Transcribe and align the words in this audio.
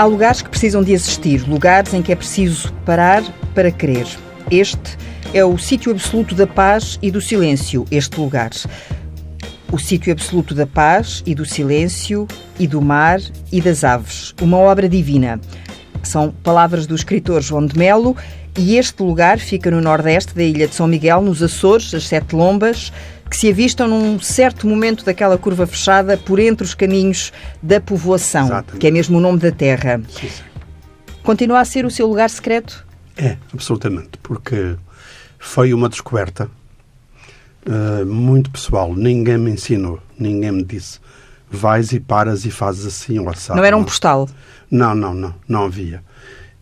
Há 0.00 0.06
lugares 0.06 0.40
que 0.40 0.48
precisam 0.48 0.82
de 0.82 0.92
existir, 0.92 1.46
lugares 1.46 1.92
em 1.92 2.00
que 2.00 2.10
é 2.10 2.16
preciso 2.16 2.72
parar 2.86 3.22
para 3.54 3.70
querer. 3.70 4.06
Este 4.50 4.96
é 5.34 5.44
o 5.44 5.58
sítio 5.58 5.92
absoluto 5.92 6.34
da 6.34 6.46
paz 6.46 6.98
e 7.02 7.10
do 7.10 7.20
silêncio, 7.20 7.84
este 7.90 8.18
lugar. 8.18 8.48
O 9.70 9.76
sítio 9.76 10.10
absoluto 10.10 10.54
da 10.54 10.66
paz 10.66 11.22
e 11.26 11.34
do 11.34 11.44
silêncio 11.44 12.26
e 12.58 12.66
do 12.66 12.80
mar 12.80 13.20
e 13.52 13.60
das 13.60 13.84
aves. 13.84 14.34
Uma 14.40 14.56
obra 14.56 14.88
divina. 14.88 15.38
São 16.02 16.32
palavras 16.42 16.86
do 16.86 16.94
escritor 16.94 17.42
João 17.42 17.66
de 17.66 17.76
Melo 17.76 18.16
e 18.56 18.78
este 18.78 19.02
lugar 19.02 19.38
fica 19.38 19.70
no 19.70 19.82
nordeste 19.82 20.34
da 20.34 20.42
ilha 20.42 20.66
de 20.66 20.74
São 20.74 20.86
Miguel, 20.86 21.20
nos 21.20 21.42
Açores, 21.42 21.92
as 21.92 22.08
Sete 22.08 22.34
Lombas, 22.34 22.90
que 23.30 23.36
se 23.36 23.48
avistam 23.48 23.86
num 23.86 24.18
certo 24.18 24.66
momento 24.66 25.04
daquela 25.04 25.38
curva 25.38 25.66
fechada 25.66 26.18
por 26.18 26.40
entre 26.40 26.64
os 26.64 26.74
caminhos 26.74 27.32
da 27.62 27.80
povoação, 27.80 28.46
Exatamente. 28.46 28.80
que 28.80 28.86
é 28.86 28.90
mesmo 28.90 29.18
o 29.18 29.20
nome 29.20 29.38
da 29.38 29.52
terra. 29.52 30.00
Sim, 30.10 30.28
sim. 30.28 30.42
Continua 31.22 31.60
a 31.60 31.64
ser 31.64 31.84
o 31.84 31.90
seu 31.90 32.06
lugar 32.06 32.28
secreto? 32.28 32.84
É, 33.16 33.36
absolutamente, 33.54 34.18
porque 34.22 34.74
foi 35.38 35.72
uma 35.72 35.88
descoberta 35.88 36.50
uh, 37.66 38.04
muito 38.04 38.50
pessoal. 38.50 38.94
Ninguém 38.94 39.38
me 39.38 39.52
ensinou, 39.52 40.00
ninguém 40.18 40.50
me 40.50 40.64
disse 40.64 40.98
vais 41.50 41.92
e 41.92 41.98
paras 41.98 42.44
e 42.44 42.50
fazes 42.50 42.86
assim 42.86 43.18
ou 43.18 43.28
assado. 43.28 43.58
Não 43.58 43.64
era 43.64 43.76
um 43.76 43.84
postal? 43.84 44.28
Não, 44.70 44.94
não, 44.94 45.12
não, 45.12 45.34
não 45.48 45.64
havia. 45.64 46.02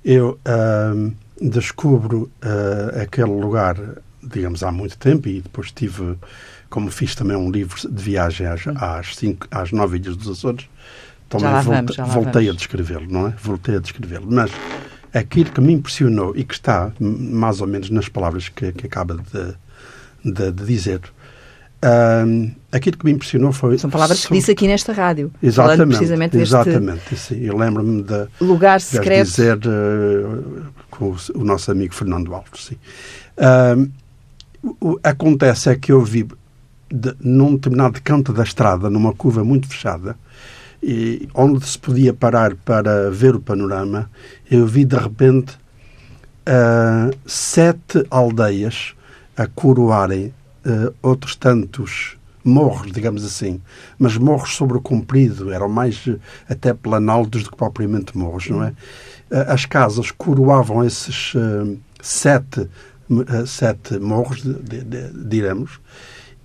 Eu 0.02 0.38
uh, 0.46 1.12
descubro 1.40 2.30
uh, 2.42 3.02
aquele 3.02 3.30
lugar, 3.30 3.76
digamos, 4.22 4.62
há 4.62 4.72
muito 4.72 4.96
tempo 4.96 5.28
e 5.28 5.42
depois 5.42 5.70
tive 5.70 6.16
como 6.68 6.90
fiz 6.90 7.14
também 7.14 7.36
um 7.36 7.50
livro 7.50 7.76
de 7.90 8.02
viagem 8.02 8.46
às, 8.46 8.66
às, 8.66 9.16
cinco, 9.16 9.46
às 9.50 9.72
nove 9.72 9.98
ilhas 9.98 10.16
dos 10.16 10.28
Açores, 10.28 10.68
também 11.28 11.50
vamos, 11.62 11.96
voltei 12.12 12.48
a 12.48 12.52
descrevê-lo, 12.52 13.06
não 13.08 13.28
é? 13.28 13.34
Voltei 13.42 13.76
a 13.76 13.78
descrevê-lo. 13.78 14.26
Mas 14.30 14.50
aquilo 15.12 15.50
que 15.50 15.60
me 15.60 15.72
impressionou 15.72 16.34
e 16.36 16.44
que 16.44 16.54
está 16.54 16.92
mais 16.98 17.60
ou 17.60 17.66
menos 17.66 17.90
nas 17.90 18.08
palavras 18.08 18.48
que, 18.48 18.72
que 18.72 18.86
acaba 18.86 19.16
de, 19.16 19.54
de, 20.24 20.52
de 20.52 20.64
dizer, 20.64 21.00
um, 22.26 22.50
aquilo 22.72 22.96
que 22.96 23.04
me 23.04 23.12
impressionou 23.12 23.52
foi. 23.52 23.78
São 23.78 23.90
palavras 23.90 24.26
que 24.26 24.32
disse 24.32 24.50
aqui 24.50 24.66
nesta 24.66 24.92
rádio. 24.92 25.30
Exatamente. 25.42 25.96
Precisamente 25.96 26.36
deste 26.36 26.54
exatamente. 26.54 27.16
Sim, 27.16 27.44
eu 27.44 27.56
lembro-me 27.56 28.02
de. 28.02 28.26
Lugar 28.40 28.80
secreto. 28.80 29.26
De 29.26 29.30
dizer 29.30 29.58
uh, 29.58 30.66
com 30.90 31.10
o, 31.10 31.16
o, 31.34 31.44
nosso 31.44 31.70
amigo 31.70 31.94
Fernando 31.94 32.34
Alves. 32.34 32.66
Sim. 32.66 32.76
Um, 33.38 33.90
o, 34.80 34.98
acontece 35.04 35.70
é 35.70 35.76
que 35.76 35.92
eu 35.92 36.02
vi 36.02 36.26
de, 36.90 37.14
num 37.20 37.54
determinado 37.54 38.00
canto 38.02 38.32
da 38.32 38.42
estrada, 38.42 38.88
numa 38.88 39.12
curva 39.12 39.44
muito 39.44 39.68
fechada, 39.68 40.16
e 40.82 41.28
onde 41.34 41.66
se 41.66 41.78
podia 41.78 42.14
parar 42.14 42.54
para 42.54 43.10
ver 43.10 43.34
o 43.34 43.40
panorama, 43.40 44.08
eu 44.50 44.66
vi 44.66 44.84
de 44.84 44.96
repente 44.96 45.58
uh, 46.46 47.16
sete 47.26 48.04
aldeias 48.10 48.94
a 49.36 49.46
coroarem 49.46 50.32
uh, 50.64 50.94
outros 51.02 51.34
tantos 51.36 52.16
morros, 52.44 52.92
digamos 52.92 53.24
assim, 53.24 53.60
mas 53.98 54.16
morros 54.16 54.54
sobre 54.54 54.76
o 54.78 54.80
comprido, 54.80 55.52
eram 55.52 55.68
mais 55.68 56.06
uh, 56.06 56.18
até 56.48 56.72
planaltos 56.72 57.42
do 57.42 57.50
que 57.50 57.56
propriamente 57.56 58.16
morros, 58.16 58.48
não 58.48 58.62
é? 58.62 58.68
Uh, 59.30 59.52
as 59.52 59.66
casas 59.66 60.10
coroavam 60.10 60.84
esses 60.84 61.34
sete, 62.00 62.68
sete 63.46 63.98
morros, 63.98 64.42
diremos, 65.14 65.80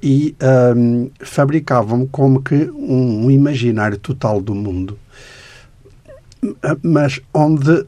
e 0.03 0.35
um, 0.75 1.09
fabricavam 1.21 2.05
como 2.05 2.41
que 2.41 2.69
um, 2.71 3.31
imaginário 3.31 3.97
total 3.97 4.41
do 4.41 4.53
mundo, 4.53 4.99
mas 6.83 7.21
onde 7.33 7.85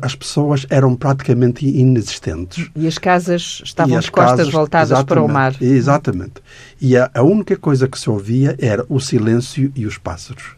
as 0.00 0.14
pessoas 0.14 0.64
eram 0.70 0.94
praticamente 0.94 1.66
inexistentes. 1.66 2.70
E 2.76 2.86
as 2.86 2.98
casas 2.98 3.62
estavam 3.64 3.98
as 3.98 4.04
de 4.04 4.12
costas 4.12 4.36
casas, 4.36 4.52
voltadas 4.52 5.02
para 5.02 5.20
o 5.20 5.26
mar. 5.26 5.60
Exatamente. 5.60 6.34
E 6.80 6.96
a, 6.96 7.10
a, 7.12 7.22
única 7.24 7.56
coisa 7.56 7.88
que 7.88 7.98
se 7.98 8.08
ouvia 8.08 8.56
era 8.60 8.86
o 8.88 9.00
silêncio 9.00 9.72
e 9.74 9.86
os 9.86 9.98
pássaros. 9.98 10.54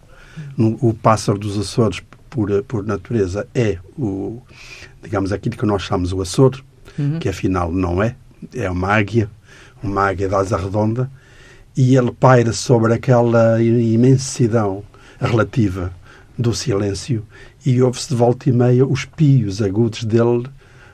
O 0.59 0.93
pássaro 0.93 1.39
dos 1.39 1.59
Açores, 1.59 2.03
por, 2.29 2.63
por 2.65 2.85
natureza, 2.85 3.49
é 3.55 3.79
o, 3.99 4.43
digamos, 5.03 5.33
aquilo 5.33 5.57
que 5.57 5.65
nós 5.65 5.81
chamamos 5.81 6.13
o 6.13 6.21
Açor, 6.21 6.61
uhum. 6.99 7.19
que 7.19 7.31
afinal 7.31 7.73
não 7.73 8.03
é, 8.03 8.15
é 8.55 8.71
uma 8.71 8.89
águia 8.89 9.31
uma 9.83 10.09
águia 10.09 10.29
de 10.29 10.35
asa 10.35 10.57
redonda, 10.57 11.11
e 11.77 11.97
ele 11.97 12.13
paira 12.13 12.53
sobre 12.53 12.93
aquela 12.93 13.61
imensidão 13.63 14.83
relativa 15.19 15.93
do 16.39 16.55
silêncio 16.55 17.25
e 17.65 17.81
ouve-se 17.83 18.09
de 18.11 18.15
volta 18.15 18.49
e 18.49 18.53
meia 18.53 18.87
os 18.87 19.05
pios 19.05 19.63
agudos 19.63 20.05
dele, 20.05 20.47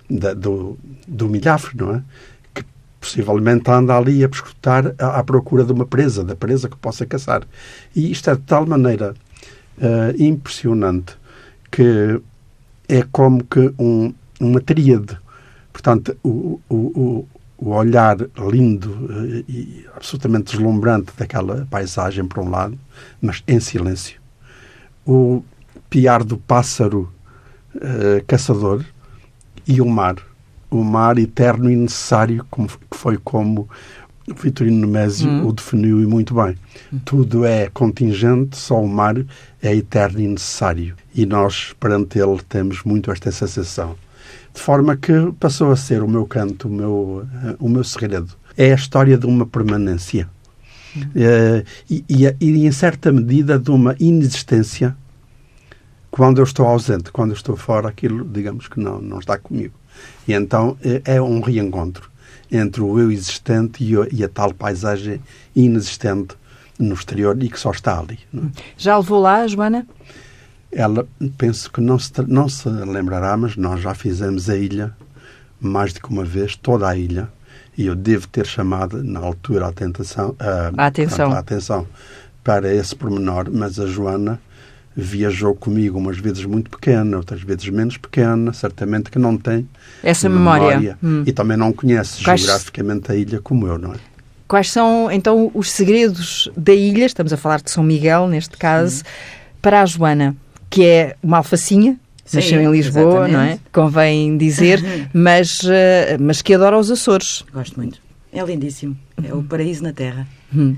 da, 0.09 0.35
do, 0.35 0.79
do 1.07 1.29
milhafre, 1.29 1.77
não 1.77 1.97
é? 1.97 2.03
Que 2.55 2.65
possivelmente 3.01 3.71
anda 3.71 3.97
ali 3.97 4.25
a 4.25 4.29
escutar 4.29 4.95
à, 4.99 5.19
à, 5.19 5.25
procura 5.25 5.65
de 5.65 5.73
uma 5.73 5.87
presa, 5.87 6.23
da 6.23 6.37
presa 6.37 6.69
que 6.69 6.77
possa 6.77 7.07
caçar. 7.07 7.43
E 7.95 8.11
isto 8.11 8.31
é 8.31 8.35
de 8.35 8.43
tal 8.43 8.67
maneira 8.67 9.15
uh, 9.79 10.23
impressionante 10.23 11.17
que 11.71 12.21
é 12.89 13.03
como 13.11 13.45
que 13.45 13.73
um, 13.79 14.13
uma 14.41 14.61
tríade. 14.61 15.19
Portanto, 15.73 16.17
o, 16.23 16.61
o 16.69 17.27
olhar 17.59 18.17
lindo 18.51 19.09
eh, 19.11 19.45
e 19.49 19.87
absolutamente 19.95 20.53
deslumbrante 20.53 21.13
daquela 21.17 21.67
paisagem, 21.71 22.25
por 22.25 22.43
um 22.43 22.51
lado, 22.51 22.79
mas 23.21 23.43
em 23.47 23.59
silêncio. 23.59 24.21
O 25.05 25.43
piar 25.91 26.23
do 26.23 26.37
pássaro 26.37 27.13
uh, 27.75 28.25
caçador 28.27 28.85
e 29.67 29.81
o 29.81 29.87
mar. 29.87 30.17
O 30.71 30.85
mar 30.85 31.19
eterno 31.19 31.71
e 31.71 31.77
necessário, 31.77 32.45
como, 32.51 32.69
que 32.69 32.97
foi 32.97 33.17
como 33.17 33.69
o 34.31 34.35
Vitorino 34.35 34.87
Nemésio 34.87 35.31
hum. 35.31 35.47
o 35.49 35.53
definiu 35.53 36.03
e 36.03 36.07
muito 36.07 36.35
bem. 36.35 36.55
Hum. 36.93 37.01
Tudo 37.05 37.45
é 37.45 37.71
contingente, 37.71 38.57
só 38.57 38.81
o 38.81 38.87
mar 38.89 39.17
é 39.63 39.75
eterno 39.75 40.21
e 40.21 40.29
necessário. 40.29 40.95
E 41.15 41.25
nós, 41.25 41.75
perante 41.81 42.19
ele, 42.19 42.39
temos 42.47 42.85
muito 42.85 43.11
esta 43.11 43.33
sensação 43.33 43.97
de 44.59 44.65
forma 44.65 44.97
que 44.97 45.13
passou 45.39 45.71
a 45.71 45.77
ser 45.77 46.03
o 46.03 46.09
meu 46.09 46.27
canto, 46.27 46.67
o 46.67 46.71
meu, 46.71 46.93
uh, 47.25 47.57
o 47.61 47.69
meu 47.69 47.85
segredo. 47.85 48.35
É 48.57 48.73
a 48.73 48.75
história 48.75 49.17
de 49.17 49.25
uma 49.25 49.47
permanência. 49.47 50.29
Uh, 50.97 51.65
e, 51.89 52.05
e, 52.09 52.37
e, 52.41 52.67
em 52.67 52.73
certa 52.73 53.13
medida, 53.13 53.57
de 53.57 53.71
uma 53.71 53.95
inexistência 54.01 54.97
quando 56.11 56.39
eu 56.39 56.45
estou 56.45 56.67
ausente, 56.67 57.13
quando 57.13 57.31
eu 57.31 57.37
estou 57.37 57.57
fora, 57.57 57.89
aquilo, 57.89 58.25
digamos 58.25 58.67
que 58.67 58.81
não, 58.81 59.01
não 59.01 59.21
está 59.21 59.39
comigo. 59.39 59.75
E 60.27 60.33
então 60.33 60.77
é, 60.83 61.03
é 61.05 61.23
um 61.23 61.41
reencontro 61.41 62.11
entre 62.51 62.83
o 62.83 62.99
eu 62.99 63.13
existente 63.13 63.85
e, 63.85 63.95
e 64.13 64.25
a 64.25 64.29
tal 64.29 64.53
paisagem 64.53 65.21
inexistente 65.55 66.35
no 66.79 66.95
exterior 66.95 67.41
e 67.41 67.49
que 67.49 67.61
só 67.61 67.71
está 67.71 68.01
ali. 68.01 68.19
É? 68.35 68.41
Já 68.77 68.97
levou 68.97 69.21
lá, 69.21 69.47
Joana? 69.47 69.87
Ela, 70.71 71.07
penso 71.37 71.71
que 71.71 71.81
não 71.81 71.99
se, 71.99 72.13
não 72.27 72.49
se 72.49 72.69
lembrará, 72.69 73.37
mas 73.37 73.57
nós 73.57 73.81
já 73.81 73.95
fizemos 73.95 74.51
a 74.51 74.57
ilha 74.57 74.95
mais 75.61 75.93
do 75.93 76.01
que 76.01 76.11
uma 76.11 76.25
vez, 76.25 76.55
toda 76.55 76.89
a 76.89 76.97
ilha, 76.97 77.29
e 77.77 77.87
eu 77.87 77.95
devo 77.95 78.29
ter 78.29 78.47
chamado 78.47 79.03
na 79.03 79.21
altura 79.21 79.69
a, 79.69 79.73
tentação, 79.73 80.35
a, 80.39 80.71
a 80.77 80.87
atenção. 80.87 81.33
a 81.33 81.39
atenção 81.39 81.87
para 82.45 82.73
esse 82.73 82.95
pormenor, 82.95 83.49
mas 83.51 83.79
a 83.79 83.87
Joana 83.87 84.41
viajou 84.97 85.55
comigo 85.55 85.97
umas 85.97 86.19
vezes 86.19 86.45
muito 86.45 86.71
pequena, 86.71 87.17
outras 87.17 87.41
vezes 87.41 87.69
menos 87.69 87.97
pequena, 87.97 88.53
certamente 88.53 89.11
que 89.11 89.19
não 89.19 89.37
tem 89.37 89.69
essa 90.03 90.29
memória, 90.29 90.77
memória 90.77 90.99
hum. 91.03 91.23
e 91.25 91.33
também 91.33 91.57
não 91.57 91.73
conhece 91.73 92.25
Quais... 92.25 92.41
geograficamente 92.41 93.13
a 93.13 93.15
ilha 93.15 93.41
como 93.41 93.67
eu, 93.67 93.79
não 93.79 93.95
é? 93.95 93.99
Quais 94.49 94.73
são 94.73 95.09
então 95.13 95.51
os 95.55 95.71
segredos 95.71 96.51
da 96.57 96.73
ilha? 96.73 97.05
Estamos 97.05 97.33
a 97.33 97.37
falar 97.37 97.61
de 97.61 97.71
São 97.71 97.85
Miguel 97.85 98.27
neste 98.27 98.57
caso, 98.57 98.97
Sim. 98.97 99.05
para 99.63 99.83
a 99.83 99.87
Joana 99.87 100.35
que 100.71 100.85
é 100.85 101.17
uma 101.23 101.39
alfacinha, 101.39 101.99
nasceu 102.33 102.61
em 102.61 102.71
Lisboa, 102.71 103.29
exatamente. 103.29 103.33
não 103.33 103.41
é? 103.41 103.59
Convém 103.73 104.37
dizer, 104.37 104.81
mas, 105.13 105.61
uh, 105.63 106.21
mas 106.21 106.43
que 106.43 106.55
adora 106.55 106.79
os 106.79 106.91
Açores. 106.91 107.45
Gosto 107.53 107.77
muito. 107.77 108.01
É 108.33 108.43
lindíssimo. 108.43 108.97
É 109.23 109.33
o 109.33 109.43
paraíso 109.43 109.83
na 109.83 109.93
Terra. 109.93 110.27
Hum. 110.55 110.77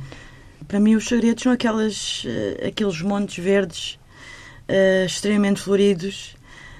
Para 0.69 0.79
mim, 0.79 0.95
os 0.95 1.09
segredos 1.09 1.43
são 1.43 1.53
aquelas, 1.53 2.25
uh, 2.25 2.69
aqueles 2.69 3.03
montes 3.03 3.43
verdes 3.43 3.99
uh, 4.69 5.05
extremamente 5.05 5.61
floridos, 5.61 6.37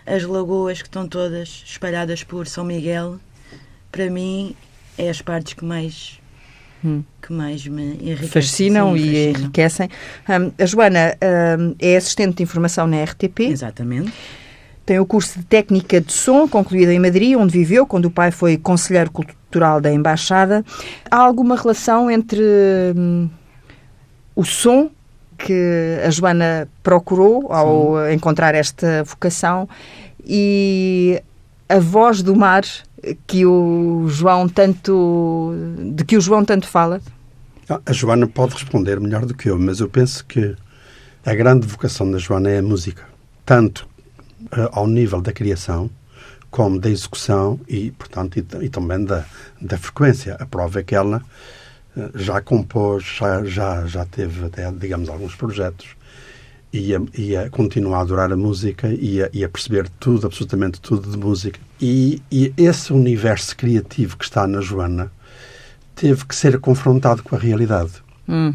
as 0.07 0.23
lagoas 0.25 0.81
que 0.81 0.89
estão 0.89 1.09
todas 1.09 1.65
espalhadas 1.67 2.23
por 2.23 2.47
São 2.47 2.65
Miguel. 2.65 3.19
Para 3.91 4.09
mim, 4.09 4.55
é 4.97 5.11
as 5.11 5.21
partes 5.21 5.55
que 5.55 5.65
mais 5.65 6.20
hum. 6.85 7.03
que 7.21 7.33
mais 7.33 7.67
me 7.67 7.95
enriquecem. 7.95 8.29
Fascinam 8.29 8.97
e 8.97 9.01
fascinam. 9.01 9.41
enriquecem. 9.41 9.89
Um, 10.29 10.53
a 10.63 10.67
Joana 10.67 11.17
um, 11.59 11.75
é 11.79 11.97
assistente 11.97 12.37
de 12.37 12.43
informação 12.43 12.87
na 12.87 13.03
RTP. 13.03 13.41
Exatamente. 13.41 14.13
Tem 14.85 14.99
o 14.99 15.07
curso 15.07 15.39
de 15.39 15.45
técnica 15.45 16.01
de 16.01 16.13
som, 16.13 16.49
concluído 16.49 16.91
em 16.91 16.99
Madrid, 16.99 17.37
onde 17.37 17.53
viveu, 17.53 17.87
quando 17.87 18.07
o 18.07 18.11
pai 18.11 18.31
foi 18.31 18.57
conselheiro 18.57 19.11
cultural 19.11 19.81
da 19.81 19.93
Embaixada. 19.93 20.65
Há 21.11 21.19
alguma 21.19 21.57
relação 21.57 22.11
entre 22.11 22.43
hum, 22.97 23.29
o 24.35 24.45
som 24.45 24.91
que 25.39 25.99
a 26.05 26.11
Joana 26.11 26.69
procurou 26.83 27.53
ao 27.53 28.07
Sim. 28.07 28.15
encontrar 28.15 28.55
esta 28.55 29.05
vocação 29.05 29.69
e 30.25 31.23
a 31.69 31.79
voz 31.79 32.23
do 32.23 32.35
mar 32.35 32.65
que 33.27 33.47
o 33.47 34.07
João 34.09 34.49
tanto 34.49 35.55
de 35.95 36.05
que 36.05 36.17
o 36.17 36.21
João 36.21 36.45
tanto 36.45 36.67
fala? 36.67 37.01
Ah, 37.69 37.81
a 37.87 37.93
Joana 37.93 38.27
pode 38.27 38.55
responder 38.55 39.01
melhor 39.01 39.25
do 39.25 39.35
que 39.35 39.49
eu, 39.49 39.59
mas 39.59 39.81
eu 39.81 39.89
penso 39.89 40.25
que 40.27 40.55
a 41.25 41.35
grande 41.35 41.67
vocação 41.67 42.11
da 42.11 42.19
Joana 42.19 42.51
é 42.51 42.59
a 42.59 42.63
música, 42.63 43.05
tanto 43.45 43.89
uh, 44.47 44.69
ao 44.73 44.87
nível 44.87 45.21
da 45.21 45.33
criação 45.33 45.91
como 46.51 46.81
da 46.81 46.91
execução 46.91 47.61
e, 47.69 47.93
portanto, 47.93 48.39
e, 48.39 48.65
e, 48.65 48.69
também 48.69 49.05
da, 49.05 49.25
da 49.61 49.79
frequência. 49.79 50.35
A 50.41 50.47
prova 50.47 50.81
é 50.81 50.83
que 50.83 50.95
ela 50.95 51.23
uh, 51.97 52.19
já 52.19 52.41
compôs, 52.41 53.05
já, 53.05 53.45
já, 53.45 53.87
já 53.87 54.05
teve 54.05 54.47
até, 54.47 54.71
digamos, 54.73 55.09
alguns 55.09 55.35
projetos 55.35 55.95
e 56.73 56.95
a, 56.95 57.01
e 57.17 57.37
a 57.37 57.51
continuar 57.51 57.99
a 57.99 58.03
adorar 58.03 58.33
a 58.33 58.37
música 58.37 58.89
e 58.89 59.23
a, 59.23 59.29
e 59.33 59.45
a 59.45 59.49
perceber 59.49 59.89
tudo, 59.99 60.27
absolutamente 60.27 60.81
tudo 60.81 61.11
de 61.11 61.17
música. 61.17 61.59
E, 61.81 62.23
e, 62.31 62.53
esse 62.57 62.93
universo 62.93 63.57
criativo 63.57 64.17
que 64.17 64.25
está 64.25 64.47
na 64.47 64.61
Joana 64.61 65.11
teve 65.95 66.25
que 66.25 66.35
ser 66.35 66.59
confrontado 66.59 67.23
com 67.23 67.35
a 67.35 67.39
realidade. 67.39 67.93
Hum. 68.29 68.55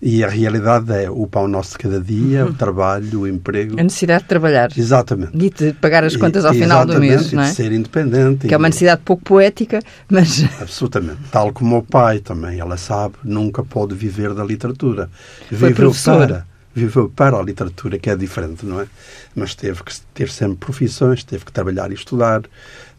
E 0.00 0.24
a 0.24 0.28
realidade 0.28 0.92
é 0.92 1.08
o 1.08 1.28
pão 1.28 1.46
nosso 1.46 1.72
de 1.72 1.78
cada 1.78 2.00
dia, 2.00 2.44
uhum. 2.44 2.50
o 2.50 2.54
trabalho, 2.54 3.20
o 3.20 3.28
emprego. 3.28 3.78
A 3.78 3.84
necessidade 3.84 4.24
de 4.24 4.28
trabalhar. 4.28 4.70
Exatamente. 4.76 5.30
E 5.34 5.48
de 5.48 5.72
pagar 5.74 6.02
as 6.02 6.16
contas 6.16 6.44
ao 6.44 6.52
e, 6.52 6.58
final 6.58 6.84
do 6.84 6.98
mês, 6.98 7.32
não 7.32 7.42
é? 7.42 7.48
de 7.48 7.54
ser 7.54 7.70
independente. 7.70 8.48
Que 8.48 8.54
é 8.54 8.56
uma 8.56 8.68
necessidade 8.68 9.02
pouco 9.04 9.22
poética, 9.22 9.80
mas... 10.10 10.44
Absolutamente. 10.60 11.20
Tal 11.30 11.52
como 11.52 11.78
o 11.78 11.82
pai 11.84 12.18
também, 12.18 12.58
ela 12.58 12.76
sabe, 12.76 13.14
nunca 13.22 13.62
pode 13.62 13.94
viver 13.94 14.34
da 14.34 14.44
literatura. 14.44 15.08
Foi 15.48 15.68
Viveu 15.68 15.92
para 15.92 16.46
viveu 16.74 17.08
para 17.08 17.38
a 17.38 17.42
literatura, 17.42 17.98
que 17.98 18.08
é 18.08 18.16
diferente, 18.16 18.64
não 18.64 18.80
é? 18.80 18.86
Mas 19.34 19.54
teve 19.54 19.82
que 19.82 19.92
ter 20.14 20.28
sempre 20.30 20.56
profissões, 20.56 21.22
teve 21.24 21.44
que 21.44 21.52
trabalhar 21.52 21.90
e 21.90 21.94
estudar, 21.94 22.42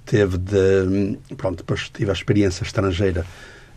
teve 0.06 0.38
de. 0.38 1.18
Pronto, 1.36 1.58
depois 1.58 1.90
tive 1.90 2.10
a 2.10 2.14
experiência 2.14 2.64
estrangeira 2.64 3.26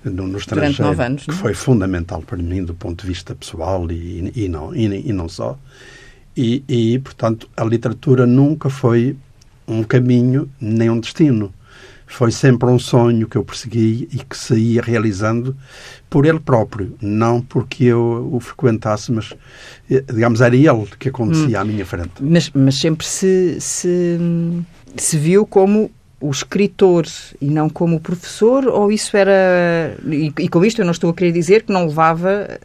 no, 0.04 0.26
no 0.26 0.38
estrangeiro, 0.38 1.00
anos, 1.00 1.24
que 1.24 1.32
foi 1.32 1.54
fundamental 1.54 2.22
para 2.22 2.38
mim 2.38 2.64
do 2.64 2.74
ponto 2.74 3.02
de 3.02 3.08
vista 3.08 3.34
pessoal 3.34 3.90
e, 3.90 4.32
e, 4.34 4.48
não, 4.48 4.74
e, 4.74 5.08
e 5.08 5.12
não 5.12 5.28
só. 5.28 5.58
E, 6.36 6.62
e, 6.68 6.98
portanto, 6.98 7.48
a 7.56 7.64
literatura 7.64 8.26
nunca 8.26 8.68
foi 8.68 9.16
um 9.66 9.82
caminho 9.82 10.50
nem 10.60 10.90
um 10.90 11.00
destino 11.00 11.52
foi 12.06 12.30
sempre 12.30 12.68
um 12.68 12.78
sonho 12.78 13.28
que 13.28 13.36
eu 13.36 13.44
persegui 13.44 14.08
e 14.12 14.18
que 14.18 14.36
saía 14.36 14.80
realizando 14.80 15.56
por 16.08 16.24
ele 16.24 16.38
próprio, 16.38 16.96
não 17.02 17.42
porque 17.42 17.84
eu 17.84 18.30
o 18.32 18.40
frequentasse, 18.40 19.10
mas, 19.10 19.34
eh, 19.90 20.04
digamos, 20.12 20.40
era 20.40 20.54
ele 20.54 20.86
que 20.98 21.08
acontecia 21.08 21.58
hum. 21.58 21.62
à 21.62 21.64
minha 21.64 21.84
frente. 21.84 22.12
Mas, 22.20 22.50
mas 22.54 22.76
sempre 22.76 23.06
se, 23.06 23.60
se, 23.60 24.18
se 24.96 25.18
viu 25.18 25.44
como 25.44 25.90
o 26.20 26.30
escritor 26.30 27.04
e 27.40 27.46
não 27.46 27.68
como 27.68 27.96
o 27.96 28.00
professor, 28.00 28.66
ou 28.66 28.90
isso 28.90 29.16
era. 29.16 29.96
E, 30.06 30.32
e, 30.38 30.48
com 30.48 30.64
isto 30.64 30.80
eu 30.80 30.84
não 30.84 30.92
estou 30.92 31.10
a 31.10 31.14
querer 31.14 31.32
dizer 31.32 31.64
que 31.64 31.72
não 31.72 31.86
levava 31.86 32.58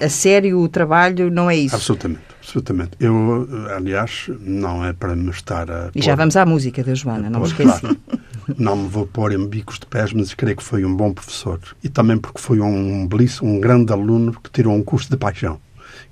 a 0.00 0.08
sério 0.08 0.58
o 0.60 0.68
trabalho, 0.68 1.30
não 1.30 1.48
é 1.48 1.56
isso? 1.56 1.74
Absolutamente, 1.74 2.22
absolutamente. 2.40 2.90
Eu, 3.00 3.48
aliás, 3.74 4.30
não 4.40 4.84
é 4.84 4.92
para 4.92 5.16
me 5.16 5.30
estar 5.30 5.70
a. 5.70 5.90
E 5.94 6.02
já 6.02 6.14
vamos 6.14 6.36
à 6.36 6.44
música 6.44 6.82
da 6.84 6.94
Joana, 6.94 7.30
não 7.30 7.40
me 7.40 7.46
esqueci. 7.46 7.80
Claro. 7.80 7.96
não 8.56 8.76
me 8.76 8.88
vou 8.88 9.06
pôr 9.06 9.32
em 9.32 9.46
bicos 9.46 9.78
de 9.78 9.86
pés, 9.86 10.12
mas 10.12 10.32
creio 10.34 10.56
que 10.56 10.62
foi 10.62 10.84
um 10.84 10.94
bom 10.94 11.12
professor. 11.12 11.60
E 11.82 11.88
também 11.88 12.16
porque 12.16 12.40
foi 12.40 12.60
um 12.60 13.06
belíssimo, 13.06 13.50
um 13.50 13.60
grande 13.60 13.92
aluno 13.92 14.32
que 14.32 14.50
tirou 14.50 14.74
um 14.74 14.82
curso 14.82 15.10
de 15.10 15.16
paixão, 15.16 15.60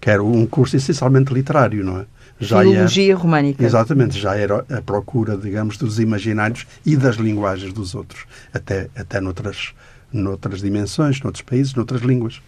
que 0.00 0.10
era 0.10 0.22
um 0.22 0.46
curso 0.46 0.76
essencialmente 0.76 1.32
literário, 1.32 1.84
não 1.84 2.00
é? 2.00 2.06
Já 2.38 2.60
Filologia 2.60 3.12
era, 3.12 3.18
românica. 3.18 3.64
Exatamente, 3.64 4.18
já 4.18 4.36
era 4.36 4.64
a 4.70 4.82
procura, 4.82 5.36
digamos, 5.36 5.78
dos 5.78 5.98
imaginários 5.98 6.66
e 6.84 6.94
das 6.94 7.16
linguagens 7.16 7.72
dos 7.72 7.94
outros, 7.94 8.24
até, 8.52 8.90
até 8.94 9.20
noutras, 9.20 9.72
noutras 10.12 10.60
dimensões, 10.60 11.20
noutros 11.22 11.42
países, 11.42 11.74
noutras 11.74 12.02
línguas. 12.02 12.42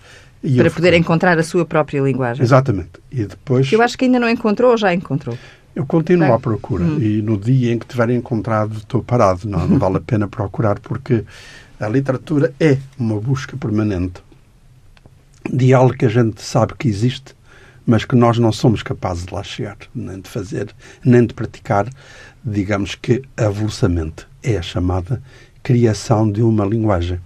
E 0.44 0.56
Para 0.56 0.70
poder 0.70 0.94
encontrar 0.94 1.38
a 1.38 1.43
sua 1.43 1.64
própria 1.64 2.00
linguagem. 2.00 2.44
Exatamente. 2.44 2.90
E 3.11 3.25
depois... 3.25 3.73
Eu 3.73 3.82
acho 3.82 3.96
que 3.99 4.05
ainda 4.05 4.20
não 4.20 4.29
encontrou 4.29 4.70
ou 4.73 4.76
já 4.76 4.93
encontrou? 4.94 5.37
Eu 5.78 5.86
continuo 5.86 6.32
à 6.32 6.40
procura 6.40 6.82
hum. 6.82 7.00
e 7.00 7.22
no 7.22 7.38
dia 7.38 7.72
em 7.72 7.78
que 7.78 7.86
tiver 7.86 8.10
encontrado 8.10 8.78
estou 8.78 9.00
parado. 9.00 9.48
Não, 9.48 9.64
não 9.64 9.78
vale 9.78 9.98
a 9.98 10.00
pena 10.00 10.26
procurar 10.26 10.80
porque 10.80 11.25
a 11.78 11.86
literatura 11.86 12.52
é 12.58 12.78
uma 12.98 13.20
busca 13.20 13.56
permanente 13.56 14.20
de 15.48 15.72
algo 15.72 15.96
que 15.96 16.04
a 16.04 16.08
gente 16.08 16.42
sabe 16.42 16.75
que 16.76 16.88
existe, 16.88 17.32
mas 17.86 18.04
que 18.04 18.16
nós 18.16 18.40
não 18.40 18.50
somos 18.50 18.82
capazes 18.82 19.25
de 19.25 19.32
lá 19.32 19.40
chegar, 19.44 19.76
nem 19.94 20.20
de 20.20 20.28
fazer, 20.28 20.75
nem 21.04 21.25
de 21.25 21.32
praticar, 21.32 21.88
digamos 22.44 22.96
que 22.96 23.22
avulsamente. 23.36 24.26
É 24.42 24.56
a 24.56 24.62
chamada 24.62 25.22
criação 25.62 26.28
de 26.28 26.42
uma 26.42 26.64
linguagem. 26.64 27.20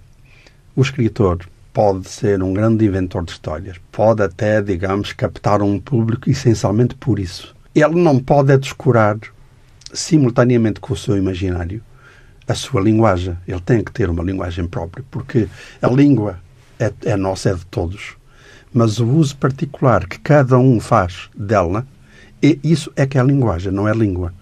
O 0.77 0.83
escritor 0.83 1.39
pode 1.73 2.07
ser 2.07 2.43
um 2.43 2.53
grande 2.53 2.85
inventor 2.85 3.25
de 3.25 3.33
histórias, 3.33 3.79
pode 3.91 4.23
até, 4.23 4.61
digamos, 4.61 5.15
captar 5.15 5.63
um 5.63 5.81
público 5.81 6.29
essencialmente 6.29 6.95
por 6.95 7.19
isso 7.19 7.55
ele 7.75 8.01
não 8.01 8.19
pode 8.19 8.57
descurar 8.59 9.19
simultaneamente 9.93 10.81
com 10.81 10.93
o 10.93 10.97
seu 10.97 11.17
imaginário 11.17 11.83
a 12.47 12.55
sua 12.55 12.81
linguagem. 12.81 13.37
Ele 13.47 13.61
tem 13.61 13.83
que 13.83 13.93
ter 13.93 14.11
uma 14.11 14.23
linguagem 14.23 14.67
própria, 14.67 15.05
porque 15.11 15.49
a 15.81 15.89
língua 15.89 16.39
é, 16.79 16.93
é 17.05 17.17
nossa, 17.17 17.51
é 17.51 17.55
de 17.55 17.65
todos. 17.67 18.17
Mas 18.73 18.99
o 18.99 19.07
uso 19.07 19.37
particular 19.37 20.07
que 20.07 20.19
cada 20.19 20.59
um 20.59 20.81
faz 20.81 21.29
dela, 21.37 21.87
é, 22.43 22.59
isso 22.65 22.93
é 22.97 23.07
que 23.07 23.19
é 23.19 23.21
a 23.21 23.25
linguagem, 23.25 23.73
não 23.73 23.87
é 23.87 23.91
a 23.91 23.95
língua. 23.95 24.35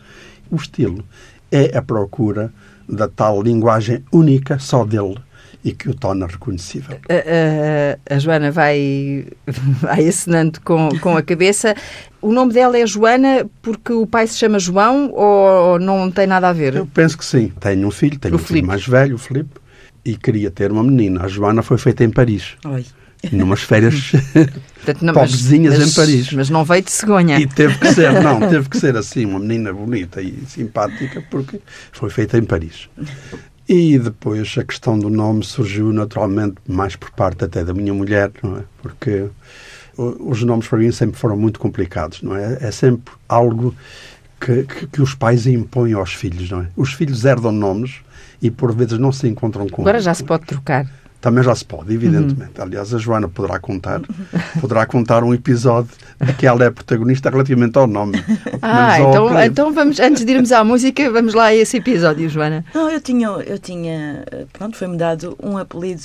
O 0.50 0.56
estilo 0.56 1.04
é 1.50 1.76
a 1.76 1.82
procura 1.82 2.52
da 2.88 3.08
tal 3.08 3.42
linguagem 3.42 4.04
única 4.12 4.58
só 4.58 4.84
dele 4.84 5.18
e 5.64 5.72
que 5.72 5.88
o 5.88 5.94
torna 5.94 6.26
reconhecível. 6.26 6.98
A, 7.08 8.12
a, 8.12 8.16
a 8.16 8.18
Joana 8.18 8.50
vai, 8.50 9.26
vai 9.80 10.08
acenando 10.08 10.60
com, 10.62 10.88
com 11.00 11.16
a 11.16 11.22
cabeça. 11.22 11.74
O 12.22 12.32
nome 12.32 12.52
dela 12.52 12.78
é 12.78 12.86
Joana 12.86 13.48
porque 13.62 13.92
o 13.92 14.06
pai 14.06 14.26
se 14.26 14.38
chama 14.38 14.58
João 14.58 15.10
ou 15.12 15.78
não 15.78 16.10
tem 16.10 16.26
nada 16.26 16.48
a 16.48 16.52
ver? 16.52 16.76
Eu 16.76 16.86
penso 16.86 17.16
que 17.16 17.24
sim. 17.24 17.52
Tenho 17.60 17.86
um 17.86 17.90
filho, 17.90 18.18
tenho 18.18 18.34
o 18.34 18.36
um 18.36 18.38
Filipe. 18.38 18.54
filho 18.54 18.66
mais 18.66 18.86
velho, 18.86 19.14
o 19.16 19.18
Filipe, 19.18 19.60
e 20.04 20.16
queria 20.16 20.50
ter 20.50 20.72
uma 20.72 20.82
menina. 20.82 21.24
A 21.24 21.28
Joana 21.28 21.62
foi 21.62 21.78
feita 21.78 22.04
em 22.04 22.10
Paris. 22.10 22.56
Oi. 22.64 22.84
Numas 23.32 23.60
férias 23.60 24.12
pobrezinhas 25.12 25.78
em 25.78 25.94
Paris. 25.94 26.32
Mas 26.32 26.48
não 26.48 26.64
veio 26.64 26.82
de 26.82 26.90
cegonha. 26.90 27.38
E 27.38 27.46
teve 27.46 27.76
que 27.76 27.92
ser, 27.92 28.10
não, 28.22 28.40
teve 28.48 28.66
que 28.66 28.78
ser 28.78 28.96
assim, 28.96 29.26
uma 29.26 29.38
menina 29.38 29.74
bonita 29.74 30.22
e 30.22 30.42
simpática, 30.48 31.22
porque 31.30 31.60
foi 31.92 32.08
feita 32.08 32.38
em 32.38 32.44
Paris. 32.44 32.88
E 33.72 33.96
depois 34.00 34.52
a 34.58 34.64
questão 34.64 34.98
do 34.98 35.08
nome 35.08 35.44
surgiu 35.44 35.92
naturalmente 35.92 36.56
mais 36.66 36.96
por 36.96 37.12
parte 37.12 37.44
até 37.44 37.62
da 37.62 37.72
minha 37.72 37.94
mulher, 37.94 38.32
não 38.42 38.56
é? 38.56 38.62
Porque 38.82 39.28
os 39.96 40.42
nomes 40.42 40.66
para 40.66 40.78
mim 40.78 40.90
sempre 40.90 41.16
foram 41.16 41.36
muito 41.36 41.60
complicados, 41.60 42.20
não 42.20 42.34
é? 42.34 42.58
É 42.60 42.72
sempre 42.72 43.14
algo 43.28 43.72
que, 44.40 44.64
que, 44.64 44.88
que 44.88 45.00
os 45.00 45.14
pais 45.14 45.46
impõem 45.46 45.92
aos 45.92 46.12
filhos, 46.12 46.50
não 46.50 46.62
é? 46.62 46.66
Os 46.76 46.92
filhos 46.94 47.24
herdam 47.24 47.52
nomes 47.52 48.00
e 48.42 48.50
por 48.50 48.74
vezes 48.74 48.98
não 48.98 49.12
se 49.12 49.28
encontram 49.28 49.68
com 49.68 49.82
Agora 49.82 50.00
já 50.00 50.14
se 50.14 50.24
pode 50.24 50.46
trocar. 50.46 50.90
Também 51.20 51.44
já 51.44 51.54
se 51.54 51.64
pode, 51.64 51.92
evidentemente. 51.92 52.58
Uhum. 52.58 52.64
Aliás, 52.64 52.94
a 52.94 52.98
Joana 52.98 53.28
poderá 53.28 53.58
contar, 53.58 54.00
poderá 54.58 54.86
contar 54.86 55.22
um 55.22 55.34
episódio 55.34 55.90
de 56.18 56.32
que 56.32 56.46
ela 56.46 56.64
é 56.64 56.70
protagonista 56.70 57.28
relativamente 57.28 57.76
ao 57.78 57.86
nome. 57.86 58.18
Ah, 58.62 59.00
então, 59.00 59.42
então 59.42 59.72
vamos, 59.72 59.98
antes 59.98 60.24
de 60.24 60.32
irmos 60.32 60.52
à 60.52 60.62
música, 60.62 61.10
vamos 61.10 61.32
lá 61.32 61.46
a 61.46 61.54
esse 61.54 61.78
episódio, 61.78 62.28
Joana. 62.28 62.64
Não, 62.74 62.90
eu 62.90 63.00
tinha, 63.00 63.26
eu 63.28 63.58
tinha 63.58 64.24
pronto, 64.52 64.76
foi-me 64.76 64.98
dado 64.98 65.36
um 65.42 65.56
apelido 65.56 66.02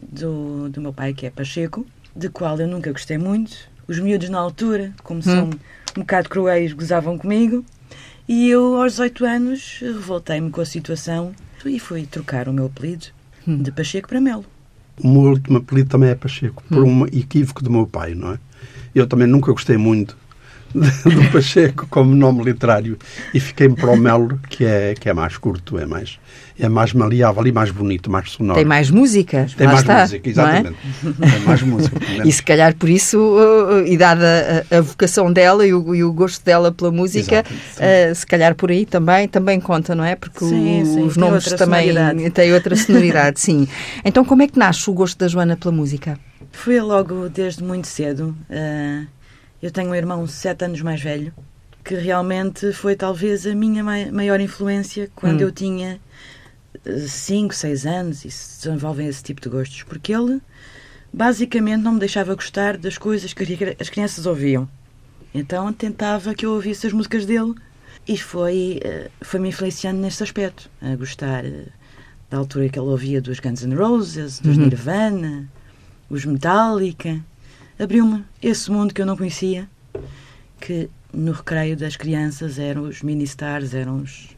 do, 0.00 0.68
do 0.68 0.80
meu 0.80 0.92
pai, 0.92 1.12
que 1.12 1.26
é 1.26 1.30
Pacheco, 1.30 1.84
de 2.14 2.28
qual 2.28 2.58
eu 2.58 2.68
nunca 2.68 2.92
gostei 2.92 3.18
muito. 3.18 3.56
Os 3.88 3.98
miúdos 3.98 4.28
na 4.28 4.38
altura, 4.38 4.92
como 5.02 5.18
hum. 5.20 5.22
são 5.22 5.50
um 5.96 6.00
bocado 6.00 6.28
cruéis, 6.28 6.72
gozavam 6.72 7.18
comigo. 7.18 7.64
E 8.28 8.48
eu, 8.48 8.80
aos 8.80 8.92
18 8.92 9.24
anos, 9.24 9.78
revoltei-me 9.80 10.50
com 10.50 10.60
a 10.60 10.66
situação 10.66 11.32
e 11.64 11.80
fui 11.80 12.06
trocar 12.06 12.48
o 12.48 12.52
meu 12.52 12.66
apelido 12.66 13.06
de 13.46 13.72
Pacheco 13.72 14.08
para 14.08 14.20
Melo. 14.20 14.44
O 15.02 15.08
meu 15.08 15.30
último 15.32 15.58
apelido 15.58 15.88
também 15.88 16.10
é 16.10 16.14
Pacheco, 16.14 16.62
por 16.68 16.84
hum. 16.84 17.02
um 17.02 17.06
equívoco 17.06 17.62
do 17.62 17.70
meu 17.70 17.86
pai, 17.86 18.14
não 18.14 18.32
é? 18.32 18.38
Eu 18.94 19.06
também 19.06 19.26
nunca 19.26 19.50
gostei 19.50 19.76
muito 19.76 20.16
do 21.04 21.32
Pacheco 21.32 21.86
como 21.88 22.14
nome 22.14 22.42
literário 22.44 22.98
e 23.32 23.40
fiquei-me 23.40 23.74
para 23.74 23.90
o 23.90 23.96
Melo, 23.96 24.40
que 24.48 24.64
é, 24.64 24.94
que 24.98 25.08
é 25.08 25.12
mais 25.12 25.36
curto, 25.36 25.78
é 25.78 25.84
mais, 25.84 26.18
é 26.58 26.68
mais 26.68 26.92
maleável 26.92 27.46
e 27.46 27.52
mais 27.52 27.70
bonito, 27.70 28.10
mais 28.10 28.30
sonoro. 28.30 28.56
Tem 28.56 28.64
mais 28.64 28.90
música. 28.90 29.46
Tem 29.56 29.66
mais 29.66 29.80
está, 29.80 30.00
música, 30.02 30.28
exatamente. 30.28 30.76
É? 30.78 31.30
Tem 31.30 31.40
mais 31.40 31.62
música. 31.62 31.96
e 32.24 32.32
se 32.32 32.42
calhar 32.42 32.74
por 32.74 32.88
isso, 32.88 33.18
uh, 33.18 33.86
e 33.86 33.96
dada 33.96 34.64
a, 34.70 34.78
a, 34.78 34.80
vocação 34.80 35.32
dela 35.32 35.66
e 35.66 35.74
o, 35.74 35.94
e 35.94 36.02
o, 36.02 36.12
gosto 36.12 36.44
dela 36.44 36.72
pela 36.72 36.90
música, 36.90 37.44
uh, 37.46 38.14
se 38.14 38.26
calhar 38.26 38.54
por 38.54 38.70
aí 38.70 38.86
também, 38.86 39.28
também 39.28 39.60
conta, 39.60 39.94
não 39.94 40.04
é? 40.04 40.16
Porque 40.16 40.44
sim, 40.44 40.84
sim, 40.84 41.02
os 41.02 41.16
nomes 41.16 41.44
também 41.44 41.88
sonoridade. 41.88 42.30
têm 42.32 42.52
outra 42.52 42.76
sonoridade, 42.76 43.40
sim. 43.40 43.68
Então 44.04 44.24
como 44.24 44.42
é 44.42 44.48
que 44.48 44.58
nasce 44.58 44.88
o 44.88 44.92
gosto 44.92 45.18
da 45.18 45.28
Joana 45.28 45.56
pela 45.56 45.72
música? 45.72 46.18
Foi 46.50 46.80
logo 46.80 47.28
desde 47.28 47.62
muito 47.62 47.86
cedo. 47.86 48.36
Uh 48.50 49.21
Eu 49.62 49.70
tenho 49.70 49.90
um 49.90 49.94
irmão 49.94 50.26
sete 50.26 50.64
anos 50.64 50.80
mais 50.82 51.00
velho, 51.00 51.32
que 51.84 51.94
realmente 51.94 52.72
foi 52.72 52.96
talvez 52.96 53.46
a 53.46 53.54
minha 53.54 53.84
maior 53.84 54.40
influência 54.40 55.08
quando 55.14 55.40
hum. 55.40 55.44
eu 55.44 55.52
tinha 55.52 56.00
5, 56.84 57.54
6 57.54 57.86
anos 57.86 58.24
e 58.24 58.30
se 58.30 58.64
desenvolvem 58.64 59.06
esse 59.06 59.22
tipo 59.22 59.40
de 59.40 59.48
gostos, 59.48 59.82
porque 59.84 60.12
ele 60.12 60.40
basicamente 61.12 61.82
não 61.82 61.92
me 61.92 62.00
deixava 62.00 62.34
gostar 62.34 62.76
das 62.76 62.98
coisas 62.98 63.32
que 63.32 63.44
as 63.78 63.88
crianças 63.88 64.26
ouviam. 64.26 64.68
Então 65.34 65.72
tentava 65.72 66.34
que 66.34 66.44
eu 66.44 66.52
ouvisse 66.52 66.86
as 66.86 66.92
músicas 66.92 67.24
dele 67.24 67.54
e 68.06 68.18
foi, 68.18 68.80
eh, 68.82 69.10
foi 69.20 69.38
me 69.38 69.48
influenciando 69.48 70.00
nesse 70.00 70.22
aspecto, 70.22 70.68
a 70.80 70.94
gostar 70.96 71.44
eh, 71.44 71.66
da 72.28 72.38
altura 72.38 72.68
que 72.68 72.78
ele 72.78 72.88
ouvia 72.88 73.20
dos 73.20 73.38
Guns 73.38 73.62
N' 73.62 73.74
Roses, 73.74 74.40
dos 74.40 74.56
uhum. 74.56 74.64
Nirvana, 74.64 75.48
os 76.10 76.24
Metallica. 76.24 77.22
Abriu-me 77.82 78.24
esse 78.40 78.70
mundo 78.70 78.94
que 78.94 79.02
eu 79.02 79.06
não 79.06 79.16
conhecia, 79.16 79.68
que 80.60 80.88
no 81.12 81.32
recreio 81.32 81.76
das 81.76 81.96
crianças 81.96 82.56
eram 82.56 82.82
os 82.82 83.02
mini-stars, 83.02 83.74
eram 83.74 84.02
os, 84.02 84.28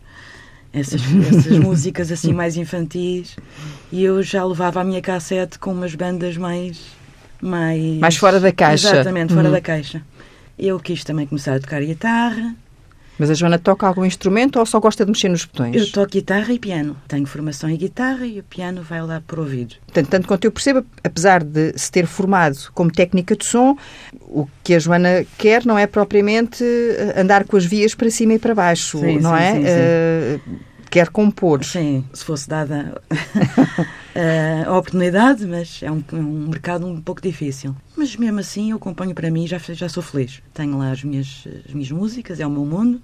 essas, 0.72 1.02
essas 1.28 1.58
músicas 1.60 2.10
assim 2.10 2.32
mais 2.32 2.56
infantis 2.56 3.36
e 3.92 4.02
eu 4.02 4.22
já 4.22 4.42
levava 4.44 4.80
a 4.80 4.84
minha 4.84 5.02
cassete 5.02 5.58
com 5.58 5.72
umas 5.72 5.94
bandas 5.94 6.38
mais 6.38 6.80
mais 7.40 7.98
mais 7.98 8.16
fora 8.16 8.40
da 8.40 8.50
caixa 8.50 8.88
exatamente 8.88 9.34
fora 9.34 9.48
uhum. 9.48 9.52
da 9.52 9.60
caixa 9.60 10.02
eu 10.58 10.80
quis 10.80 11.04
também 11.04 11.26
começar 11.26 11.54
a 11.54 11.60
tocar 11.60 11.82
guitarra 11.82 12.56
mas 13.18 13.30
a 13.30 13.35
Joana 13.35 13.59
toca 13.59 13.87
algum 13.87 14.04
instrumento 14.04 14.59
ou 14.59 14.66
só 14.66 14.80
gosta 14.80 15.04
de 15.04 15.11
mexer 15.11 15.28
nos 15.28 15.44
botões? 15.44 15.76
Eu 15.76 15.90
toco 15.90 16.12
guitarra 16.12 16.52
e 16.52 16.59
piano. 16.59 16.97
Tenho 17.06 17.26
formação 17.26 17.71
em 17.71 17.76
guitarra 17.76 18.26
e 18.26 18.40
o 18.40 18.42
piano 18.42 18.83
vai 18.83 19.02
lá 19.02 19.23
por 19.26 19.38
ouvido. 19.38 19.76
Tanto, 19.92 20.09
tanto 20.09 20.28
quanto 20.28 20.44
eu 20.44 20.52
percebo, 20.52 20.85
apesar 21.02 21.42
de 21.42 21.73
se 21.76 21.90
ter 21.90 22.06
formado 22.06 22.56
como 22.75 22.90
técnica 22.90 23.37
de 23.37 23.44
som, 23.44 23.76
o 24.21 24.49
que 24.62 24.75
a 24.75 24.78
Joana 24.78 25.25
quer 25.38 25.64
não 25.64 25.78
é 25.78 25.87
propriamente 25.87 26.64
eh, 26.64 27.14
andar 27.21 27.44
com 27.44 27.56
as 27.56 27.64
vias 27.64 27.94
para 27.94 28.11
cima 28.11 28.35
e 28.35 28.38
para 28.38 28.54
baixo, 28.54 28.99
sim, 28.99 29.18
não 29.18 29.37
sim, 29.37 29.42
é? 29.42 29.52
Sim, 29.54 29.62
uh, 29.62 30.59
quer 30.90 31.09
compor. 31.09 31.64
Sim, 31.64 32.04
se 32.12 32.25
fosse 32.25 32.49
dada 32.49 33.00
uh, 34.14 34.68
a 34.68 34.78
oportunidade, 34.78 35.47
mas 35.47 35.83
é 35.83 35.90
um, 35.90 36.02
um, 36.12 36.49
mercado 36.49 36.87
um 36.87 37.00
pouco 37.00 37.21
difícil. 37.21 37.75
Mas 37.97 38.16
mesmo 38.16 38.40
assim 38.40 38.71
eu 38.71 38.76
acompanho 38.76 39.14
para 39.14 39.30
mim 39.30 39.47
já 39.47 39.59
já 39.59 39.88
sou 39.88 40.02
feliz. 40.02 40.42
Tenho 40.52 40.78
lá 40.78 40.90
as 40.90 41.02
minhas, 41.02 41.47
as 41.66 41.73
minhas 41.73 41.90
músicas, 41.90 42.40
é 42.40 42.47
o 42.47 42.50
meu 42.50 42.64
mundo, 42.64 43.00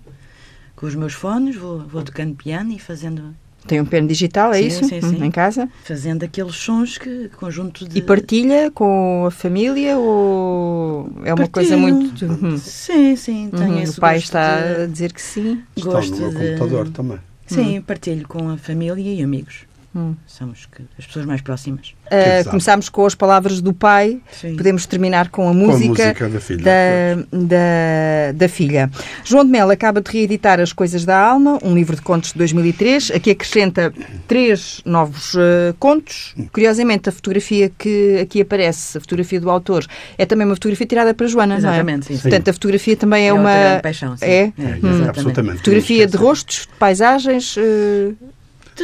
com 0.76 0.86
os 0.86 0.94
meus 0.94 1.12
fones, 1.12 1.56
vou, 1.56 1.80
vou 1.80 2.02
tocando 2.02 2.34
piano 2.34 2.72
e 2.72 2.78
fazendo 2.78 3.34
tem 3.66 3.80
um 3.80 3.84
piano 3.84 4.08
digital, 4.08 4.52
é 4.52 4.58
sim, 4.58 4.66
isso? 4.66 4.84
Sim, 4.84 5.00
sim. 5.00 5.24
Em 5.24 5.30
casa? 5.30 5.68
Fazendo 5.84 6.24
aqueles 6.24 6.54
sons 6.56 6.96
que 6.96 7.28
conjunto 7.28 7.86
de. 7.86 7.98
E 7.98 8.02
partilha 8.02 8.70
com 8.70 9.26
a 9.26 9.30
família 9.30 9.98
ou 9.98 11.10
é 11.24 11.34
uma 11.34 11.46
coisa 11.46 11.76
muito. 11.76 12.24
Uhum. 12.24 12.56
Sim, 12.56 13.14
sim. 13.16 13.50
Tenho 13.50 13.76
uhum. 13.76 13.84
O 13.84 13.94
pai 13.96 14.16
está 14.16 14.60
de... 14.60 14.82
a 14.82 14.86
dizer 14.86 15.12
que 15.12 15.20
sim. 15.20 15.62
Gosto 15.78 16.16
no 16.16 16.30
de... 16.30 16.36
computador 16.36 16.88
também. 16.88 17.18
Sim, 17.46 17.78
hum. 17.78 17.82
partilho 17.82 18.26
com 18.28 18.48
a 18.48 18.56
família 18.56 19.12
e 19.12 19.22
amigos. 19.22 19.66
Hum. 19.94 20.14
Somos 20.24 20.68
as 20.96 21.04
pessoas 21.04 21.26
mais 21.26 21.40
próximas. 21.40 21.94
Uh, 22.06 22.48
começámos 22.48 22.88
com 22.88 23.04
as 23.04 23.14
palavras 23.14 23.60
do 23.60 23.72
pai, 23.74 24.20
Sim. 24.30 24.56
podemos 24.56 24.86
terminar 24.86 25.30
com 25.30 25.48
a 25.48 25.52
música, 25.52 26.14
com 26.14 26.24
a 26.24 26.28
música 26.28 26.28
da, 26.28 26.40
filha, 26.40 26.62
da, 26.62 27.38
da, 27.38 28.32
da, 28.34 28.48
filha. 28.48 28.90
João 29.24 29.44
de 29.44 29.50
Melo 29.50 29.72
acaba 29.72 30.00
de 30.00 30.08
reeditar 30.08 30.60
As 30.60 30.72
Coisas 30.72 31.04
da 31.04 31.18
Alma, 31.18 31.58
um 31.64 31.74
livro 31.74 31.96
de 31.96 32.02
contos 32.02 32.30
de 32.30 32.38
2003. 32.38 33.10
Aqui 33.10 33.32
acrescenta 33.32 33.92
três 34.28 34.80
novos 34.84 35.34
uh, 35.34 35.74
contos. 35.80 36.36
Curiosamente, 36.52 37.08
a 37.08 37.12
fotografia 37.12 37.68
que 37.76 38.18
aqui 38.20 38.42
aparece, 38.42 38.96
a 38.96 39.00
fotografia 39.00 39.40
do 39.40 39.50
autor, 39.50 39.84
é 40.16 40.24
também 40.24 40.46
uma 40.46 40.54
fotografia 40.54 40.86
tirada 40.86 41.12
para 41.12 41.26
Joana, 41.26 41.56
Exatamente, 41.56 42.10
não 42.10 42.14
é? 42.14 42.18
Sim. 42.18 42.22
Portanto, 42.22 42.48
a 42.48 42.52
fotografia 42.52 42.96
também 42.96 43.24
é, 43.24 43.28
é 43.28 43.32
uma. 43.32 43.80
Paixão, 43.82 44.16
sim. 44.16 44.24
É? 44.24 44.42
é, 44.44 44.52
hum. 44.84 45.08
absolutamente. 45.08 45.58
Fotografia 45.58 46.06
de 46.06 46.16
rostos, 46.16 46.68
de 46.70 46.78
paisagens. 46.78 47.56
Uh, 47.56 48.14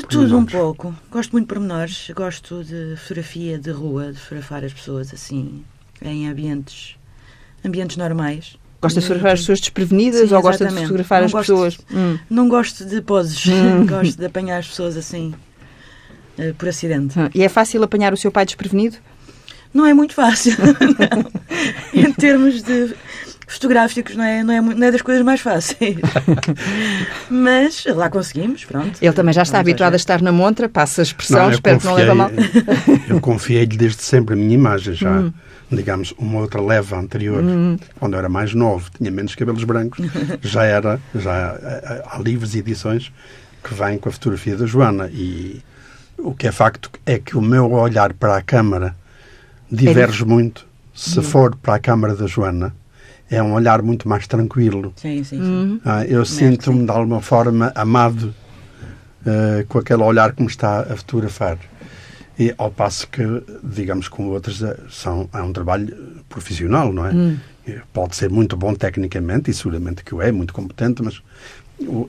de 0.00 0.06
tudo 0.06 0.38
um 0.38 0.44
pouco. 0.44 0.94
Gosto 1.10 1.32
muito 1.32 1.46
de 1.46 1.54
pormenores. 1.54 2.10
Gosto 2.14 2.62
de 2.64 2.96
fotografia 2.96 3.58
de 3.58 3.70
rua, 3.70 4.12
de 4.12 4.18
fotografar 4.18 4.64
as 4.64 4.72
pessoas 4.72 5.12
assim, 5.12 5.64
em 6.02 6.28
ambientes, 6.28 6.96
ambientes 7.64 7.96
normais. 7.96 8.56
Gosta 8.80 9.00
de 9.00 9.06
fotografar 9.06 9.32
as 9.32 9.40
pessoas 9.40 9.60
desprevenidas 9.60 10.28
Sim, 10.28 10.34
ou 10.34 10.42
gosta 10.42 10.66
de 10.66 10.74
fotografar 10.74 11.20
não 11.20 11.26
as 11.26 11.32
pessoas? 11.32 11.78
hum. 11.92 12.18
Não 12.28 12.48
gosto 12.48 12.84
de 12.84 13.00
poses. 13.00 13.46
Hum. 13.46 13.86
gosto 13.88 14.18
de 14.18 14.26
apanhar 14.26 14.58
as 14.58 14.68
pessoas 14.68 14.96
assim, 14.96 15.34
uh, 16.38 16.54
por 16.54 16.68
acidente. 16.68 17.18
Hum. 17.18 17.30
E 17.34 17.42
é 17.42 17.48
fácil 17.48 17.82
apanhar 17.82 18.12
o 18.12 18.16
seu 18.16 18.30
pai 18.30 18.44
desprevenido? 18.44 18.98
Não 19.72 19.84
é 19.86 19.92
muito 19.92 20.14
fácil. 20.14 20.54
em 21.92 22.12
termos 22.12 22.62
de 22.62 22.94
fotográficos 23.46 24.16
não 24.16 24.24
é, 24.24 24.42
não 24.42 24.52
é, 24.52 24.60
não 24.60 24.86
é 24.86 24.90
das 24.90 25.02
coisas 25.02 25.24
mais 25.24 25.40
fáceis. 25.40 25.96
Mas 27.30 27.84
lá 27.86 28.10
conseguimos, 28.10 28.64
pronto. 28.64 28.98
Ele 29.00 29.12
também 29.12 29.32
já 29.32 29.42
está 29.42 29.60
habituado 29.60 29.92
a 29.94 29.96
estar 29.96 30.20
na 30.20 30.32
montra, 30.32 30.68
passa 30.68 31.02
a 31.02 31.04
expressão, 31.04 31.44
não, 31.44 31.50
espero 31.50 31.80
confiei, 31.80 31.96
que 31.96 32.04
não 32.04 32.14
leve 32.14 32.36
mal. 32.36 33.00
eu 33.08 33.20
confiei-lhe 33.20 33.76
desde 33.76 34.02
sempre 34.02 34.34
a 34.34 34.36
minha 34.36 34.54
imagem 34.54 34.94
já. 34.94 35.10
Hum. 35.10 35.32
Digamos, 35.68 36.14
uma 36.16 36.38
outra 36.38 36.60
leva 36.60 36.96
anterior, 36.96 37.42
hum. 37.42 37.76
quando 37.98 38.12
eu 38.12 38.20
era 38.20 38.28
mais 38.28 38.54
novo, 38.54 38.88
tinha 38.96 39.10
menos 39.10 39.34
cabelos 39.34 39.64
brancos, 39.64 39.98
já 40.40 40.62
era, 40.62 41.00
já 41.12 41.58
há 42.08 42.18
livros 42.20 42.54
e 42.54 42.60
edições 42.60 43.12
que 43.64 43.74
vêm 43.74 43.98
com 43.98 44.08
a 44.08 44.12
fotografia 44.12 44.56
da 44.56 44.64
Joana 44.64 45.10
e 45.12 45.60
o 46.18 46.32
que 46.32 46.46
é 46.46 46.52
facto 46.52 46.88
é 47.04 47.18
que 47.18 47.36
o 47.36 47.42
meu 47.42 47.72
olhar 47.72 48.12
para 48.12 48.36
a 48.36 48.42
câmara 48.42 48.94
diverge 49.70 50.22
é 50.22 50.26
muito 50.26 50.64
se 50.94 51.18
hum. 51.18 51.22
for 51.22 51.56
para 51.56 51.74
a 51.74 51.78
câmara 51.80 52.14
da 52.14 52.28
Joana 52.28 52.72
é 53.30 53.42
um 53.42 53.52
olhar 53.52 53.82
muito 53.82 54.08
mais 54.08 54.26
tranquilo. 54.26 54.92
Sim, 54.96 55.24
sim, 55.24 55.36
sim. 55.36 55.42
Uhum. 55.42 55.80
Ah, 55.84 56.04
eu 56.04 56.24
sinto-me 56.24 56.84
de 56.84 56.90
alguma 56.90 57.20
forma 57.20 57.72
amado 57.74 58.34
uh, 59.22 59.66
com 59.68 59.78
aquele 59.78 60.02
olhar 60.02 60.32
que 60.32 60.42
me 60.42 60.48
está 60.48 60.80
a 60.80 60.96
fotografar. 60.96 61.58
E 62.38 62.54
ao 62.58 62.70
passo 62.70 63.08
que, 63.08 63.22
digamos, 63.64 64.08
com 64.08 64.28
outros, 64.28 64.62
eh, 64.62 64.76
são, 64.90 65.26
é 65.32 65.40
um 65.40 65.54
trabalho 65.54 66.22
profissional, 66.28 66.92
não 66.92 67.06
é? 67.06 67.10
Hum. 67.10 67.38
Pode 67.94 68.14
ser 68.14 68.28
muito 68.28 68.54
bom 68.58 68.74
tecnicamente, 68.74 69.50
e 69.50 69.54
seguramente 69.54 70.04
que 70.04 70.14
o 70.14 70.20
é, 70.20 70.30
muito 70.30 70.52
competente, 70.52 71.02
mas 71.02 71.22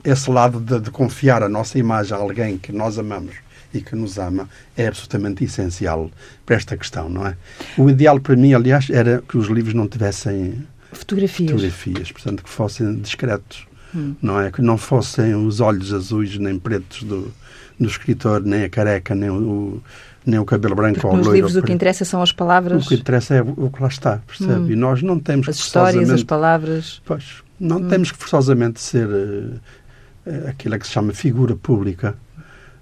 esse 0.04 0.30
lado 0.30 0.60
de, 0.60 0.80
de 0.80 0.90
confiar 0.90 1.42
a 1.42 1.48
nossa 1.48 1.78
imagem 1.78 2.14
a 2.14 2.20
alguém 2.20 2.58
que 2.58 2.72
nós 2.72 2.98
amamos 2.98 3.36
e 3.72 3.80
que 3.80 3.96
nos 3.96 4.18
ama 4.18 4.48
é 4.76 4.86
absolutamente 4.86 5.44
essencial 5.44 6.10
para 6.44 6.56
esta 6.56 6.76
questão, 6.76 7.08
não 7.08 7.26
é? 7.26 7.34
O 7.78 7.88
ideal 7.88 8.20
para 8.20 8.36
mim, 8.36 8.52
aliás, 8.52 8.90
era 8.90 9.22
que 9.26 9.38
os 9.38 9.48
livros 9.48 9.72
não 9.72 9.88
tivessem 9.88 10.62
Fotografias. 10.92 11.50
Fotografias, 11.50 12.12
portanto, 12.12 12.42
que 12.42 12.50
fossem 12.50 12.94
discretos. 12.96 13.66
Hum. 13.94 14.14
Não 14.20 14.40
é? 14.40 14.50
Que 14.50 14.60
não 14.60 14.76
fossem 14.76 15.34
os 15.34 15.60
olhos 15.60 15.92
azuis 15.92 16.36
nem 16.38 16.58
pretos 16.58 17.02
do, 17.02 17.32
do 17.78 17.88
escritor, 17.88 18.42
nem 18.42 18.64
a 18.64 18.68
careca, 18.68 19.14
nem 19.14 19.30
o, 19.30 19.82
nem 20.26 20.38
o 20.38 20.44
cabelo 20.44 20.74
branco 20.74 21.00
Porque 21.00 21.06
ou 21.06 21.16
nos 21.16 21.26
livros 21.28 21.56
o 21.56 21.62
que 21.62 21.72
interessa 21.72 22.04
são 22.04 22.22
as 22.22 22.32
palavras. 22.32 22.84
O 22.84 22.88
que 22.88 22.96
interessa 22.96 23.36
é 23.36 23.42
o 23.42 23.70
que 23.70 23.80
lá 23.80 23.88
está, 23.88 24.20
percebe? 24.26 24.52
Hum. 24.52 24.70
E 24.70 24.76
nós 24.76 25.02
não 25.02 25.18
temos 25.18 25.48
as 25.48 25.56
que 25.56 25.62
histórias, 25.62 26.10
as 26.10 26.22
palavras. 26.22 27.00
Pois, 27.04 27.42
não 27.58 27.78
hum. 27.78 27.88
temos 27.88 28.12
que 28.12 28.18
forçosamente 28.18 28.80
ser 28.80 29.06
uh, 29.06 30.48
aquilo 30.48 30.78
que 30.78 30.86
se 30.86 30.92
chama 30.92 31.12
figura 31.12 31.56
pública 31.56 32.14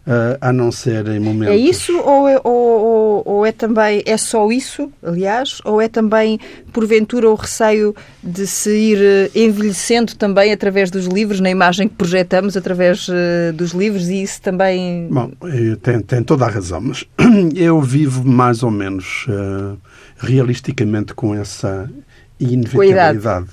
Uh, 0.06 0.38
a 0.40 0.52
não 0.52 0.70
ser 0.70 1.08
em 1.08 1.18
momentos. 1.18 1.52
É 1.52 1.58
isso 1.58 1.98
ou 1.98 2.28
é, 2.28 2.40
ou, 2.44 3.22
ou, 3.26 3.44
é 3.44 3.50
também, 3.50 4.04
é 4.06 4.16
só 4.16 4.52
isso, 4.52 4.88
aliás, 5.02 5.60
ou 5.64 5.80
é 5.80 5.88
também, 5.88 6.38
porventura, 6.72 7.28
o 7.28 7.34
receio 7.34 7.92
de 8.22 8.46
se 8.46 8.70
ir 8.70 8.98
eh, 9.02 9.30
envelhecendo 9.34 10.14
também 10.14 10.52
através 10.52 10.92
dos 10.92 11.06
livros, 11.06 11.40
na 11.40 11.50
imagem 11.50 11.88
que 11.88 11.96
projetamos 11.96 12.56
através 12.56 13.08
uh, 13.08 13.52
dos 13.52 13.72
livros 13.72 14.08
e 14.08 14.22
isso 14.22 14.40
também. 14.40 15.08
Bom, 15.10 15.32
tem, 15.82 16.00
tem 16.00 16.22
toda 16.22 16.44
a 16.44 16.48
razão, 16.50 16.80
mas 16.82 17.04
eu 17.56 17.80
vivo 17.80 18.24
mais 18.24 18.62
ou 18.62 18.70
menos 18.70 19.26
uh, 19.26 19.76
realisticamente 20.18 21.14
com 21.14 21.34
essa 21.34 21.90
inevitabilidade. 22.38 23.48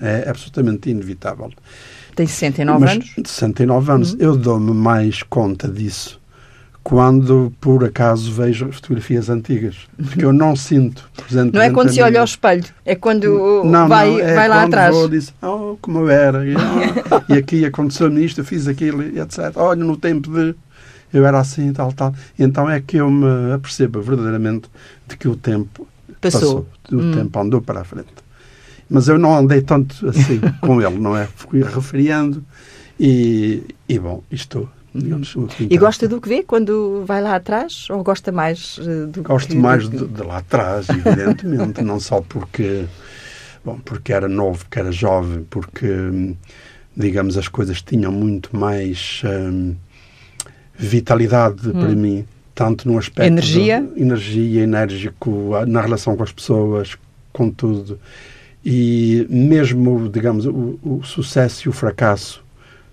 É? 0.00 0.22
é 0.24 0.28
absolutamente 0.28 0.88
inevitável. 0.88 1.50
Tem 2.20 2.26
69 2.26 2.80
Mas, 2.80 2.92
anos? 2.92 3.12
69 3.24 3.92
anos. 3.92 4.12
Uhum. 4.12 4.18
Eu 4.20 4.36
dou-me 4.36 4.74
mais 4.74 5.22
conta 5.22 5.66
disso 5.66 6.20
quando, 6.82 7.50
por 7.58 7.82
acaso, 7.82 8.30
vejo 8.30 8.70
fotografias 8.70 9.30
antigas. 9.30 9.88
Porque 9.96 10.22
eu 10.22 10.30
não 10.30 10.54
sinto 10.54 11.08
presente. 11.16 11.54
Não 11.54 11.62
é 11.62 11.70
quando 11.70 11.90
se 11.90 12.02
olha 12.02 12.20
ao 12.20 12.26
espelho, 12.26 12.64
é 12.84 12.94
quando 12.94 13.64
não, 13.64 13.88
vai, 13.88 14.10
não, 14.10 14.20
é 14.20 14.34
vai 14.34 14.48
lá 14.48 14.64
atrás. 14.64 14.94
Vou, 14.94 15.08
diz, 15.08 15.32
oh, 15.40 15.78
como 15.80 16.00
eu 16.00 16.10
era. 16.10 16.46
E, 16.46 16.54
oh, 16.54 17.32
e 17.32 17.38
aqui 17.38 17.64
aconteceu-me 17.64 18.22
isto, 18.22 18.42
eu 18.42 18.44
fiz 18.44 18.68
aquilo, 18.68 19.02
etc. 19.02 19.56
Olha, 19.56 19.82
no 19.82 19.96
tempo 19.96 20.30
de. 20.30 20.54
Eu 21.10 21.24
era 21.24 21.40
assim, 21.40 21.72
tal, 21.72 21.90
tal. 21.94 22.14
Então 22.38 22.68
é 22.68 22.82
que 22.82 22.98
eu 22.98 23.10
me 23.10 23.54
apercebo 23.54 24.02
verdadeiramente 24.02 24.68
de 25.08 25.16
que 25.16 25.26
o 25.26 25.36
tempo 25.36 25.88
passou. 26.20 26.66
passou 26.82 26.98
o 27.00 27.02
hum. 27.02 27.12
tempo 27.14 27.40
andou 27.40 27.62
para 27.62 27.80
a 27.80 27.84
frente. 27.84 28.12
Mas 28.90 29.06
eu 29.06 29.18
não 29.18 29.36
andei 29.36 29.62
tanto 29.62 30.08
assim 30.08 30.40
com 30.60 30.82
ele, 30.82 30.98
não 30.98 31.16
é? 31.16 31.26
Fui 31.36 31.62
referiando 31.62 32.44
e, 32.98 33.62
e 33.88 33.98
bom, 33.98 34.22
estou. 34.30 34.68
Digamos, 34.92 35.36
e 35.60 35.78
gosta 35.78 36.08
do 36.08 36.20
que 36.20 36.28
vê 36.28 36.42
quando 36.42 37.04
vai 37.06 37.22
lá 37.22 37.36
atrás? 37.36 37.86
Ou 37.90 38.02
gosta 38.02 38.32
mais 38.32 38.76
uh, 38.78 39.06
do 39.06 39.22
Gosto 39.22 39.50
que... 39.50 39.56
mais 39.56 39.88
de, 39.88 40.04
de 40.04 40.22
lá 40.24 40.38
atrás, 40.38 40.88
evidentemente. 40.88 41.80
não 41.80 42.00
só 42.00 42.20
porque 42.20 42.86
Bom, 43.64 43.78
porque 43.84 44.12
era 44.12 44.28
novo, 44.28 44.58
porque 44.64 44.78
era 44.78 44.90
jovem, 44.90 45.46
porque, 45.50 45.86
digamos, 46.96 47.36
as 47.36 47.46
coisas 47.46 47.82
tinham 47.82 48.10
muito 48.10 48.56
mais 48.56 49.20
hum, 49.24 49.74
vitalidade 50.74 51.68
hum. 51.68 51.72
para 51.72 51.90
mim, 51.90 52.24
tanto 52.54 52.88
no 52.88 52.98
aspecto 52.98 53.26
energia, 53.26 53.82
de, 53.82 54.02
energia, 54.02 54.62
enérgico, 54.62 55.50
na 55.66 55.82
relação 55.82 56.16
com 56.16 56.22
as 56.22 56.32
pessoas, 56.32 56.96
com 57.32 57.50
tudo. 57.50 57.98
E 58.64 59.26
mesmo, 59.30 60.08
digamos, 60.08 60.46
o, 60.46 60.78
o 60.82 61.02
sucesso 61.02 61.66
e 61.66 61.68
o 61.68 61.72
fracasso, 61.72 62.44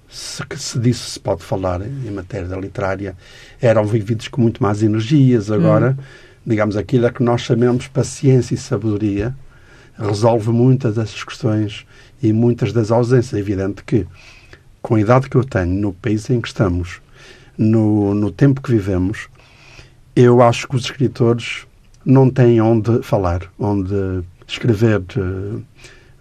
se, 0.10 0.42
se 0.56 0.80
disso 0.80 1.10
se 1.10 1.20
pode 1.20 1.44
falar 1.44 1.82
em 1.82 2.12
matéria 2.12 2.48
da 2.48 2.58
literária, 2.58 3.16
eram 3.62 3.86
vividos 3.86 4.28
com 4.30 4.42
muito 4.42 4.64
mais 4.64 4.82
energias. 4.82 5.52
Agora, 5.52 5.98
hum. 5.98 6.04
digamos, 6.46 6.78
aquilo 6.78 7.08
a 7.08 7.12
que 7.12 7.22
nós 7.22 7.42
chamamos 7.42 7.88
paciência 7.88 8.56
e 8.56 8.58
sabedoria 8.58 9.36
resolve 9.98 10.52
muitas 10.52 10.96
dessas 10.96 11.24
questões 11.24 11.86
e 12.22 12.32
muitas 12.32 12.72
das 12.72 12.92
ausências. 12.92 13.34
É 13.34 13.40
evidente 13.40 13.84
que, 13.84 14.08
com 14.82 14.96
a 14.96 15.02
idade 15.02 15.30
que 15.30 15.36
eu 15.36 15.44
tenho, 15.44 15.74
no 15.74 15.94
país 15.94 16.30
em 16.30 16.40
que 16.40 16.48
estamos, 16.48 17.02
no, 17.58 18.14
no 18.14 18.32
tempo 18.32 18.62
que 18.62 18.72
vivemos, 18.72 19.28
eu 20.16 20.42
acho 20.42 20.68
que 20.68 20.76
os 20.76 20.84
escritores 20.84 21.66
não 22.06 22.30
têm 22.30 22.62
onde 22.62 23.02
falar, 23.04 23.52
onde 23.60 24.24
escrever, 24.48 25.02
eh, 25.18 25.60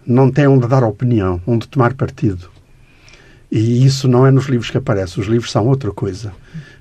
não 0.05 0.31
têm 0.31 0.47
onde 0.47 0.67
dar 0.67 0.83
opinião, 0.83 1.41
onde 1.45 1.67
tomar 1.67 1.93
partido. 1.93 2.49
E 3.51 3.85
isso 3.85 4.07
não 4.07 4.25
é 4.25 4.31
nos 4.31 4.47
livros 4.47 4.69
que 4.69 4.77
aparece. 4.77 5.19
Os 5.19 5.27
livros 5.27 5.51
são 5.51 5.65
outra 5.67 5.91
coisa. 5.91 6.33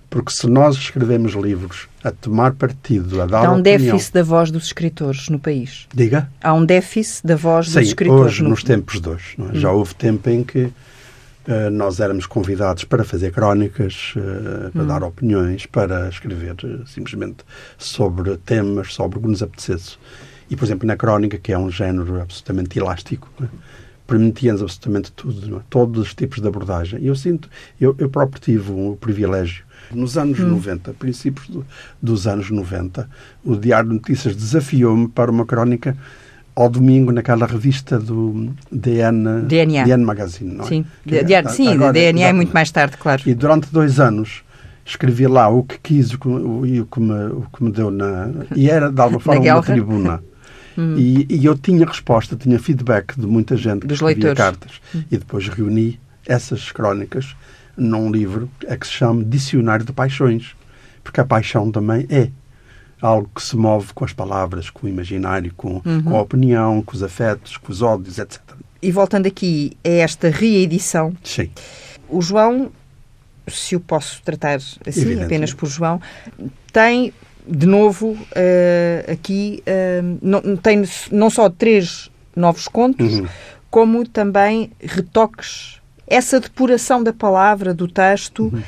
Porque 0.08 0.32
se 0.32 0.46
nós 0.46 0.76
escrevemos 0.76 1.34
livros 1.34 1.88
a 2.02 2.10
tomar 2.10 2.52
partido, 2.52 3.20
a 3.20 3.26
dar 3.26 3.46
Há 3.46 3.52
um 3.52 3.58
opinião... 3.58 3.78
déficit 3.78 4.14
da 4.14 4.22
voz 4.22 4.50
dos 4.50 4.64
escritores 4.66 5.28
no 5.28 5.38
país. 5.38 5.86
Diga? 5.92 6.30
Há 6.42 6.54
um 6.54 6.64
déficit 6.64 7.26
da 7.26 7.36
voz 7.36 7.68
Sim, 7.68 7.80
dos 7.80 7.88
escritores. 7.88 8.26
hoje, 8.26 8.42
no... 8.42 8.50
nos 8.50 8.62
tempos 8.62 9.00
de 9.00 9.08
hoje. 9.08 9.36
É? 9.38 9.42
Hum. 9.42 9.50
Já 9.54 9.70
houve 9.72 9.94
tempo 9.94 10.30
em 10.30 10.44
que 10.44 10.64
uh, 10.64 10.72
nós 11.72 11.98
éramos 11.98 12.26
convidados 12.26 12.84
para 12.84 13.04
fazer 13.04 13.32
crónicas, 13.32 14.14
uh, 14.16 14.70
para 14.70 14.82
hum. 14.82 14.86
dar 14.86 15.02
opiniões, 15.02 15.66
para 15.66 16.08
escrever 16.08 16.54
uh, 16.64 16.86
simplesmente 16.86 17.38
sobre 17.76 18.36
temas, 18.38 18.94
sobre 18.94 19.18
o 19.18 19.22
que 19.22 19.28
nos 19.28 19.42
apetecesse. 19.42 19.96
E, 20.50 20.56
por 20.56 20.64
exemplo, 20.64 20.86
na 20.86 20.96
crónica, 20.96 21.38
que 21.38 21.52
é 21.52 21.58
um 21.58 21.70
género 21.70 22.20
absolutamente 22.20 22.78
elástico, 22.78 23.28
é? 23.42 23.46
permitia-nos 24.06 24.62
absolutamente 24.62 25.12
tudo, 25.12 25.56
é? 25.56 25.60
todos 25.68 26.00
os 26.00 26.14
tipos 26.14 26.40
de 26.40 26.46
abordagem. 26.46 27.00
E 27.00 27.06
eu 27.08 27.16
sinto, 27.16 27.48
eu, 27.80 27.94
eu 27.98 28.08
próprio 28.08 28.40
tive 28.40 28.70
o 28.70 28.92
um 28.92 28.96
privilégio, 28.96 29.64
nos 29.92 30.16
anos 30.16 30.38
hum. 30.40 30.48
90, 30.48 30.94
princípios 30.94 31.48
do, 31.48 31.66
dos 32.00 32.26
anos 32.26 32.50
90, 32.50 33.08
o 33.44 33.56
Diário 33.56 33.88
de 33.88 33.94
Notícias 33.96 34.34
desafiou-me 34.34 35.08
para 35.08 35.30
uma 35.30 35.44
crónica 35.44 35.96
ao 36.54 36.70
domingo 36.70 37.12
naquela 37.12 37.46
revista 37.46 37.98
do 37.98 38.50
DN, 38.72 39.42
DNA. 39.42 39.84
DN 39.84 40.04
Magazine. 40.04 40.54
Não 40.54 40.64
é? 40.64 40.68
Sim, 40.68 40.86
que, 41.04 41.22
Diário, 41.22 41.50
sim 41.50 41.68
agora, 41.68 41.92
DNA 41.92 42.28
é 42.28 42.32
muito 42.32 42.52
mais 42.52 42.70
tarde, 42.70 42.96
claro. 42.96 43.22
E 43.26 43.34
durante 43.34 43.70
dois 43.70 44.00
anos 44.00 44.42
escrevi 44.84 45.26
lá 45.26 45.48
o 45.48 45.62
que 45.62 45.78
quis 45.78 46.10
e 46.10 46.14
o, 46.14 46.82
o, 46.82 46.86
que, 46.86 47.00
me, 47.00 47.26
o 47.26 47.46
que 47.54 47.62
me 47.62 47.70
deu 47.70 47.90
na... 47.90 48.30
E 48.54 48.70
era, 48.70 48.90
de 48.90 49.00
alguma 49.00 49.20
forma, 49.20 49.40
uma 49.40 49.62
tribuna. 49.62 50.22
Hum. 50.78 50.95
E, 50.97 51.26
e, 51.28 51.45
eu 51.45 51.56
tinha 51.56 51.87
resposta, 51.87 52.37
tinha 52.37 52.59
feedback 52.59 53.18
de 53.18 53.26
muita 53.26 53.56
gente 53.56 53.87
Dos 53.87 53.99
que 53.99 54.04
escrevia 54.04 54.35
cartas. 54.35 54.80
Hum. 54.95 55.02
E 55.11 55.16
depois 55.16 55.49
reuni 55.49 55.99
essas 56.26 56.71
crónicas 56.71 57.35
num 57.76 58.11
livro 58.11 58.50
é 58.66 58.76
que 58.76 58.87
se 58.87 58.92
chama 58.92 59.25
Dicionário 59.25 59.85
de 59.85 59.92
Paixões. 59.92 60.54
Porque 61.02 61.21
a 61.21 61.25
paixão 61.25 61.71
também 61.71 62.06
é 62.11 62.30
algo 63.00 63.30
que 63.35 63.42
se 63.42 63.56
move 63.56 63.92
com 63.95 64.04
as 64.04 64.12
palavras, 64.12 64.71
com 64.71 64.87
o 64.87 64.90
imaginário, 64.90 65.52
com, 65.56 65.80
uhum. 65.85 66.02
com 66.02 66.17
a 66.17 66.21
opinião, 66.21 66.82
com 66.82 66.95
os 66.97 67.02
afetos, 67.02 67.56
com 67.56 67.71
os 67.71 67.82
ódios, 67.82 68.19
etc. 68.19 68.41
E 68.82 68.91
voltando 68.91 69.26
aqui 69.26 69.76
a 69.84 69.89
esta 69.89 70.28
reedição, 70.28 71.15
Sim. 71.23 71.50
o 72.08 72.21
João, 72.21 72.71
se 73.47 73.76
o 73.76 73.80
posso 73.80 74.23
tratar 74.23 74.56
assim, 74.56 75.23
apenas 75.23 75.52
por 75.52 75.69
João, 75.69 76.00
tem 76.73 77.12
de 77.47 77.67
novo, 77.67 78.09
uh, 78.11 79.13
aqui 79.13 79.63
uh, 79.67 80.19
não, 80.21 80.56
tem 80.56 80.82
não 81.11 81.30
só 81.30 81.49
três 81.49 82.11
novos 82.35 82.69
contos, 82.69 83.15
uhum. 83.15 83.26
como 83.71 84.06
também 84.06 84.71
retoques. 84.80 85.80
Essa 86.06 86.41
depuração 86.41 87.02
da 87.02 87.13
palavra, 87.13 87.73
do 87.73 87.89
texto, 87.89 88.45
uhum. 88.52 88.63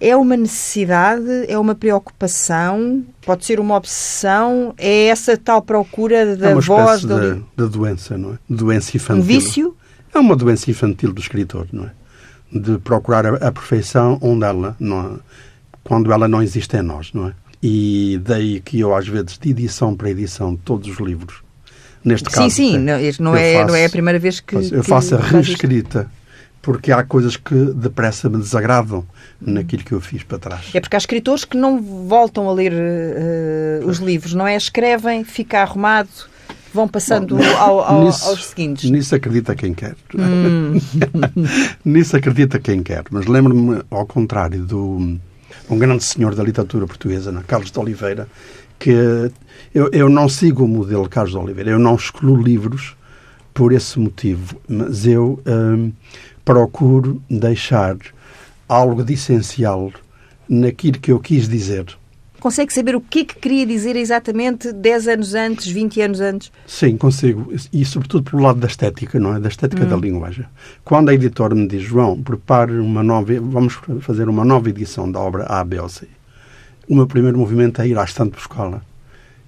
é 0.00 0.16
uma 0.16 0.36
necessidade, 0.36 1.44
é 1.48 1.58
uma 1.58 1.74
preocupação, 1.74 3.04
pode 3.24 3.44
ser 3.44 3.60
uma 3.60 3.76
obsessão, 3.76 4.74
é 4.78 5.06
essa 5.06 5.36
tal 5.36 5.62
procura 5.62 6.36
da 6.36 6.50
é 6.50 6.54
uma 6.54 6.60
voz. 6.60 7.04
Da, 7.04 7.38
da 7.56 7.66
doença, 7.66 8.16
não 8.16 8.34
é? 8.34 8.38
Doença 8.48 8.96
infantil. 8.96 9.22
Um 9.22 9.26
vício? 9.26 9.76
É 10.14 10.18
uma 10.18 10.36
doença 10.36 10.70
infantil 10.70 11.12
do 11.12 11.20
escritor, 11.20 11.66
não 11.72 11.84
é? 11.84 11.90
De 12.52 12.78
procurar 12.78 13.26
a, 13.26 13.48
a 13.48 13.52
perfeição 13.52 14.18
onde 14.22 14.44
ela, 14.44 14.76
não 14.78 15.00
é? 15.00 15.44
quando 15.84 16.12
ela 16.12 16.26
não 16.26 16.42
existe 16.42 16.76
em 16.76 16.82
nós, 16.82 17.12
não 17.12 17.28
é? 17.28 17.34
E 17.66 18.20
daí 18.22 18.60
que 18.60 18.78
eu, 18.78 18.94
às 18.94 19.08
vezes, 19.08 19.38
de 19.38 19.48
edição 19.48 19.96
para 19.96 20.10
edição, 20.10 20.54
todos 20.54 20.86
os 20.86 21.00
livros, 21.00 21.36
neste 22.04 22.28
sim, 22.28 22.36
caso. 22.36 22.50
Sim, 22.50 22.72
sim, 22.72 22.78
não, 22.78 22.98
não, 23.20 23.34
é, 23.34 23.54
faço, 23.54 23.68
não 23.68 23.74
é 23.74 23.86
a 23.86 23.88
primeira 23.88 24.18
vez 24.18 24.38
que. 24.38 24.54
eu 24.54 24.82
que 24.82 24.82
faço 24.82 25.14
a 25.14 25.18
reescrita, 25.18 26.10
porque 26.60 26.92
há 26.92 27.02
coisas 27.02 27.38
que 27.38 27.54
depressa 27.54 28.28
me 28.28 28.36
desagradam 28.36 29.02
naquilo 29.40 29.82
que 29.82 29.92
eu 29.92 30.00
fiz 30.02 30.22
para 30.22 30.38
trás. 30.38 30.66
É 30.74 30.80
porque 30.80 30.94
há 30.94 30.98
escritores 30.98 31.46
que 31.46 31.56
não 31.56 31.80
voltam 32.06 32.50
a 32.50 32.52
ler 32.52 32.74
uh, 32.74 33.88
os 33.88 33.96
livros, 33.96 34.34
não 34.34 34.46
é? 34.46 34.54
Escrevem, 34.56 35.24
fica 35.24 35.62
arrumado 35.62 36.10
vão 36.74 36.88
passando 36.88 37.36
Bom, 37.36 37.56
ao, 37.56 37.80
ao, 37.80 38.04
nisso, 38.04 38.28
aos 38.28 38.46
seguintes. 38.46 38.90
Nisso 38.90 39.14
acredita 39.14 39.54
quem 39.54 39.72
quer. 39.72 39.94
Hum. 40.12 40.76
nisso 41.84 42.16
acredita 42.16 42.58
quem 42.58 42.82
quer. 42.82 43.04
Mas 43.10 43.26
lembro-me, 43.26 43.80
ao 43.88 44.04
contrário 44.04 44.64
do 44.64 45.16
um 45.68 45.78
grande 45.78 46.04
senhor 46.04 46.34
da 46.34 46.42
literatura 46.42 46.86
portuguesa, 46.86 47.32
né? 47.32 47.42
Carlos 47.46 47.70
de 47.70 47.78
Oliveira, 47.78 48.28
que 48.78 48.90
eu, 49.74 49.88
eu 49.92 50.08
não 50.08 50.28
sigo 50.28 50.64
o 50.64 50.68
modelo 50.68 51.08
Carlos 51.08 51.32
de 51.32 51.38
Oliveira, 51.38 51.70
eu 51.70 51.78
não 51.78 51.94
excluo 51.94 52.40
livros 52.40 52.96
por 53.52 53.72
esse 53.72 53.98
motivo, 53.98 54.60
mas 54.68 55.06
eu 55.06 55.40
hum, 55.46 55.92
procuro 56.44 57.22
deixar 57.30 57.96
algo 58.68 59.04
de 59.04 59.14
essencial 59.14 59.92
naquilo 60.48 60.98
que 60.98 61.12
eu 61.12 61.20
quis 61.20 61.48
dizer 61.48 61.86
consegue 62.44 62.74
saber 62.74 62.94
o 62.94 63.00
que 63.00 63.20
é 63.20 63.24
que 63.24 63.36
queria 63.36 63.64
dizer 63.64 63.96
exatamente 63.96 64.70
10 64.70 65.08
anos 65.08 65.34
antes, 65.34 65.66
20 65.66 66.02
anos 66.02 66.20
antes? 66.20 66.52
Sim, 66.66 66.94
consigo. 66.98 67.50
E 67.72 67.86
sobretudo 67.86 68.30
pelo 68.30 68.42
lado 68.42 68.60
da 68.60 68.66
estética, 68.66 69.18
não 69.18 69.34
é? 69.34 69.40
Da 69.40 69.48
estética 69.48 69.82
hum. 69.82 69.88
da 69.88 69.96
linguagem. 69.96 70.44
Quando 70.84 71.08
a 71.08 71.14
editora 71.14 71.54
me 71.54 71.66
diz, 71.66 71.80
João, 71.80 72.22
prepare 72.22 72.72
uma 72.74 73.02
nova, 73.02 73.32
vamos 73.40 73.80
fazer 74.02 74.28
uma 74.28 74.44
nova 74.44 74.68
edição 74.68 75.10
da 75.10 75.18
obra 75.20 75.44
A, 75.44 75.64
B 75.64 75.80
ou 75.80 75.88
C. 75.88 76.06
O 76.86 76.94
meu 76.94 77.06
primeiro 77.06 77.38
movimento 77.38 77.80
é 77.80 77.88
ir 77.88 77.96
à 77.96 78.04
estante 78.04 78.32
buscá-la. 78.32 78.82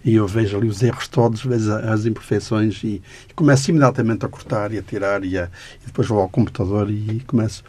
E 0.02 0.14
eu 0.14 0.26
vejo 0.26 0.56
ali 0.56 0.66
os 0.66 0.82
erros 0.82 1.06
todos, 1.06 1.44
vejo 1.44 1.70
as 1.74 2.06
imperfeições 2.06 2.82
e, 2.82 3.02
e 3.28 3.34
começo 3.34 3.70
imediatamente 3.70 4.24
a 4.24 4.28
cortar 4.28 4.72
e 4.72 4.78
a 4.78 4.82
tirar 4.82 5.22
e, 5.22 5.36
a, 5.36 5.50
e 5.82 5.86
depois 5.86 6.08
vou 6.08 6.18
ao 6.18 6.30
computador 6.30 6.90
e 6.90 7.22
começo 7.26 7.62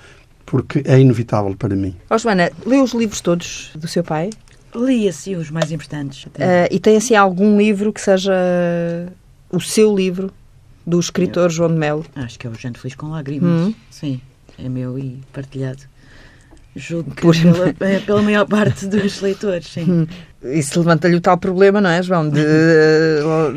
porque 0.47 0.81
é 0.85 0.97
inevitável 0.97 1.53
para 1.55 1.75
mim. 1.75 1.93
Oh, 2.09 2.17
Joana, 2.17 2.49
leu 2.65 2.81
os 2.81 2.93
livros 2.93 3.19
todos 3.19 3.71
do 3.75 3.87
seu 3.87 4.03
pai? 4.03 4.29
Li 4.75 5.07
assim 5.07 5.35
os 5.35 5.49
mais 5.49 5.71
importantes. 5.71 6.25
Uh, 6.25 6.67
e 6.71 6.79
tem 6.79 6.97
assim 6.97 7.15
algum 7.15 7.57
livro 7.57 7.91
que 7.91 8.01
seja 8.01 8.33
o 9.51 9.59
seu 9.59 9.95
livro 9.95 10.31
do 10.85 10.99
escritor 10.99 11.49
João 11.49 11.69
de 11.69 11.77
Melo? 11.77 12.05
Acho 12.15 12.37
que 12.37 12.47
é 12.47 12.49
o 12.49 12.53
Gente 12.53 12.79
Feliz 12.79 12.95
com 12.95 13.07
Lágrimas. 13.07 13.49
Hum. 13.49 13.73
Sim, 13.89 14.21
é 14.57 14.69
meu 14.69 14.97
e 14.97 15.19
partilhado. 15.33 15.83
Julgo 16.75 17.09
que 17.09 17.23
Por... 17.23 17.35
pela, 17.35 17.91
é 17.91 17.99
pela 17.99 18.21
maior 18.21 18.45
parte 18.45 18.85
dos 18.85 19.19
leitores, 19.19 19.67
sim. 19.67 19.83
Hum. 19.89 20.07
Isso 20.43 20.79
levanta-lhe 20.79 21.15
o 21.15 21.21
tal 21.21 21.35
problema, 21.35 21.81
não 21.81 21.89
é, 21.89 22.03
João? 22.03 22.29
De, 22.29 22.39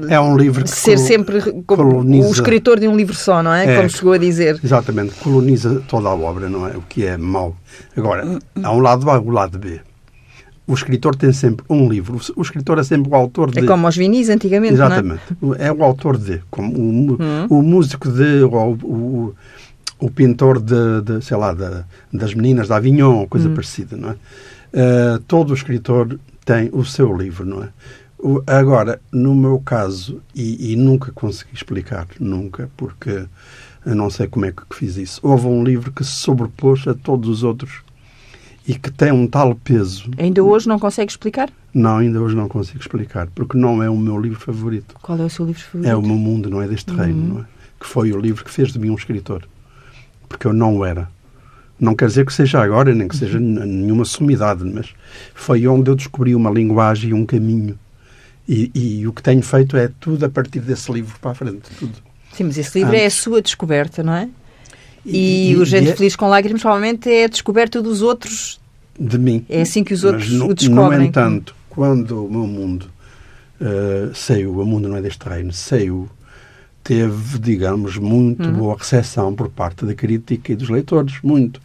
é 0.09 0.19
um 0.19 0.35
livro 0.39 0.65
que 0.65 0.71
ser 0.71 0.97
sempre 0.97 1.41
coloniza... 1.67 2.27
o 2.27 2.33
escritor 2.33 2.81
de 2.81 2.89
um 2.89 2.97
livro 2.97 3.15
só, 3.15 3.43
não 3.43 3.53
é? 3.53 3.75
é? 3.75 3.77
Como 3.77 3.91
chegou 3.91 4.15
a 4.15 4.19
dizer. 4.19 4.59
Exatamente, 4.65 5.13
coloniza 5.17 5.83
toda 5.87 6.09
a 6.09 6.15
obra, 6.15 6.49
não 6.49 6.67
é? 6.67 6.71
O 6.71 6.81
que 6.81 7.05
é 7.05 7.19
mau. 7.19 7.55
Agora, 7.95 8.25
hum, 8.25 8.39
hum. 8.57 8.63
há 8.63 8.73
um 8.73 8.81
lado 8.81 9.11
A 9.11 9.17
e 9.17 9.19
um 9.19 9.31
lado 9.31 9.59
B 9.59 9.81
o 10.71 10.75
escritor 10.75 11.17
tem 11.17 11.33
sempre 11.33 11.67
um 11.69 11.89
livro. 11.89 12.21
O 12.37 12.43
escritor 12.43 12.79
é 12.79 12.85
sempre 12.85 13.11
o 13.11 13.15
autor 13.17 13.51
de. 13.51 13.59
É 13.59 13.67
como 13.67 13.89
os 13.89 13.97
vinis 13.97 14.29
antigamente. 14.29 14.75
Exatamente. 14.75 15.23
Não 15.43 15.55
é? 15.55 15.67
é 15.67 15.73
o 15.73 15.83
autor 15.83 16.17
de. 16.17 16.41
Como 16.49 16.73
o, 16.73 17.13
hum. 17.21 17.47
o 17.51 17.61
músico 17.61 18.09
de. 18.09 18.43
Ou 18.45 18.75
o, 18.75 19.35
o 19.99 20.11
pintor 20.11 20.61
de, 20.61 21.03
de 21.03 21.25
sei 21.25 21.37
lá, 21.37 21.53
de, 21.53 21.85
das 22.13 22.35
meninas 22.35 22.69
da 22.69 22.77
Avignon, 22.77 23.27
coisa 23.27 23.49
hum. 23.49 23.55
parecida, 23.55 23.97
não 23.97 24.11
é? 24.11 24.13
Uh, 24.13 25.19
todo 25.27 25.53
escritor 25.53 26.17
tem 26.45 26.71
o 26.73 26.85
seu 26.85 27.17
livro, 27.17 27.45
não 27.45 27.65
é? 27.65 27.69
O, 28.17 28.41
agora, 28.47 29.01
no 29.11 29.35
meu 29.35 29.59
caso, 29.59 30.23
e, 30.33 30.73
e, 30.73 30.77
nunca 30.77 31.11
consegui 31.11 31.55
explicar, 31.55 32.07
nunca, 32.21 32.71
porque 32.77 33.25
eu 33.85 33.95
não 33.97 34.09
sei 34.09 34.29
como 34.29 34.45
é 34.45 34.53
que 34.53 34.63
fiz 34.73 34.97
isso, 34.97 35.21
houve 35.23 35.47
um 35.47 35.65
livro 35.65 35.91
que 35.91 36.05
se 36.05 36.13
sobrepôs 36.13 36.87
a 36.87 36.95
todos 36.95 37.29
os 37.29 37.43
outros 37.43 37.81
e 38.67 38.75
que 38.75 38.91
tem 38.91 39.11
um 39.11 39.27
tal 39.27 39.55
peso. 39.55 40.11
Ainda 40.19 40.43
hoje 40.43 40.69
não 40.69 40.79
consegue 40.79 41.11
explicar? 41.11 41.51
Não, 41.73 41.99
ainda 41.99 42.21
hoje 42.21 42.35
não 42.35 42.49
consigo 42.49 42.81
explicar, 42.81 43.29
porque 43.35 43.57
não 43.57 43.83
é 43.83 43.89
o 43.89 43.97
meu 43.97 44.21
livro 44.21 44.41
favorito. 44.41 44.95
Qual 45.01 45.19
é 45.19 45.25
o 45.25 45.31
seu 45.31 45.47
livro 45.47 45.63
favorito? 45.63 45.91
É 45.91 45.97
o 45.97 46.03
meu 46.03 46.17
mundo, 46.17 46.51
não 46.51 46.61
é 46.61 46.67
deste 46.67 46.93
reino, 46.93 47.19
uhum. 47.19 47.29
não 47.35 47.41
é? 47.41 47.45
que 47.81 47.87
foi 47.87 48.13
o 48.13 48.21
livro 48.21 48.45
que 48.45 48.51
fez 48.51 48.73
de 48.73 48.79
mim 48.79 48.91
um 48.91 48.95
escritor. 48.95 49.49
Porque 50.29 50.47
eu 50.47 50.53
não 50.53 50.85
era. 50.85 51.09
Não 51.79 51.95
quer 51.95 52.09
dizer 52.09 52.27
que 52.27 52.33
seja 52.33 52.63
agora, 52.63 52.95
nem 52.95 53.09
que 53.09 53.17
seja 53.17 53.41
nenhuma 53.41 54.05
sumidade, 54.05 54.63
mas 54.65 54.95
foi 55.35 55.67
onde 55.67 55.91
eu 55.91 55.97
descobri 55.97 56.35
uma 56.35 56.51
linguagem 56.51 57.11
e 57.11 57.15
um 57.15 57.25
caminho. 57.25 57.79
E, 58.47 58.71
e, 58.75 59.07
o 59.07 59.13
que 59.13 59.23
tenho 59.23 59.43
feito 59.43 59.77
é 59.77 59.89
tudo 59.99 60.27
a 60.27 60.29
partir 60.29 60.61
desse 60.61 60.93
livro 60.93 61.19
para 61.21 61.31
a 61.31 61.35
frente. 61.35 61.71
Tudo. 61.79 61.95
Sim, 62.33 62.45
mas 62.45 62.59
esse 62.59 62.79
livro 62.79 62.93
Antes. 62.93 63.03
é 63.03 63.07
a 63.07 63.11
sua 63.11 63.41
descoberta, 63.41 64.03
não 64.03 64.13
é? 64.13 64.29
E, 65.05 65.51
e, 65.53 65.57
o 65.57 65.65
Gente 65.65 65.87
e 65.87 65.91
é... 65.91 65.97
Feliz 65.97 66.17
com 66.17 66.29
Lágrimas 66.29 66.61
provavelmente 66.61 67.11
é 67.11 67.25
a 67.25 67.29
descoberta 67.29 67.81
dos 67.81 68.03
outros. 68.03 68.61
De 68.99 69.19
mim. 69.19 69.45
É 69.49 69.63
assim 69.63 69.83
que 69.83 69.95
os 69.95 70.05
outros 70.05 70.31
no, 70.31 70.49
o 70.49 70.55
descobrem. 70.55 70.99
No 70.99 71.05
entanto, 71.07 71.55
quando 71.69 72.27
o 72.27 72.31
meu 72.31 72.47
mundo 72.47 72.91
uh, 73.61 74.15
saiu, 74.15 74.59
o 74.59 74.67
mundo 74.67 74.89
não 74.89 74.97
é 74.97 75.03
deste 75.03 75.27
reino, 75.27 75.53
saiu 75.53 76.09
teve, 76.83 77.39
digamos, 77.39 77.97
muito 77.97 78.45
uhum. 78.45 78.53
boa 78.55 78.77
recepção 78.77 79.35
por 79.35 79.49
parte 79.49 79.85
da 79.85 79.95
crítica 79.95 80.53
e 80.53 80.57
dos 80.57 80.69
leitores, 80.69 81.19
muito. 81.23 81.61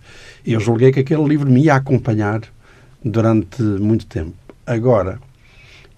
Eu 0.46 0.60
julguei 0.60 0.92
que 0.92 1.00
aquele 1.00 1.24
livro 1.24 1.50
me 1.50 1.64
ia 1.64 1.76
acompanhar 1.76 2.42
durante 3.04 3.62
muito 3.62 4.06
tempo. 4.06 4.34
Agora, 4.66 5.20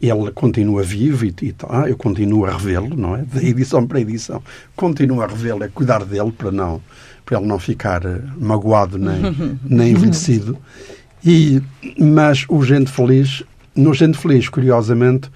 ele 0.02 0.32
continua 0.32 0.84
vivo 0.84 1.26
e, 1.26 1.34
e 1.42 1.52
tá, 1.52 1.90
eu 1.90 1.98
continuo 1.98 2.46
a 2.46 2.52
revê-lo, 2.52 2.96
não 2.96 3.16
é? 3.16 3.24
Da 3.24 3.44
edição 3.44 3.86
para 3.88 4.00
edição. 4.00 4.42
Continuo 4.76 5.22
a 5.22 5.28
revê-lo, 5.28 5.64
a 5.64 5.70
cuidar 5.70 6.06
dele 6.06 6.32
para 6.32 6.52
não 6.52 6.82
para 7.28 7.38
ele 7.38 7.48
não 7.48 7.60
ficar 7.60 8.06
eh, 8.06 8.22
magoado 8.40 8.98
nem, 8.98 9.20
nem 9.64 9.92
envelhecido. 9.92 10.58
E, 11.24 11.62
mas 12.00 12.46
o 12.48 12.64
Gente 12.64 12.90
Feliz, 12.90 13.44
no 13.76 13.94
Gente 13.94 14.18
Feliz, 14.18 14.48
curiosamente, 14.48 15.30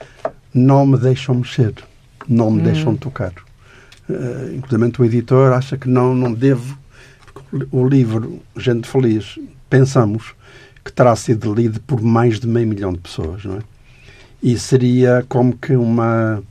não 0.53 0.85
me 0.85 0.97
deixam 0.97 1.35
mexer, 1.35 1.73
não 2.27 2.49
me 2.49 2.61
hum. 2.61 2.63
deixam 2.63 2.95
tocar. 2.95 3.33
Uh, 4.09 4.55
inclusive 4.55 4.93
o 4.99 5.05
editor 5.05 5.53
acha 5.53 5.77
que 5.77 5.89
não, 5.89 6.15
não 6.15 6.33
devo, 6.33 6.77
o 7.71 7.85
livro 7.85 8.41
Gente 8.55 8.87
Feliz, 8.87 9.37
pensamos 9.69 10.33
que 10.83 10.93
terá 10.93 11.15
sido 11.15 11.53
lido 11.53 11.81
por 11.81 12.01
mais 12.01 12.39
de 12.39 12.47
meio 12.47 12.67
milhão 12.67 12.93
de 12.93 12.99
pessoas, 12.99 13.43
não 13.43 13.57
é? 13.57 13.59
E 14.41 14.57
seria 14.57 15.25
como 15.29 15.55
que 15.55 15.75
uma 15.75 16.41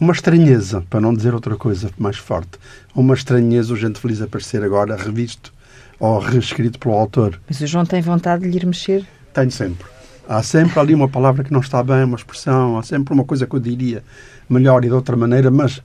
uma 0.00 0.12
estranheza, 0.12 0.82
para 0.88 1.00
não 1.00 1.12
dizer 1.12 1.34
outra 1.34 1.56
coisa 1.56 1.90
mais 1.98 2.16
forte, 2.16 2.58
uma 2.94 3.12
estranheza 3.12 3.74
o 3.74 3.76
Gente 3.76 4.00
Feliz 4.00 4.22
aparecer 4.22 4.64
agora 4.64 4.96
revisto 4.96 5.52
ou 5.98 6.18
reescrito 6.18 6.78
pelo 6.78 6.94
autor. 6.94 7.38
Mas 7.46 7.60
o 7.60 7.66
João 7.66 7.84
tem 7.84 8.00
vontade 8.00 8.44
de 8.44 8.48
lhe 8.48 8.56
ir 8.56 8.66
mexer? 8.66 9.06
Tenho 9.34 9.50
sempre. 9.50 9.86
Há 10.26 10.42
sempre 10.42 10.80
ali 10.80 10.94
uma 10.94 11.08
palavra 11.08 11.44
que 11.44 11.52
não 11.52 11.60
está 11.60 11.82
bem, 11.82 12.04
uma 12.04 12.16
expressão, 12.16 12.78
há 12.78 12.82
sempre 12.82 13.12
uma 13.12 13.24
coisa 13.24 13.46
que 13.46 13.54
eu 13.54 13.60
diria 13.60 14.02
melhor 14.48 14.82
e 14.84 14.88
de 14.88 14.94
outra 14.94 15.16
maneira, 15.16 15.50
mas 15.50 15.82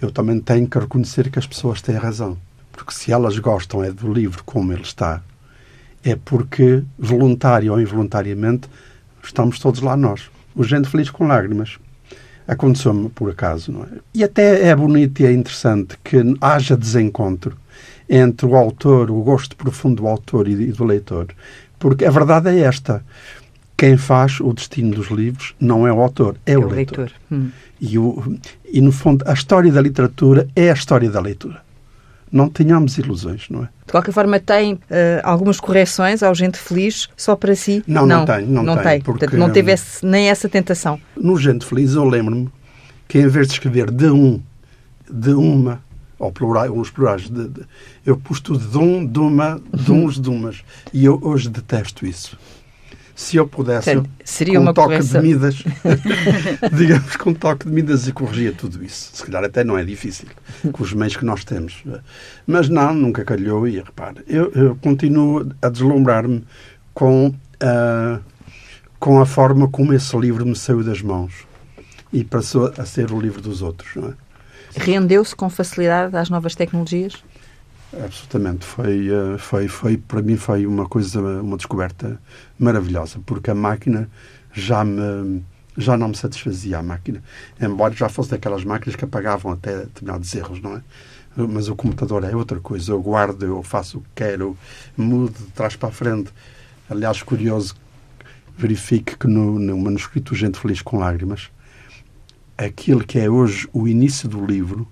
eu 0.00 0.10
também 0.10 0.40
tenho 0.40 0.66
que 0.66 0.78
reconhecer 0.78 1.30
que 1.30 1.38
as 1.38 1.46
pessoas 1.46 1.82
têm 1.82 1.96
razão. 1.96 2.38
Porque 2.72 2.92
se 2.92 3.12
elas 3.12 3.38
gostam 3.38 3.84
é 3.84 3.92
do 3.92 4.10
livro 4.10 4.42
como 4.44 4.72
ele 4.72 4.82
está, 4.82 5.20
é 6.02 6.16
porque, 6.16 6.82
voluntário 6.98 7.72
ou 7.72 7.80
involuntariamente, 7.80 8.68
estamos 9.22 9.58
todos 9.58 9.80
lá 9.80 9.96
nós. 9.96 10.30
O 10.54 10.64
Gente 10.64 10.88
Feliz 10.88 11.10
com 11.10 11.26
Lágrimas 11.26 11.78
aconteceu-me 12.46 13.08
por 13.08 13.30
acaso, 13.30 13.72
não 13.72 13.82
é? 13.82 13.88
E 14.14 14.24
até 14.24 14.68
é 14.68 14.76
bonito 14.76 15.20
e 15.20 15.26
é 15.26 15.32
interessante 15.32 15.96
que 16.02 16.16
haja 16.40 16.76
desencontro 16.76 17.56
entre 18.08 18.46
o 18.46 18.54
autor, 18.56 19.10
o 19.10 19.22
gosto 19.22 19.56
profundo 19.56 20.02
do 20.02 20.08
autor 20.08 20.46
e 20.48 20.66
do 20.66 20.84
leitor, 20.84 21.28
porque 21.78 22.04
a 22.04 22.10
verdade 22.10 22.50
é 22.50 22.60
esta. 22.60 23.04
Quem 23.76 23.96
faz 23.96 24.40
o 24.40 24.52
destino 24.52 24.94
dos 24.94 25.10
livros 25.10 25.54
não 25.58 25.86
é 25.86 25.92
o 25.92 26.00
autor, 26.00 26.36
é, 26.46 26.52
é 26.52 26.58
o, 26.58 26.68
leitor. 26.68 26.98
leitor. 26.98 27.12
Hum. 27.32 27.50
E, 27.80 27.98
o, 27.98 28.38
e, 28.64 28.80
no 28.80 28.92
fundo, 28.92 29.24
a 29.26 29.32
história 29.32 29.72
da 29.72 29.80
literatura 29.80 30.46
é 30.54 30.70
a 30.70 30.74
história 30.74 31.10
da 31.10 31.20
leitura. 31.20 31.62
Não 32.34 32.48
tenhamos 32.48 32.98
ilusões, 32.98 33.48
não 33.48 33.62
é? 33.62 33.68
De 33.86 33.92
qualquer 33.92 34.10
forma, 34.10 34.40
tem 34.40 34.74
uh, 34.74 34.80
algumas 35.22 35.60
correções 35.60 36.20
ao 36.20 36.34
Gente 36.34 36.58
Feliz 36.58 37.08
só 37.16 37.36
para 37.36 37.54
si? 37.54 37.84
Não, 37.86 38.04
não, 38.04 38.18
não 38.18 38.24
tem. 38.24 38.44
Não, 38.44 38.62
não 38.64 38.74
tem, 38.74 38.84
tem. 38.84 39.00
Porque, 39.02 39.20
Portanto, 39.20 39.38
não 39.38 39.52
teve 39.52 39.70
esse, 39.70 40.04
nem 40.04 40.28
essa 40.28 40.48
tentação. 40.48 41.00
No 41.16 41.38
Gente 41.38 41.64
Feliz, 41.64 41.94
eu 41.94 42.04
lembro-me 42.04 42.50
que 43.06 43.20
em 43.20 43.28
vez 43.28 43.46
de 43.46 43.52
escrever 43.52 43.88
de 43.88 44.06
um, 44.06 44.42
de 45.08 45.30
uma, 45.30 45.80
ou 46.18 46.32
plurais, 46.32 46.72
uns 46.72 46.90
plurais, 46.90 47.30
de, 47.30 47.48
de, 47.48 47.60
eu 48.04 48.16
pus 48.16 48.40
tudo 48.40 48.58
de 48.58 48.78
um, 48.78 49.06
de 49.06 49.20
uma, 49.20 49.60
de 49.72 49.92
uns, 49.92 50.20
de 50.20 50.28
umas. 50.28 50.64
E 50.92 51.04
eu 51.04 51.20
hoje 51.22 51.48
detesto 51.48 52.04
isso 52.04 52.36
se 53.14 53.36
eu 53.36 53.46
pudesse, 53.46 53.92
Portanto, 53.92 54.10
seria 54.24 54.58
com 54.58 54.64
um 54.64 54.72
toque 54.74 54.88
correção. 54.88 55.22
de 55.22 55.28
Midas, 55.28 55.62
digamos, 56.76 57.16
com 57.16 57.30
um 57.30 57.34
toque 57.34 57.66
de 57.66 57.72
Midas 57.72 58.08
e 58.08 58.12
corrigia 58.12 58.52
tudo 58.52 58.82
isso. 58.84 59.10
Se 59.14 59.24
calhar 59.24 59.44
até 59.44 59.62
não 59.62 59.78
é 59.78 59.84
difícil, 59.84 60.26
com 60.72 60.82
os 60.82 60.92
meios 60.92 61.16
que 61.16 61.24
nós 61.24 61.44
temos. 61.44 61.84
Mas 62.46 62.68
não, 62.68 62.92
nunca 62.92 63.24
calhou 63.24 63.68
e, 63.68 63.76
repare, 63.76 64.24
eu, 64.26 64.50
eu 64.52 64.76
continuo 64.76 65.48
a 65.62 65.68
deslumbrar-me 65.68 66.44
com, 66.92 67.28
uh, 67.28 68.20
com 68.98 69.20
a 69.20 69.26
forma 69.26 69.68
como 69.68 69.92
esse 69.92 70.16
livro 70.16 70.44
me 70.44 70.56
saiu 70.56 70.82
das 70.82 71.00
mãos 71.00 71.32
e 72.12 72.24
passou 72.24 72.72
a 72.76 72.84
ser 72.84 73.12
o 73.12 73.20
livro 73.20 73.40
dos 73.40 73.62
outros, 73.62 73.94
não 73.94 74.08
é? 74.08 74.12
Rendeu-se 74.76 75.36
com 75.36 75.48
facilidade 75.48 76.16
às 76.16 76.28
novas 76.28 76.56
tecnologias? 76.56 77.22
Absolutamente. 78.02 78.64
Foi, 78.64 79.08
eh, 79.08 79.38
foi, 79.38 79.68
foi, 79.68 79.96
para 79.96 80.22
mim 80.22 80.36
foi 80.36 80.66
uma 80.66 80.88
coisa, 80.88 81.20
uma 81.20 81.56
descoberta 81.56 82.20
maravilhosa, 82.58 83.20
porque 83.24 83.50
a 83.50 83.54
máquina 83.54 84.08
já 84.52 84.84
me 84.84 85.44
já 85.76 85.96
não 85.96 86.08
me 86.08 86.16
satisfazia 86.16 86.78
a 86.78 86.82
máquina, 86.82 87.20
embora 87.60 87.92
já 87.94 88.08
fosse 88.08 88.30
daquelas 88.30 88.64
máquinas 88.64 88.94
que 88.94 89.04
apagavam 89.04 89.52
até 89.52 89.78
determinados 89.78 90.32
erros, 90.32 90.60
não 90.60 90.76
é? 90.76 90.82
Mas 91.36 91.68
o 91.68 91.74
computador 91.74 92.22
é 92.22 92.34
outra 92.34 92.60
coisa. 92.60 92.92
Eu 92.92 93.02
guardo, 93.02 93.42
eu 93.44 93.60
faço 93.62 93.98
o 93.98 94.00
que 94.02 94.08
quero, 94.14 94.56
mudo 94.96 95.36
de 95.36 95.50
trás 95.50 95.74
para 95.74 95.88
a 95.88 95.92
frente. 95.92 96.32
Aliás, 96.88 97.20
curioso, 97.22 97.74
verifique 98.56 99.16
que 99.16 99.26
no, 99.26 99.58
no 99.58 99.76
manuscrito 99.76 100.32
Gente 100.34 100.60
Feliz 100.60 100.80
com 100.80 100.98
Lágrimas, 100.98 101.50
aquilo 102.56 103.04
que 103.04 103.18
é 103.18 103.28
hoje 103.28 103.68
o 103.72 103.88
início 103.88 104.28
do 104.28 104.46
livro, 104.46 104.86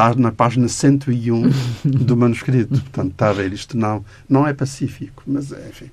está 0.00 0.14
na 0.14 0.32
página 0.32 0.66
101 0.66 1.50
do 1.84 2.16
manuscrito. 2.16 2.80
Portanto, 2.80 3.12
está 3.12 3.28
a 3.28 3.32
ver, 3.32 3.52
isto 3.52 3.76
não, 3.76 4.04
não 4.28 4.48
é 4.48 4.54
pacífico, 4.54 5.22
mas 5.26 5.52
é, 5.52 5.68
enfim, 5.68 5.90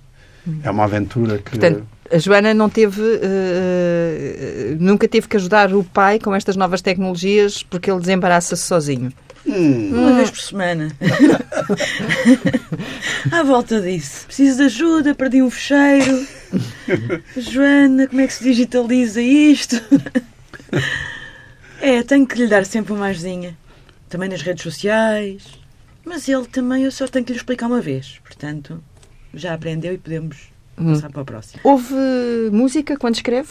é 0.63 0.71
uma 0.71 0.85
aventura 0.85 1.39
que. 1.39 1.51
Portanto, 1.51 1.83
a 2.09 2.17
Joana 2.17 2.53
não 2.53 2.69
teve, 2.69 3.01
uh, 3.01 4.77
nunca 4.79 5.09
teve 5.09 5.27
que 5.27 5.35
ajudar 5.35 5.73
o 5.73 5.83
pai 5.83 6.19
com 6.19 6.33
estas 6.33 6.55
novas 6.55 6.81
tecnologias 6.81 7.63
porque 7.63 7.91
ele 7.91 7.99
desembaraça-se 7.99 8.63
sozinho. 8.63 9.11
Hum. 9.45 9.91
Uma 9.93 10.13
vez 10.13 10.29
por 10.29 10.39
semana. 10.39 10.89
à 13.31 13.43
volta 13.43 13.81
disso. 13.81 14.25
Preciso 14.25 14.57
de 14.57 14.63
ajuda, 14.63 15.15
perdi 15.15 15.41
um 15.41 15.49
fecheiro. 15.49 16.27
Joana, 17.37 18.07
como 18.07 18.21
é 18.21 18.27
que 18.27 18.33
se 18.33 18.43
digitaliza 18.43 19.21
isto? 19.21 19.81
é, 21.81 22.03
tenho 22.03 22.27
que 22.27 22.37
lhe 22.37 22.47
dar 22.47 22.65
sempre 22.65 22.91
uma 22.91 23.05
ajudinha 23.07 23.55
também 24.09 24.29
nas 24.29 24.41
redes 24.41 24.63
sociais. 24.63 25.59
Mas 26.05 26.27
ele 26.29 26.45
também 26.45 26.83
eu 26.83 26.91
só 26.91 27.07
tenho 27.07 27.25
que 27.25 27.33
lhe 27.33 27.37
explicar 27.37 27.67
uma 27.67 27.81
vez. 27.81 28.19
Portanto, 28.23 28.81
já 29.33 29.53
aprendeu 29.53 29.93
e 29.93 29.97
podemos 29.97 30.37
hum. 30.77 30.93
passar 30.93 31.09
para 31.09 31.21
a 31.21 31.25
próxima. 31.25 31.61
Houve 31.63 31.93
música 32.51 32.97
quando 32.97 33.15
escreve? 33.15 33.49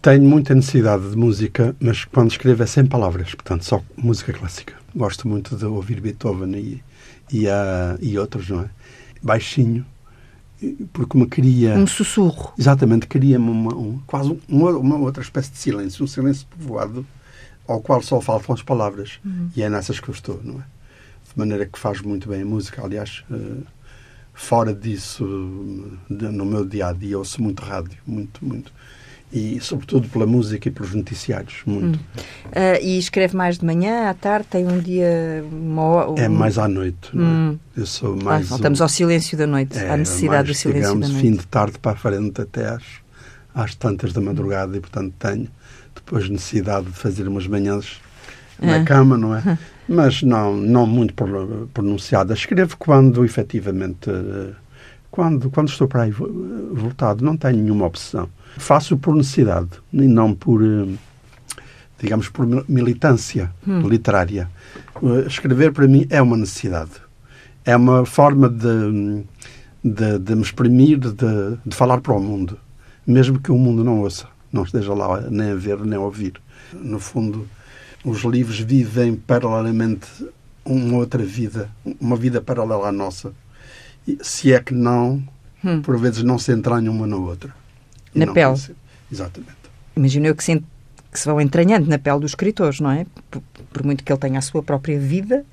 Tenho 0.00 0.24
muita 0.24 0.54
necessidade 0.54 1.10
de 1.10 1.16
música, 1.16 1.76
mas 1.78 2.04
quando 2.04 2.30
escrevo 2.32 2.62
é 2.62 2.66
sem 2.66 2.84
palavras, 2.84 3.34
portanto, 3.34 3.64
só 3.64 3.80
música 3.96 4.32
clássica. 4.32 4.74
Gosto 4.96 5.28
muito 5.28 5.54
de 5.54 5.64
ouvir 5.64 6.00
Beethoven 6.00 6.56
e, 6.56 6.82
e, 7.30 7.46
uh, 7.46 7.96
e 8.00 8.18
outros, 8.18 8.48
não 8.48 8.62
é? 8.62 8.70
Baixinho, 9.22 9.86
porque 10.92 11.16
me 11.16 11.26
cria. 11.26 11.74
Um 11.74 11.86
sussurro. 11.86 12.52
Exatamente, 12.58 13.06
cria-me 13.06 13.48
uma, 13.48 13.74
um, 13.76 14.00
quase 14.04 14.36
uma, 14.48 14.70
uma 14.70 14.96
outra 14.96 15.22
espécie 15.22 15.52
de 15.52 15.58
silêncio, 15.58 16.02
um 16.02 16.08
silêncio 16.08 16.48
povoado 16.48 17.06
ao 17.66 17.80
qual 17.80 18.02
só 18.02 18.20
faltam 18.20 18.54
as 18.54 18.62
palavras. 18.62 19.18
Uhum. 19.24 19.50
E 19.56 19.62
é 19.62 19.68
nessas 19.68 20.00
que 20.00 20.08
eu 20.08 20.14
estou, 20.14 20.40
não 20.42 20.60
é? 20.60 20.64
De 21.32 21.38
maneira 21.38 21.66
que 21.66 21.78
faz 21.78 22.00
muito 22.00 22.28
bem 22.28 22.42
a 22.42 22.44
música. 22.44 22.84
Aliás, 22.84 23.24
uh, 23.30 23.62
fora 24.34 24.74
disso, 24.74 25.96
de, 26.10 26.26
no 26.28 26.44
meu 26.44 26.64
dia 26.64 26.88
a 26.88 26.92
dia, 26.92 27.18
ouço 27.18 27.42
muito 27.42 27.62
rádio, 27.62 27.98
muito, 28.06 28.44
muito. 28.44 28.72
E, 29.32 29.58
sobretudo, 29.62 30.10
pela 30.10 30.26
música 30.26 30.68
e 30.68 30.70
pelos 30.70 30.92
noticiários, 30.92 31.62
muito. 31.64 31.96
Uhum. 31.96 32.22
Uh, 32.50 32.82
e 32.82 32.98
escreve 32.98 33.34
mais 33.34 33.56
de 33.56 33.64
manhã, 33.64 34.10
à 34.10 34.14
tarde, 34.14 34.46
tem 34.50 34.66
um 34.66 34.78
dia. 34.78 35.42
Uma, 35.50 36.10
um... 36.10 36.18
É 36.18 36.28
mais 36.28 36.58
à 36.58 36.68
noite, 36.68 37.08
não 37.14 37.24
é? 37.24 37.28
Hum. 37.28 37.58
Eu 37.74 37.86
sou 37.86 38.14
mais. 38.14 38.44
Ah, 38.46 38.48
voltamos 38.50 38.80
um... 38.80 38.82
ao 38.82 38.88
silêncio 38.90 39.38
da 39.38 39.46
noite, 39.46 39.78
é, 39.78 39.88
à 39.88 39.96
necessidade 39.96 40.48
mais, 40.48 40.48
do 40.48 40.54
silêncio 40.54 40.82
digamos, 40.82 41.08
da 41.08 41.12
noite. 41.14 41.26
fim 41.26 41.34
de 41.34 41.46
tarde 41.46 41.78
para 41.78 41.92
a 41.92 41.96
frente 41.96 42.42
até 42.42 42.68
às, 42.68 42.82
às 43.54 43.74
tantas 43.74 44.12
da 44.12 44.20
madrugada, 44.20 44.76
e, 44.76 44.80
portanto, 44.80 45.14
tenho 45.18 45.48
depois 45.94 46.28
necessidade 46.28 46.86
de 46.86 46.92
fazer 46.92 47.26
umas 47.28 47.46
manhãs 47.46 48.00
na 48.60 48.76
é. 48.76 48.84
cama, 48.84 49.16
não 49.16 49.34
é? 49.34 49.58
Mas 49.88 50.22
não, 50.22 50.56
não 50.56 50.86
muito 50.86 51.14
pronunciada. 51.74 52.32
Escrevo 52.32 52.76
quando, 52.76 53.24
efetivamente, 53.24 54.10
quando, 55.10 55.50
quando 55.50 55.68
estou 55.68 55.86
para 55.86 56.02
aí 56.02 56.10
voltado. 56.10 57.24
Não 57.24 57.36
tenho 57.36 57.58
nenhuma 57.58 57.86
obsessão. 57.86 58.28
Faço 58.56 58.96
por 58.96 59.14
necessidade 59.14 59.70
e 59.92 60.06
não 60.06 60.34
por, 60.34 60.62
digamos, 61.98 62.28
por 62.28 62.46
militância 62.68 63.50
hum. 63.66 63.80
literária. 63.88 64.48
Uh, 65.00 65.26
escrever, 65.26 65.72
para 65.72 65.86
mim, 65.86 66.06
é 66.08 66.22
uma 66.22 66.36
necessidade. 66.36 66.92
É 67.64 67.76
uma 67.76 68.06
forma 68.06 68.48
de, 68.48 69.24
de, 69.84 70.18
de 70.18 70.34
me 70.34 70.42
exprimir, 70.42 70.98
de, 70.98 71.12
de 71.64 71.76
falar 71.76 72.00
para 72.00 72.12
o 72.12 72.20
mundo, 72.20 72.58
mesmo 73.06 73.38
que 73.38 73.52
o 73.52 73.58
mundo 73.58 73.84
não 73.84 74.00
ouça, 74.00 74.26
não 74.54 74.64
esteja 74.64 74.92
lá 74.92 75.20
nem 75.30 75.50
a 75.50 75.54
ver 75.54 75.78
nem 75.78 75.98
a 75.98 76.02
ouvir. 76.02 76.34
No 76.72 77.00
fundo, 77.00 77.48
os 78.04 78.22
livros 78.22 78.60
vivem 78.60 79.16
paralelamente 79.16 80.06
uma 80.64 80.98
outra 80.98 81.24
vida, 81.24 81.70
uma 82.00 82.16
vida 82.16 82.40
paralela 82.40 82.88
à 82.88 82.92
nossa. 82.92 83.32
Se 84.20 84.52
é 84.52 84.60
que 84.60 84.74
não, 84.74 85.22
hum. 85.64 85.80
por 85.80 85.98
vezes 85.98 86.22
não 86.22 86.38
se 86.38 86.52
entranham 86.52 86.92
uma 86.92 87.06
na 87.06 87.16
outra. 87.16 87.54
Na 88.14 88.32
pele. 88.32 88.58
Exatamente. 89.10 89.56
Imagino 89.96 90.26
eu 90.26 90.34
que 90.34 90.44
se, 90.44 90.62
que 91.10 91.18
se 91.18 91.24
vão 91.24 91.40
entranhando 91.40 91.88
na 91.88 91.98
pele 91.98 92.20
dos 92.20 92.32
escritores, 92.32 92.80
não 92.80 92.90
é? 92.90 93.06
Por, 93.30 93.42
por, 93.72 93.84
muito 93.84 94.02
que 94.02 94.12
ele 94.12 94.18
tenha 94.18 94.38
a 94.38 94.42
sua 94.42 94.62
própria 94.62 94.98
vida, 94.98 95.44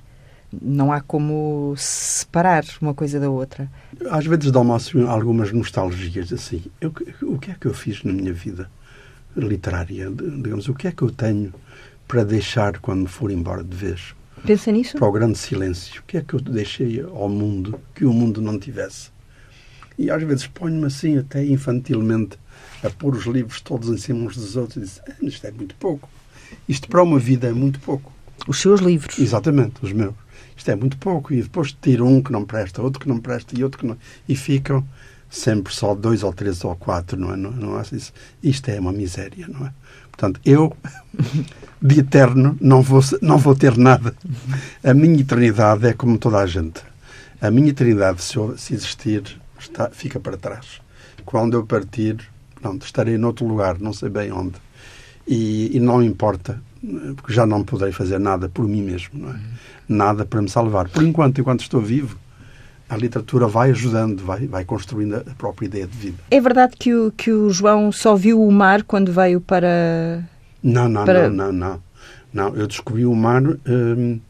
não 0.60 0.92
há 0.92 1.00
como 1.00 1.74
separar 1.76 2.64
uma 2.80 2.94
coisa 2.94 3.20
da 3.20 3.30
outra. 3.30 3.70
Às 4.10 4.26
vezes 4.26 4.50
dá-me 4.50 4.72
assim, 4.72 5.06
algumas 5.06 5.52
nostalgias, 5.52 6.32
assim. 6.32 6.64
Eu, 6.80 6.92
o 7.22 7.38
que 7.38 7.50
é 7.50 7.56
que 7.58 7.66
eu 7.66 7.74
fiz 7.74 8.02
na 8.02 8.12
minha 8.12 8.32
vida 8.32 8.68
literária? 9.36 10.10
Digamos, 10.10 10.68
o 10.68 10.74
que 10.74 10.88
é 10.88 10.92
que 10.92 11.02
eu 11.02 11.10
tenho 11.10 11.52
para 12.06 12.24
deixar 12.24 12.78
quando 12.78 13.08
for 13.08 13.30
embora 13.30 13.62
de 13.62 13.76
vez? 13.76 14.14
Pensa 14.44 14.72
nisso? 14.72 14.96
Para 14.96 15.08
o 15.08 15.12
grande 15.12 15.38
silêncio. 15.38 16.00
O 16.00 16.04
que 16.04 16.16
é 16.16 16.22
que 16.22 16.34
eu 16.34 16.40
deixei 16.40 17.00
ao 17.00 17.28
mundo 17.28 17.78
que 17.94 18.04
o 18.04 18.12
mundo 18.12 18.40
não 18.40 18.58
tivesse? 18.58 19.10
E 19.98 20.10
às 20.10 20.22
vezes 20.22 20.46
ponho-me 20.46 20.86
assim, 20.86 21.18
até 21.18 21.44
infantilmente, 21.44 22.38
a 22.82 22.88
pôr 22.88 23.14
os 23.14 23.26
livros 23.26 23.60
todos 23.60 23.88
em 23.90 23.98
cima 23.98 24.24
uns 24.24 24.36
dos 24.36 24.56
outros 24.56 24.76
e 24.76 24.80
dizer: 24.80 25.02
ah, 25.08 25.14
isto 25.20 25.46
é 25.46 25.50
muito 25.50 25.74
pouco. 25.74 26.08
Isto 26.68 26.88
para 26.88 27.02
uma 27.02 27.18
vida 27.18 27.48
é 27.48 27.52
muito 27.52 27.78
pouco. 27.80 28.10
Os 28.48 28.60
seus 28.60 28.80
livros? 28.80 29.18
Exatamente, 29.18 29.74
os 29.82 29.92
meus. 29.92 30.14
Isto 30.56 30.70
é 30.70 30.74
muito 30.74 30.96
pouco. 30.96 31.32
E 31.32 31.42
depois 31.42 31.76
tiro 31.80 32.06
um 32.06 32.22
que 32.22 32.32
não 32.32 32.44
presta, 32.44 32.82
outro 32.82 33.00
que 33.00 33.08
não 33.08 33.18
presta 33.18 33.58
e 33.58 33.62
outro 33.62 33.78
que 33.78 33.86
não. 33.86 33.96
E 34.28 34.34
ficam 34.34 34.86
sempre 35.30 35.72
só 35.72 35.94
dois 35.94 36.24
ou 36.24 36.32
três 36.32 36.64
ou 36.64 36.74
quatro, 36.74 37.18
não 37.18 37.32
é? 37.32 37.36
Não, 37.36 37.52
não 37.52 37.78
é 37.78 37.82
isso. 37.92 38.12
Isto 38.42 38.70
é 38.70 38.80
uma 38.80 38.92
miséria, 38.92 39.46
não 39.48 39.66
é? 39.66 39.72
Portanto, 40.10 40.40
eu, 40.44 40.76
de 41.80 42.00
eterno, 42.00 42.58
não 42.60 42.82
vou, 42.82 43.00
não 43.22 43.38
vou 43.38 43.54
ter 43.54 43.78
nada. 43.78 44.14
A 44.82 44.92
minha 44.92 45.20
eternidade 45.20 45.86
é 45.86 45.92
como 45.92 46.18
toda 46.18 46.38
a 46.38 46.46
gente. 46.46 46.82
A 47.40 47.50
minha 47.50 47.70
eternidade, 47.70 48.20
se, 48.20 48.34
se 48.58 48.74
existir, 48.74 49.40
está, 49.58 49.88
fica 49.90 50.18
para 50.18 50.36
trás. 50.36 50.82
Quando 51.24 51.54
eu 51.56 51.64
partir, 51.64 52.18
pronto, 52.60 52.84
estarei 52.84 53.16
noutro 53.16 53.46
lugar, 53.46 53.78
não 53.78 53.92
sei 53.92 54.10
bem 54.10 54.32
onde. 54.32 54.56
E, 55.26 55.76
e, 55.76 55.80
não 55.80 56.02
importa, 56.02 56.60
porque 57.16 57.32
já 57.32 57.46
não 57.46 57.62
poderei 57.62 57.92
fazer 57.92 58.18
nada 58.18 58.48
por 58.48 58.66
mim 58.66 58.82
mesmo, 58.82 59.20
não 59.20 59.30
é? 59.30 59.40
Nada 59.88 60.24
para 60.24 60.42
me 60.42 60.48
salvar. 60.48 60.88
Por 60.88 61.02
enquanto, 61.02 61.40
enquanto 61.40 61.60
estou 61.60 61.80
vivo, 61.80 62.18
a 62.90 62.96
literatura 62.96 63.46
vai 63.46 63.70
ajudando, 63.70 64.24
vai, 64.24 64.48
vai 64.48 64.64
construindo 64.64 65.14
a 65.14 65.34
própria 65.38 65.66
ideia 65.66 65.86
de 65.86 65.96
vida. 65.96 66.18
É 66.28 66.40
verdade 66.40 66.76
que 66.76 66.92
o, 66.92 67.12
que 67.12 67.30
o 67.30 67.48
João 67.48 67.92
só 67.92 68.16
viu 68.16 68.44
o 68.44 68.50
mar 68.50 68.82
quando 68.82 69.12
veio 69.12 69.40
para. 69.40 70.28
Não, 70.60 70.88
não, 70.88 71.04
para... 71.04 71.30
não, 71.30 71.52
não, 71.52 71.52
não. 71.52 71.82
Não, 72.32 72.56
eu 72.56 72.66
descobri 72.66 73.06
o 73.06 73.14
mar, 73.14 73.42
hum, 73.42 74.20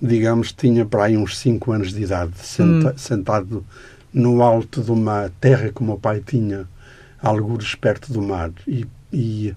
digamos, 0.00 0.52
tinha 0.52 0.86
para 0.86 1.04
aí 1.04 1.16
uns 1.16 1.36
5 1.38 1.72
anos 1.72 1.92
de 1.92 2.02
idade, 2.02 2.32
senta, 2.36 2.90
hum. 2.90 2.98
sentado 2.98 3.64
no 4.12 4.42
alto 4.42 4.80
de 4.80 4.90
uma 4.90 5.30
terra 5.40 5.70
que 5.70 5.80
o 5.80 5.84
meu 5.84 5.96
pai 5.96 6.22
tinha, 6.24 6.68
algures 7.20 7.74
perto 7.74 8.12
do 8.12 8.22
mar. 8.22 8.50
E, 8.66 8.86
e 9.12 9.54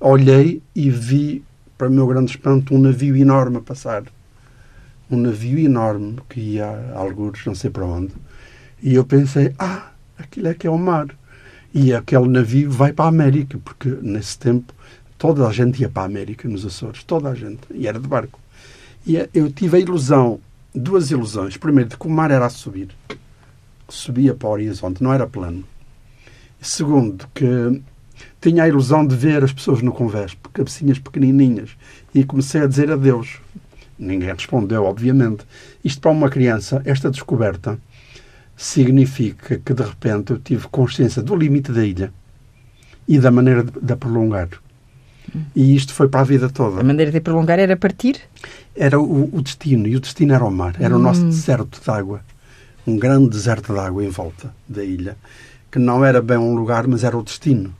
olhei 0.00 0.60
e 0.74 0.90
vi, 0.90 1.44
para 1.78 1.88
o 1.88 1.92
meu 1.92 2.06
grande 2.08 2.32
espanto, 2.32 2.74
um 2.74 2.78
navio 2.78 3.16
enorme 3.16 3.58
a 3.58 3.60
passar. 3.60 4.02
Um 5.10 5.18
navio 5.18 5.58
enorme 5.58 6.18
que 6.28 6.40
ia 6.40 6.66
a 6.66 6.98
algures, 6.98 7.44
não 7.44 7.54
sei 7.54 7.70
para 7.70 7.84
onde. 7.84 8.12
E 8.82 8.94
eu 8.94 9.04
pensei, 9.04 9.54
ah, 9.58 9.90
aquilo 10.18 10.48
é 10.48 10.54
que 10.54 10.66
é 10.66 10.70
o 10.70 10.78
mar. 10.78 11.08
E 11.72 11.92
aquele 11.92 12.28
navio 12.28 12.70
vai 12.70 12.92
para 12.92 13.06
a 13.06 13.08
América, 13.08 13.58
porque 13.64 13.88
nesse 14.02 14.38
tempo 14.38 14.72
toda 15.18 15.46
a 15.46 15.52
gente 15.52 15.80
ia 15.80 15.88
para 15.88 16.02
a 16.02 16.06
América, 16.06 16.48
nos 16.48 16.64
Açores, 16.64 17.02
toda 17.04 17.28
a 17.28 17.34
gente, 17.34 17.62
e 17.70 17.86
era 17.86 17.98
de 17.98 18.06
barco. 18.06 18.38
E 19.06 19.16
eu 19.34 19.50
tive 19.52 19.76
a 19.76 19.80
ilusão, 19.80 20.40
duas 20.74 21.10
ilusões. 21.10 21.56
Primeiro, 21.56 21.90
de 21.90 21.96
que 21.96 22.06
o 22.06 22.10
mar 22.10 22.30
era 22.30 22.46
a 22.46 22.50
subir 22.50 22.88
subia 23.88 24.34
para 24.34 24.48
o 24.48 24.52
horizonte, 24.52 25.02
não 25.02 25.12
era 25.12 25.26
plano. 25.26 25.64
Segundo, 26.60 27.26
que 27.34 27.82
tinha 28.40 28.64
a 28.64 28.68
ilusão 28.68 29.06
de 29.06 29.14
ver 29.14 29.44
as 29.44 29.52
pessoas 29.52 29.82
no 29.82 29.92
convés, 29.92 30.36
cabecinhas 30.52 30.98
pequenininhas, 30.98 31.70
e 32.14 32.24
comecei 32.24 32.62
a 32.62 32.66
dizer 32.66 32.90
adeus. 32.90 33.40
Ninguém 33.98 34.28
respondeu, 34.28 34.84
obviamente. 34.84 35.44
Isto 35.82 36.00
para 36.00 36.10
uma 36.10 36.28
criança, 36.28 36.82
esta 36.84 37.10
descoberta, 37.10 37.78
significa 38.56 39.58
que 39.58 39.74
de 39.74 39.82
repente 39.82 40.32
eu 40.32 40.38
tive 40.38 40.68
consciência 40.68 41.22
do 41.22 41.34
limite 41.34 41.72
da 41.72 41.84
ilha 41.84 42.12
e 43.06 43.18
da 43.18 43.30
maneira 43.30 43.64
de, 43.64 43.72
de 43.80 43.92
a 43.92 43.96
prolongar. 43.96 44.48
E 45.54 45.74
isto 45.74 45.92
foi 45.92 46.08
para 46.08 46.20
a 46.20 46.24
vida 46.24 46.48
toda. 46.48 46.80
A 46.80 46.84
maneira 46.84 47.10
de 47.10 47.20
prolongar 47.20 47.58
era 47.58 47.76
partir? 47.76 48.20
Era 48.76 49.00
o, 49.00 49.30
o 49.32 49.42
destino, 49.42 49.86
e 49.88 49.96
o 49.96 50.00
destino 50.00 50.34
era 50.34 50.44
o 50.44 50.50
mar, 50.50 50.76
era 50.78 50.94
hum. 50.94 51.00
o 51.00 51.02
nosso 51.02 51.22
hum. 51.22 51.28
deserto 51.28 51.80
de 51.82 51.90
água 51.90 52.20
um 52.86 52.98
grande 52.98 53.30
deserto 53.30 53.72
de 53.72 53.78
água 53.78 54.04
em 54.04 54.10
volta 54.10 54.54
da 54.68 54.84
ilha, 54.84 55.16
que 55.70 55.78
não 55.78 56.04
era 56.04 56.20
bem 56.20 56.36
um 56.36 56.54
lugar, 56.54 56.86
mas 56.86 57.02
era 57.02 57.16
o 57.16 57.22
destino. 57.22 57.74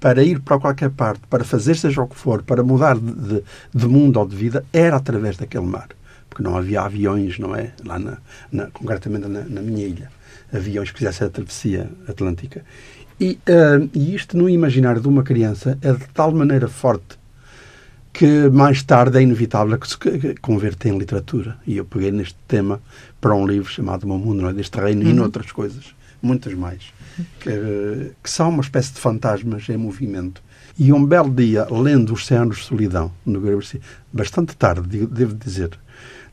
Para 0.00 0.24
ir 0.24 0.40
para 0.40 0.58
qualquer 0.58 0.90
parte, 0.90 1.20
para 1.28 1.44
fazer 1.44 1.76
seja 1.76 2.00
o 2.00 2.08
que 2.08 2.16
for, 2.16 2.42
para 2.42 2.62
mudar 2.62 2.96
de, 2.96 3.42
de, 3.72 3.86
mundo 3.86 4.18
ou 4.18 4.26
de 4.26 4.34
vida, 4.34 4.64
era 4.72 4.96
através 4.96 5.36
daquele 5.36 5.66
mar. 5.66 5.88
Porque 6.28 6.42
não 6.42 6.56
havia 6.56 6.80
aviões, 6.80 7.38
não 7.38 7.54
é? 7.54 7.72
Lá, 7.84 7.98
na, 7.98 8.18
na 8.50 8.66
concretamente 8.70 9.28
na, 9.28 9.44
na, 9.44 9.60
minha 9.60 9.86
ilha. 9.86 10.10
Aviões 10.52 10.90
que 10.90 10.98
fizessem 10.98 11.26
a 11.26 11.30
travessia 11.30 11.90
atlântica. 12.08 12.64
E, 13.20 13.38
uh, 13.48 13.90
e 13.92 14.14
isto 14.14 14.36
no 14.36 14.48
imaginário 14.48 15.00
de 15.00 15.06
uma 15.06 15.22
criança 15.22 15.78
é 15.82 15.92
de 15.92 16.06
tal 16.14 16.32
maneira 16.32 16.66
forte 16.66 17.20
que 18.12 18.48
mais 18.48 18.82
tarde 18.82 19.18
é 19.18 19.22
inevitável 19.22 19.78
que 19.78 19.88
se 19.88 19.96
converta 20.40 20.88
em 20.88 20.98
literatura. 20.98 21.56
E 21.66 21.76
eu 21.76 21.84
peguei 21.84 22.10
neste 22.10 22.36
tema 22.46 22.80
para 23.20 23.34
um 23.34 23.46
livro 23.46 23.70
chamado 23.70 24.04
O 24.04 24.08
Meu 24.08 24.18
Mundo 24.18 24.42
Não 24.42 24.50
é 24.50 24.52
deste 24.52 24.78
Reino 24.78 25.02
uhum. 25.02 25.10
e 25.10 25.12
noutras 25.12 25.52
coisas, 25.52 25.94
muitas 26.22 26.54
mais, 26.54 26.82
que, 27.40 28.12
que, 28.22 28.30
são 28.30 28.50
uma 28.50 28.62
espécie 28.62 28.92
de 28.92 29.00
fantasmas 29.00 29.68
em 29.68 29.76
movimento. 29.76 30.42
E 30.78 30.92
um 30.92 31.04
belo 31.04 31.30
dia, 31.30 31.66
lendo 31.70 32.12
Os 32.12 32.22
Oceanos 32.22 32.58
de 32.58 32.64
Solidão, 32.64 33.12
no 33.26 33.40
Gramercy, 33.40 33.80
bastante 34.12 34.56
tarde, 34.56 35.06
devo 35.06 35.34
dizer, 35.34 35.70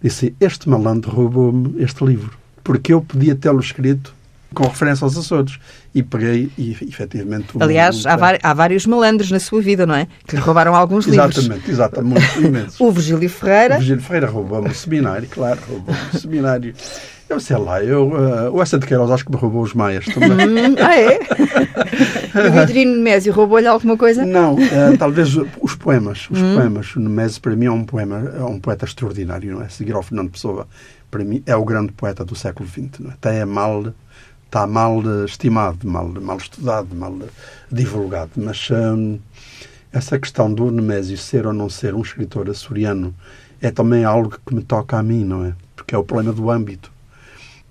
disse: 0.02 0.36
Este 0.40 0.70
malandro 0.70 1.12
roubou-me 1.12 1.82
este 1.82 2.06
livro, 2.06 2.38
porque 2.64 2.94
eu 2.94 3.02
podia 3.02 3.36
tê-lo 3.36 3.60
escrito 3.60 4.16
com 4.54 4.64
referência 4.64 5.06
aos 5.06 5.18
Açores. 5.18 5.60
E 5.94 6.04
peguei 6.04 6.52
e, 6.58 6.72
efetivamente... 6.72 7.48
Aliás, 7.60 8.06
há, 8.06 8.18
há, 8.42 8.54
vários 8.54 8.86
malandros 8.86 9.32
na 9.32 9.40
sua 9.40 9.62
vida, 9.62 9.86
não 9.86 9.96
é? 9.96 10.08
Que 10.28 10.36
lhe 10.36 10.42
roubaram 10.42 10.76
alguns 10.76 11.06
livros. 11.06 11.38
Exatamente, 11.38 11.72
exatamente, 11.72 12.40
imensos. 12.40 12.80
o 12.82 12.92
Virgílio 12.92 13.30
Ferreira... 13.30 13.76
O 13.76 13.78
Virgílio 13.80 14.04
Ferreira 14.04 14.28
roubou-me 14.28 14.70
o 14.70 14.76
seminário, 14.76 15.28
claro, 15.28 15.60
roubou-me 15.68 16.00
o 16.14 16.18
seminário. 16.20 16.76
Eu 17.30 17.40
sei 17.42 17.58
lá, 17.58 17.84
eu, 17.84 18.08
uh, 18.08 18.52
o 18.52 18.62
Essa 18.62 18.80
de 18.80 18.86
Queiroz 18.86 19.12
acho 19.12 19.26
que 19.26 19.32
me 19.32 19.38
roubou 19.38 19.62
os 19.62 19.74
maias 19.74 20.06
também. 20.06 20.32
Hum, 20.32 20.76
ah, 20.80 20.98
é? 20.98 21.20
e 22.46 22.48
o 22.48 22.52
Vitorino 22.52 22.96
Nemésio 22.96 23.34
roubou-lhe 23.34 23.68
alguma 23.68 23.98
coisa? 23.98 24.26
Não, 24.26 24.56
uh, 24.56 24.98
talvez 24.98 25.36
os 25.62 25.76
poemas. 25.76 26.30
Os 26.32 26.42
hum. 26.42 26.56
poemas. 26.56 26.96
O 26.96 27.00
Nemésio, 27.02 27.42
para 27.42 27.56
mim, 27.56 27.66
é 27.66 27.72
um 27.72 27.84
poema, 27.84 28.34
é 28.38 28.44
um 28.44 28.60
poeta 28.60 28.86
extraordinário, 28.86 29.54
não 29.54 29.62
é? 29.62 29.68
Seguir 29.68 29.94
ao 29.94 30.04
Fernando 30.04 30.32
Pessoa, 30.32 30.68
para 31.12 31.24
mim, 31.24 31.44
é 31.46 31.56
o 31.56 31.66
grande 31.66 31.92
poeta 31.92 32.24
do 32.24 32.34
século 32.36 32.68
XX, 32.68 33.00
não 33.00 33.12
é? 33.12 33.14
Até 33.14 33.40
é 33.40 33.46
mal 33.46 33.94
está 34.48 34.66
mal 34.66 35.04
estimado, 35.26 35.86
mal, 35.86 36.08
mal 36.08 36.38
estudado, 36.38 36.96
mal 36.96 37.14
divulgado. 37.70 38.32
Mas 38.38 38.70
hum, 38.72 39.20
essa 39.92 40.18
questão 40.18 40.52
do 40.52 40.72
Nemésio 40.72 41.18
ser 41.18 41.46
ou 41.46 41.54
não 41.54 41.70
ser 41.70 41.94
um 41.94 42.02
escritor 42.02 42.50
açoriano 42.50 43.14
é 43.62 43.70
também 43.70 44.04
algo 44.04 44.38
que 44.46 44.56
me 44.56 44.64
toca 44.64 44.98
a 44.98 45.04
mim, 45.04 45.24
não 45.24 45.46
é? 45.46 45.54
Porque 45.76 45.94
é 45.94 45.98
o 45.98 46.04
problema 46.04 46.34
do 46.34 46.50
âmbito. 46.50 46.92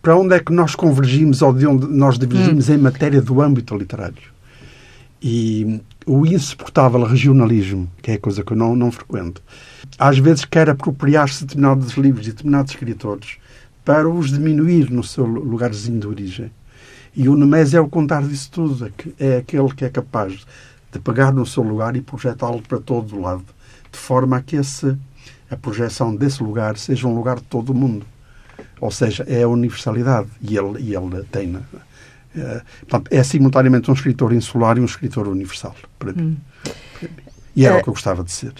Para 0.06 0.16
onde 0.16 0.36
é 0.36 0.38
que 0.38 0.52
nós 0.52 0.76
convergimos 0.76 1.42
ou 1.42 1.52
de 1.52 1.66
onde 1.66 1.88
nós 1.88 2.16
divergimos 2.16 2.68
hum. 2.68 2.74
em 2.74 2.78
matéria 2.78 3.20
do 3.20 3.42
âmbito 3.42 3.76
literário? 3.76 4.22
E 5.20 5.80
o 6.06 6.24
insuportável 6.24 7.02
regionalismo, 7.02 7.90
que 8.00 8.12
é 8.12 8.14
a 8.14 8.18
coisa 8.20 8.44
que 8.44 8.52
eu 8.52 8.56
não, 8.56 8.76
não 8.76 8.92
frequento, 8.92 9.42
às 9.98 10.16
vezes 10.16 10.44
quer 10.44 10.70
apropriar-se 10.70 11.40
de 11.40 11.46
determinados 11.46 11.92
livros 11.94 12.24
e 12.24 12.30
determinados 12.30 12.70
escritores 12.70 13.38
para 13.84 14.08
os 14.08 14.30
diminuir 14.30 14.92
no 14.92 15.02
seu 15.02 15.26
lugarzinho 15.26 15.98
de 15.98 16.06
origem. 16.06 16.52
E 17.12 17.28
o 17.28 17.34
Nemésio 17.34 17.78
é 17.78 17.80
o 17.80 17.88
contrário 17.88 18.28
disso 18.28 18.48
tudo. 18.52 18.86
É, 19.18 19.26
é 19.26 19.36
aquele 19.38 19.74
que 19.74 19.84
é 19.84 19.88
capaz 19.88 20.46
de 20.92 21.00
pegar 21.00 21.32
no 21.32 21.44
seu 21.44 21.64
lugar 21.64 21.96
e 21.96 22.00
projetá-lo 22.00 22.62
para 22.62 22.78
todo 22.78 23.16
o 23.16 23.22
lado, 23.22 23.44
de 23.90 23.98
forma 23.98 24.36
a 24.36 24.40
que 24.40 24.54
esse, 24.54 24.96
a 25.50 25.56
projeção 25.56 26.14
desse 26.14 26.44
lugar 26.44 26.78
seja 26.78 27.08
um 27.08 27.14
lugar 27.16 27.38
de 27.38 27.42
todo 27.46 27.70
o 27.70 27.74
mundo. 27.74 28.06
Ou 28.80 28.90
seja, 28.90 29.24
é 29.28 29.42
a 29.42 29.48
universalidade. 29.48 30.28
E 30.40 30.56
ele, 30.56 30.80
e 30.80 30.94
ele 30.94 31.22
tem. 31.30 31.56
É, 32.36 32.62
é 33.10 33.22
simultaneamente 33.22 33.90
um 33.90 33.94
escritor 33.94 34.32
insular 34.32 34.76
e 34.76 34.80
um 34.80 34.84
escritor 34.84 35.26
universal, 35.28 35.74
para 35.98 36.12
mim. 36.12 36.22
Hum. 36.22 36.36
Para 37.00 37.08
mim. 37.08 37.16
E 37.54 37.64
era 37.64 37.76
é, 37.76 37.80
o 37.80 37.82
que 37.82 37.88
eu 37.88 37.94
gostava 37.94 38.22
de 38.22 38.30
ser. 38.30 38.52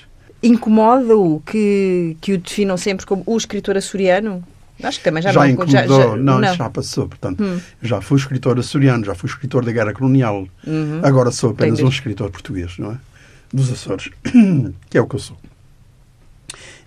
Incomoda-o 0.43 1.41
que, 1.41 2.17
que 2.21 2.33
o 2.33 2.39
definam 2.39 2.77
sempre 2.77 3.05
como 3.05 3.23
o 3.27 3.37
escritor 3.37 3.77
açoriano? 3.77 4.43
Acho 4.83 4.99
que 4.99 5.05
também 5.05 5.23
já, 5.23 5.33
já 5.33 5.41
não 5.41 5.49
incomodou, 5.49 5.73
já, 5.73 5.87
já, 5.87 6.17
não, 6.17 6.39
não, 6.39 6.55
já 6.55 6.71
passou. 6.71 7.09
Portanto, 7.09 7.43
hum. 7.43 7.61
já 7.83 8.01
fui 8.01 8.19
escritor 8.19 8.59
açoriano, 8.59 9.05
já 9.05 9.15
fui 9.15 9.29
escritor 9.29 9.65
da 9.65 9.73
Guerra 9.73 9.93
Colonial. 9.93 10.47
Uhum. 10.67 11.01
Agora 11.03 11.31
sou 11.31 11.51
apenas 11.51 11.75
Entendi. 11.75 11.85
um 11.85 11.91
escritor 11.91 12.31
português, 12.31 12.79
não 12.79 12.93
é? 12.93 12.99
Dos 13.53 13.71
Açores, 13.71 14.11
que 14.91 14.99
é 14.99 15.01
o 15.01 15.07
que 15.07 15.17
eu 15.17 15.21
sou. 15.21 15.37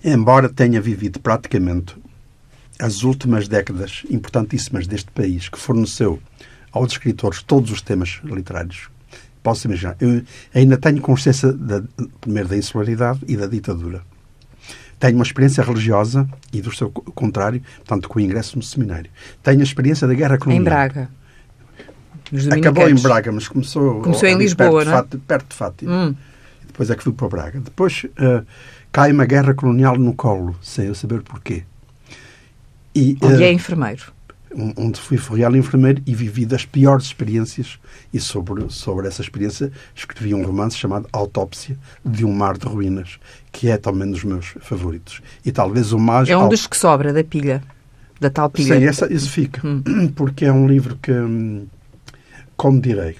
Embora 0.03 0.49
tenha 0.49 0.79
vivido 0.79 1.19
praticamente 1.19 1.95
as 2.79 3.03
últimas 3.03 3.47
décadas 3.47 4.03
importantíssimas 4.09 4.87
deste 4.87 5.11
país, 5.11 5.49
que 5.49 5.59
forneceu 5.59 6.19
aos 6.71 6.93
escritores 6.93 7.43
todos 7.43 7.71
os 7.71 7.81
temas 7.81 8.21
literários, 8.23 8.89
posso 9.43 9.67
imaginar. 9.67 9.95
Eu 9.99 10.23
ainda 10.53 10.77
tenho 10.77 11.01
consciência, 11.01 11.51
da, 11.51 11.83
primeiro, 12.21 12.49
da 12.49 12.57
insularidade 12.57 13.19
e 13.27 13.35
da 13.35 13.47
ditadura 13.47 14.01
tenho 14.99 15.15
uma 15.15 15.23
experiência 15.23 15.63
religiosa 15.63 16.27
e 16.51 16.61
do 16.61 16.75
seu 16.75 16.91
contrário, 16.91 17.61
tanto 17.85 18.09
com 18.09 18.19
o 18.19 18.21
ingresso 18.21 18.57
no 18.57 18.63
seminário. 18.63 19.09
Tenho 19.41 19.61
a 19.61 19.63
experiência 19.63 20.05
da 20.05 20.13
guerra 20.13 20.37
colonial. 20.37 20.61
Em 20.61 20.65
Braga. 20.65 21.09
Acabou 22.51 22.87
em 22.87 22.95
Braga, 22.95 23.31
mas 23.31 23.47
começou, 23.47 24.01
começou 24.01 24.27
em 24.27 24.37
Lisboa, 24.37 24.83
perto, 24.83 24.89
não 24.89 24.97
é? 24.97 25.01
de 25.01 25.01
Fátima, 25.01 25.23
perto 25.25 25.49
de 25.49 25.55
Fátima. 25.55 25.91
Hum. 25.91 26.15
Depois 26.67 26.89
é 26.89 26.95
que 26.95 27.03
fui 27.03 27.13
para 27.13 27.29
Braga. 27.29 27.59
Depois 27.61 28.03
uh, 28.03 28.45
cai 28.91 29.11
uma 29.11 29.25
guerra 29.25 29.53
colonial 29.53 29.97
no 29.97 30.13
colo, 30.13 30.55
sem 30.61 30.85
eu 30.85 30.93
saber 30.93 31.21
porquê. 31.21 31.63
E, 32.99 33.17
Onde 33.21 33.35
uh, 33.35 33.45
é 33.45 33.51
enfermeiro 33.51 34.19
onde 34.75 34.99
fui 34.99 35.17
real 35.17 35.55
enfermeiro 35.55 36.01
e 36.05 36.15
vivi 36.15 36.45
das 36.45 36.65
piores 36.65 37.05
experiências 37.05 37.79
e 38.11 38.19
sobre, 38.19 38.65
sobre 38.69 39.07
essa 39.07 39.21
experiência 39.21 39.71
escrevi 39.95 40.33
um 40.33 40.43
romance 40.43 40.75
chamado 40.75 41.07
Autópsia 41.11 41.77
de 42.03 42.25
um 42.25 42.33
Mar 42.33 42.57
de 42.57 42.65
Ruínas, 42.65 43.19
que 43.51 43.69
é 43.69 43.77
também 43.77 44.07
um 44.07 44.11
dos 44.11 44.23
meus 44.23 44.53
favoritos. 44.59 45.21
E 45.45 45.51
talvez 45.51 45.91
o 45.91 45.99
mais... 45.99 46.27
É 46.29 46.37
um 46.37 46.49
dos 46.49 46.65
que 46.65 46.75
sobra 46.75 47.13
da 47.13 47.23
pilha, 47.23 47.61
da 48.19 48.29
tal 48.29 48.49
pilha. 48.49 48.79
Sim, 48.79 48.85
essa, 48.85 49.11
isso 49.13 49.29
fica, 49.29 49.65
hum. 49.65 49.83
porque 50.15 50.45
é 50.45 50.51
um 50.51 50.67
livro 50.67 50.97
que, 51.01 51.11
hum, 51.11 51.67
como 52.57 52.81
direi, 52.81 53.17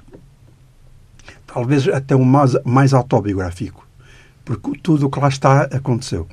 talvez 1.46 1.88
até 1.88 2.16
o 2.16 2.26
mais, 2.26 2.56
mais 2.66 2.94
autobiográfico, 2.94 3.88
porque 4.44 4.80
tudo 4.82 5.06
o 5.06 5.10
que 5.12 5.20
lá 5.20 5.30
está 5.30 5.64
aconteceu. 5.64 6.28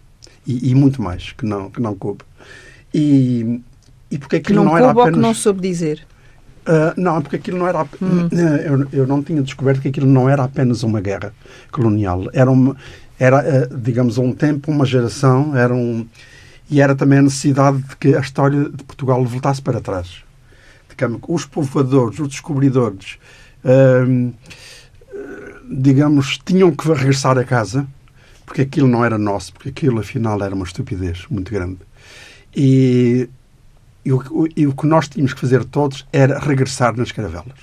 E, 0.46 0.70
e 0.70 0.74
muito 0.74 1.02
mais, 1.02 1.32
que 1.32 1.44
não, 1.44 1.68
que 1.68 1.80
não 1.80 1.94
coube. 1.94 2.24
E 2.98 3.60
e 4.10 4.18
porque 4.18 4.36
aquilo 4.36 4.62
não, 4.62 4.72
não 4.72 4.78
era 4.78 4.90
apenas... 4.90 5.14
que 5.14 5.18
não 5.18 5.34
soube 5.34 5.60
dizer? 5.60 6.06
Uh, 6.62 7.00
não, 7.00 7.20
porque 7.22 7.36
aquilo 7.36 7.58
não 7.58 7.66
era. 7.66 7.82
Hum. 8.02 8.28
Eu, 8.64 9.00
eu, 9.00 9.06
não 9.06 9.22
tinha 9.22 9.40
descoberto 9.42 9.80
que 9.80 9.88
aquilo 9.88 10.06
não 10.06 10.28
era 10.28 10.44
apenas 10.44 10.82
uma 10.82 11.00
guerra 11.00 11.32
colonial. 11.70 12.24
Era, 12.32 12.50
uma, 12.50 12.76
era 13.18 13.68
uh, 13.70 13.76
digamos, 13.76 14.18
um 14.18 14.32
tempo, 14.32 14.70
uma 14.70 14.84
geração, 14.84 15.56
era 15.56 15.74
um, 15.74 16.06
e 16.68 16.80
era 16.80 16.94
também 16.94 17.18
a 17.18 17.22
necessidade 17.22 17.78
de 17.78 17.96
que 17.96 18.14
a 18.16 18.20
história 18.20 18.68
de 18.68 18.82
Portugal 18.84 19.24
voltasse 19.24 19.62
para 19.62 19.80
trás. 19.80 20.24
Digamos, 20.88 21.20
os 21.28 21.44
povoadores, 21.44 22.18
os 22.18 22.28
descobridores, 22.28 23.18
uh, 23.64 24.32
digamos, 25.70 26.38
tinham 26.44 26.74
que 26.74 26.88
regressar 26.88 27.38
a 27.38 27.44
casa, 27.44 27.86
porque 28.44 28.62
aquilo 28.62 28.88
não 28.88 29.04
era 29.04 29.18
nosso, 29.18 29.52
porque 29.52 29.68
aquilo 29.68 30.00
afinal 30.00 30.42
era 30.42 30.54
uma 30.54 30.64
estupidez 30.64 31.26
muito 31.30 31.52
grande. 31.52 31.78
E 32.56 33.28
e 34.06 34.12
o, 34.12 34.48
e 34.56 34.66
o 34.68 34.72
que 34.72 34.86
nós 34.86 35.08
tínhamos 35.08 35.34
que 35.34 35.40
fazer 35.40 35.64
todos 35.64 36.06
era 36.12 36.38
regressar 36.38 36.96
nas 36.96 37.10
caravelas. 37.10 37.58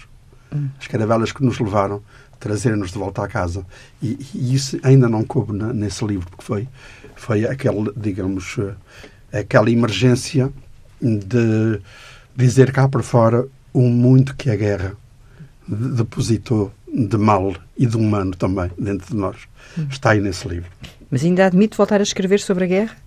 Hum. 0.53 0.67
As 0.77 0.87
caravelas 0.87 1.31
que 1.31 1.41
nos 1.41 1.57
levaram 1.57 2.03
trazer-nos 2.37 2.91
de 2.91 2.97
volta 2.97 3.23
à 3.23 3.29
casa. 3.29 3.65
E, 4.01 4.19
e 4.35 4.53
isso 4.53 4.77
ainda 4.83 5.07
não 5.07 5.23
coube 5.23 5.53
na, 5.53 5.71
nesse 5.71 6.05
livro, 6.05 6.29
porque 6.29 6.43
foi, 6.43 6.67
foi 7.15 7.45
aquele, 7.45 7.93
digamos, 7.95 8.57
eh, 9.31 9.39
aquela 9.39 9.71
emergência 9.71 10.51
de 11.01 11.79
dizer 12.35 12.73
cá 12.73 12.89
para 12.89 13.01
fora 13.01 13.47
o 13.71 13.83
muito 13.83 14.35
que 14.35 14.49
a 14.49 14.55
guerra 14.57 14.97
depositou 15.65 16.73
de 16.93 17.17
mal 17.17 17.55
e 17.77 17.85
de 17.85 17.95
humano 17.95 18.35
também 18.35 18.69
dentro 18.77 19.07
de 19.07 19.15
nós. 19.15 19.37
Hum. 19.77 19.87
Está 19.89 20.11
aí 20.11 20.19
nesse 20.19 20.45
livro. 20.45 20.69
Mas 21.09 21.23
ainda 21.23 21.45
admite 21.45 21.77
voltar 21.77 22.01
a 22.01 22.03
escrever 22.03 22.41
sobre 22.41 22.65
a 22.65 22.67
guerra? 22.67 22.97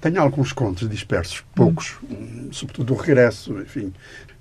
Tenho 0.00 0.20
alguns 0.20 0.52
contos 0.52 0.88
dispersos, 0.88 1.42
poucos, 1.54 1.96
hum. 2.08 2.48
sobretudo 2.52 2.94
o 2.94 2.96
regresso, 2.96 3.58
enfim. 3.58 3.92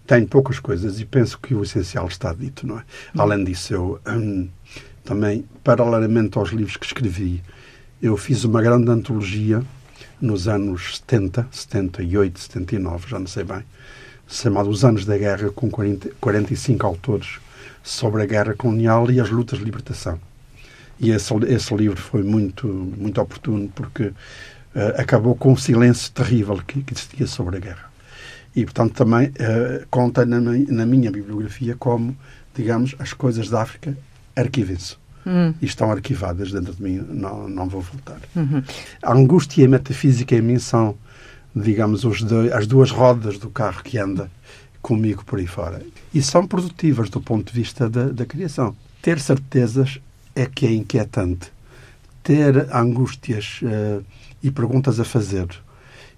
Tenho 0.05 0.27
poucas 0.27 0.59
coisas 0.59 0.99
e 0.99 1.05
penso 1.05 1.39
que 1.39 1.55
o 1.55 1.63
essencial 1.63 2.07
está 2.07 2.33
dito, 2.33 2.67
não 2.67 2.77
é? 2.77 2.81
Hum. 2.81 3.21
Além 3.21 3.43
disso, 3.43 3.73
eu 3.73 3.99
hum, 4.07 4.47
também, 5.03 5.45
paralelamente 5.63 6.37
aos 6.37 6.49
livros 6.49 6.77
que 6.77 6.85
escrevi, 6.85 7.41
eu 8.01 8.15
fiz 8.17 8.43
uma 8.43 8.61
grande 8.61 8.89
antologia 8.89 9.63
nos 10.19 10.47
anos 10.47 10.97
70, 10.97 11.47
78, 11.51 12.39
79, 12.39 13.09
já 13.09 13.19
não 13.19 13.27
sei 13.27 13.43
bem, 13.43 13.63
chamado 14.27 14.69
Os 14.69 14.85
Anos 14.85 15.05
da 15.05 15.17
Guerra, 15.17 15.49
com 15.49 15.69
40, 15.69 16.11
45 16.21 16.85
autores 16.85 17.39
sobre 17.83 18.21
a 18.21 18.25
guerra 18.25 18.53
colonial 18.53 19.09
e 19.09 19.19
as 19.19 19.29
lutas 19.29 19.59
de 19.59 19.65
libertação. 19.65 20.19
E 20.99 21.09
esse, 21.09 21.33
esse 21.47 21.73
livro 21.75 21.99
foi 21.99 22.21
muito, 22.21 22.67
muito 22.67 23.19
oportuno 23.19 23.67
porque 23.73 24.11
acabou 24.97 25.35
com 25.35 25.53
o 25.53 25.57
silêncio 25.57 26.11
terrível 26.11 26.57
que, 26.65 26.81
que, 26.81 26.93
existia 26.93 27.27
sobre 27.27 27.57
a 27.57 27.59
guerra. 27.59 27.91
E, 28.55 28.63
portanto, 28.63 28.93
também 28.93 29.27
uh, 29.27 29.85
conta 29.89 30.25
na, 30.25 30.39
na, 30.39 30.85
minha 30.85 31.11
bibliografia 31.11 31.75
como, 31.77 32.15
digamos, 32.53 32.95
as 32.99 33.13
coisas 33.13 33.49
da 33.49 33.61
África 33.61 33.97
arquivem-se. 34.35 34.95
Hum. 35.25 35.53
E 35.61 35.65
estão 35.65 35.91
arquivadas 35.91 36.51
dentro 36.51 36.73
de 36.73 36.81
mim, 36.81 37.05
não, 37.09 37.47
não 37.47 37.69
vou 37.69 37.81
voltar. 37.81 38.19
Uhum. 38.35 38.63
A 39.03 39.13
angústia 39.13 39.61
e 39.61 39.65
a 39.65 39.69
metafísica 39.69 40.35
em 40.35 40.41
mim 40.41 40.57
são, 40.57 40.97
digamos, 41.55 42.03
os 42.03 42.25
as 42.51 42.65
duas 42.65 42.89
rodas 42.89 43.37
do 43.37 43.49
carro 43.49 43.83
que 43.83 43.99
anda 43.99 44.31
comigo 44.81 45.23
por 45.23 45.37
aí 45.37 45.45
fora. 45.45 45.81
E 46.13 46.21
são 46.23 46.47
produtivas 46.47 47.09
do 47.09 47.21
ponto 47.21 47.53
de 47.53 47.59
vista 47.59 47.87
da, 47.87 48.05
da 48.05 48.25
criação. 48.25 48.75
Ter 49.01 49.19
certezas 49.19 49.99
é 50.35 50.47
que 50.47 50.65
é 50.65 50.73
inquietante. 50.73 51.51
Ter 52.23 52.67
angústias 52.75 53.59
uh, 53.61 54.03
e 54.43 54.51
perguntas 54.51 54.99
a 54.99 55.05
fazer 55.05 55.47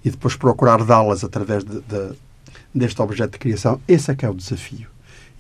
e 0.04 0.10
depois 0.10 0.36
procurar 0.36 0.84
dá-las 0.84 1.24
através 1.24 1.64
de, 1.64 1.80
de, 1.82 2.12
deste 2.74 3.02
objeto 3.02 3.34
de 3.34 3.40
criação, 3.40 3.80
esse 3.88 4.12
é 4.12 4.16
que 4.16 4.26
é 4.26 4.30
o 4.30 4.34
desafio. 4.34 4.88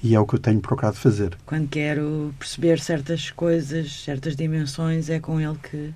E 0.01 0.15
é 0.15 0.19
o 0.19 0.25
que 0.25 0.35
eu 0.35 0.39
tenho 0.39 0.59
procurado 0.59 0.97
fazer. 0.97 1.37
Quando 1.45 1.69
quero 1.69 2.33
perceber 2.37 2.79
certas 2.79 3.31
coisas, 3.31 4.03
certas 4.03 4.35
dimensões, 4.35 5.09
é 5.09 5.19
com 5.19 5.39
ele 5.39 5.57
que 5.57 5.93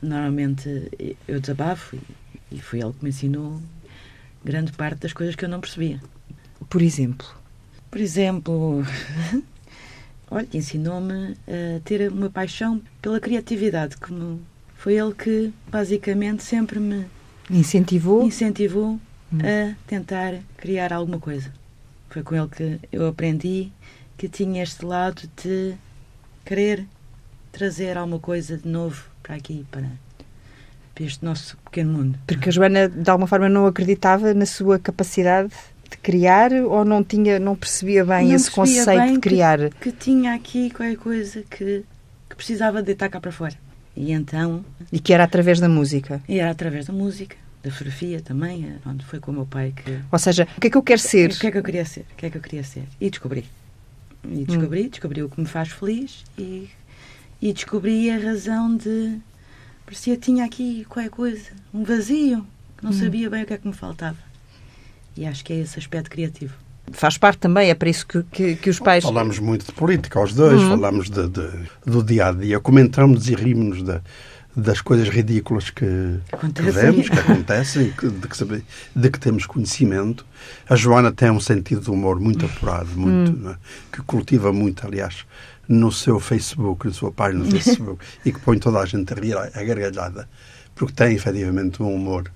normalmente 0.00 0.88
eu 1.26 1.40
desabafo 1.40 1.96
e, 1.96 2.56
e 2.56 2.60
foi 2.60 2.80
ele 2.80 2.92
que 2.92 3.02
me 3.02 3.10
ensinou 3.10 3.60
grande 4.44 4.72
parte 4.72 5.00
das 5.00 5.12
coisas 5.12 5.34
que 5.34 5.44
eu 5.44 5.48
não 5.48 5.60
percebia. 5.60 6.00
Por 6.68 6.80
exemplo? 6.80 7.26
Por 7.90 8.00
exemplo, 8.00 8.84
olha, 10.30 10.48
ensinou-me 10.54 11.36
a 11.48 11.80
ter 11.84 12.10
uma 12.10 12.30
paixão 12.30 12.80
pela 13.02 13.18
criatividade, 13.18 13.96
que 13.96 14.12
foi 14.80 14.94
ele 14.94 15.12
que 15.12 15.52
basicamente 15.70 16.42
sempre 16.42 16.80
me 16.80 17.04
incentivou, 17.50 18.24
incentivou 18.24 18.98
hum. 19.30 19.38
a 19.44 19.74
tentar 19.86 20.36
criar 20.56 20.90
alguma 20.90 21.18
coisa. 21.18 21.52
Foi 22.08 22.22
com 22.22 22.34
ele 22.34 22.48
que 22.48 22.80
eu 22.90 23.06
aprendi 23.06 23.70
que 24.16 24.26
tinha 24.26 24.62
este 24.62 24.82
lado 24.86 25.28
de 25.36 25.74
querer 26.46 26.86
trazer 27.52 27.98
alguma 27.98 28.18
coisa 28.18 28.56
de 28.56 28.66
novo 28.66 29.04
para 29.22 29.34
aqui, 29.34 29.66
para, 29.70 29.84
este 30.98 31.22
nosso 31.26 31.58
pequeno 31.58 31.92
mundo. 31.92 32.18
Porque 32.26 32.48
a 32.48 32.52
Joana, 32.52 32.88
de 32.88 33.10
alguma 33.10 33.26
forma, 33.26 33.50
não 33.50 33.66
acreditava 33.66 34.32
na 34.32 34.46
sua 34.46 34.78
capacidade 34.78 35.52
de 35.90 35.96
criar 35.98 36.52
ou 36.52 36.86
não 36.86 37.04
tinha, 37.04 37.38
não 37.38 37.54
percebia 37.54 38.02
bem 38.02 38.28
não 38.28 38.34
esse 38.34 38.50
percebia 38.50 38.80
conceito 38.80 39.04
bem 39.04 39.14
de 39.14 39.20
criar? 39.20 39.58
Que, 39.58 39.90
que 39.90 39.92
tinha 39.92 40.32
aqui 40.32 40.70
qualquer 40.70 40.96
coisa 40.96 41.44
que, 41.50 41.84
que 42.30 42.34
precisava 42.34 42.78
de 42.80 42.86
deitar 42.86 43.10
cá 43.10 43.20
para 43.20 43.30
fora. 43.30 43.54
E 43.96 44.12
então. 44.12 44.64
E 44.92 44.98
que 44.98 45.12
era 45.12 45.24
através 45.24 45.60
da 45.60 45.68
música? 45.68 46.22
E 46.28 46.38
era 46.38 46.50
através 46.50 46.86
da 46.86 46.92
música, 46.92 47.36
da 47.62 47.70
fotografia 47.70 48.20
também, 48.20 48.64
eh, 48.64 48.78
onde 48.86 49.04
foi 49.04 49.20
com 49.20 49.30
o 49.30 49.34
meu 49.34 49.46
pai 49.46 49.72
que. 49.72 50.00
Ou 50.10 50.18
seja, 50.18 50.46
o 50.56 50.60
que 50.60 50.68
é 50.68 50.70
que 50.70 50.76
eu 50.76 50.82
quero 50.82 51.00
ser? 51.00 51.30
O 51.30 51.38
que 51.38 51.46
é 51.46 51.50
que 51.50 51.58
eu 51.58 51.62
queria 51.62 51.84
ser? 51.84 52.00
O 52.12 52.16
que 52.16 52.26
é 52.26 52.30
que 52.30 52.36
eu 52.36 52.42
queria 52.42 52.64
ser? 52.64 52.84
E 53.00 53.10
descobri. 53.10 53.44
E 54.24 54.44
descobri, 54.44 54.86
hum. 54.86 54.88
descobri 54.88 55.22
o 55.22 55.28
que 55.28 55.40
me 55.40 55.46
faz 55.46 55.70
feliz 55.70 56.24
e, 56.38 56.68
e 57.40 57.52
descobri 57.52 58.10
a 58.10 58.18
razão 58.18 58.76
de. 58.76 59.18
Parecia 59.84 60.14
que 60.16 60.22
tinha 60.22 60.44
aqui 60.44 60.84
qualquer 60.84 61.10
coisa, 61.10 61.50
um 61.74 61.82
vazio, 61.82 62.46
que 62.76 62.84
não 62.84 62.90
hum. 62.90 62.94
sabia 62.94 63.28
bem 63.28 63.42
o 63.42 63.46
que 63.46 63.54
é 63.54 63.58
que 63.58 63.66
me 63.66 63.74
faltava. 63.74 64.18
E 65.16 65.26
acho 65.26 65.44
que 65.44 65.52
é 65.52 65.56
esse 65.56 65.78
aspecto 65.78 66.10
criativo 66.10 66.54
faz 66.92 67.16
parte 67.18 67.38
também, 67.38 67.70
é 67.70 67.74
para 67.74 67.88
isso 67.88 68.06
que, 68.06 68.22
que, 68.24 68.56
que 68.56 68.70
os 68.70 68.78
pais. 68.78 69.04
Falamos 69.04 69.38
muito 69.38 69.66
de 69.66 69.72
política 69.72 70.18
aos 70.18 70.32
dois, 70.32 70.60
uhum. 70.60 70.70
falamos 70.70 71.10
de, 71.10 71.28
de, 71.28 71.48
do 71.84 72.02
dia 72.02 72.28
a 72.28 72.32
dia, 72.32 72.60
comentamos 72.60 73.28
e 73.28 73.34
rimos 73.34 73.82
das 74.56 74.80
coisas 74.80 75.08
ridículas 75.08 75.70
que, 75.70 75.86
que 76.54 76.70
vemos, 76.70 77.08
que 77.08 77.18
acontecem, 77.18 77.92
que, 77.92 78.08
de, 78.08 78.28
que 78.28 78.64
de 78.96 79.10
que 79.10 79.20
temos 79.20 79.46
conhecimento. 79.46 80.26
A 80.68 80.74
Joana 80.74 81.12
tem 81.12 81.30
um 81.30 81.40
sentido 81.40 81.80
de 81.80 81.90
humor 81.90 82.18
muito 82.18 82.46
apurado, 82.46 82.90
muito, 82.96 83.32
hum. 83.32 83.50
é? 83.50 83.56
que 83.92 84.02
cultiva 84.02 84.52
muito, 84.52 84.86
aliás, 84.86 85.24
no 85.68 85.92
seu 85.92 86.18
Facebook, 86.18 86.86
na 86.86 86.92
sua 86.92 87.12
página 87.12 87.44
no 87.44 87.50
Facebook, 87.50 88.04
e 88.24 88.32
que 88.32 88.40
põe 88.40 88.58
toda 88.58 88.80
a 88.80 88.86
gente 88.86 89.12
a 89.12 89.16
rir 89.16 89.36
a 89.36 89.62
gargalhada, 89.62 90.28
porque 90.74 90.92
tem 90.92 91.14
efetivamente 91.14 91.82
um 91.82 91.94
humor. 91.94 92.30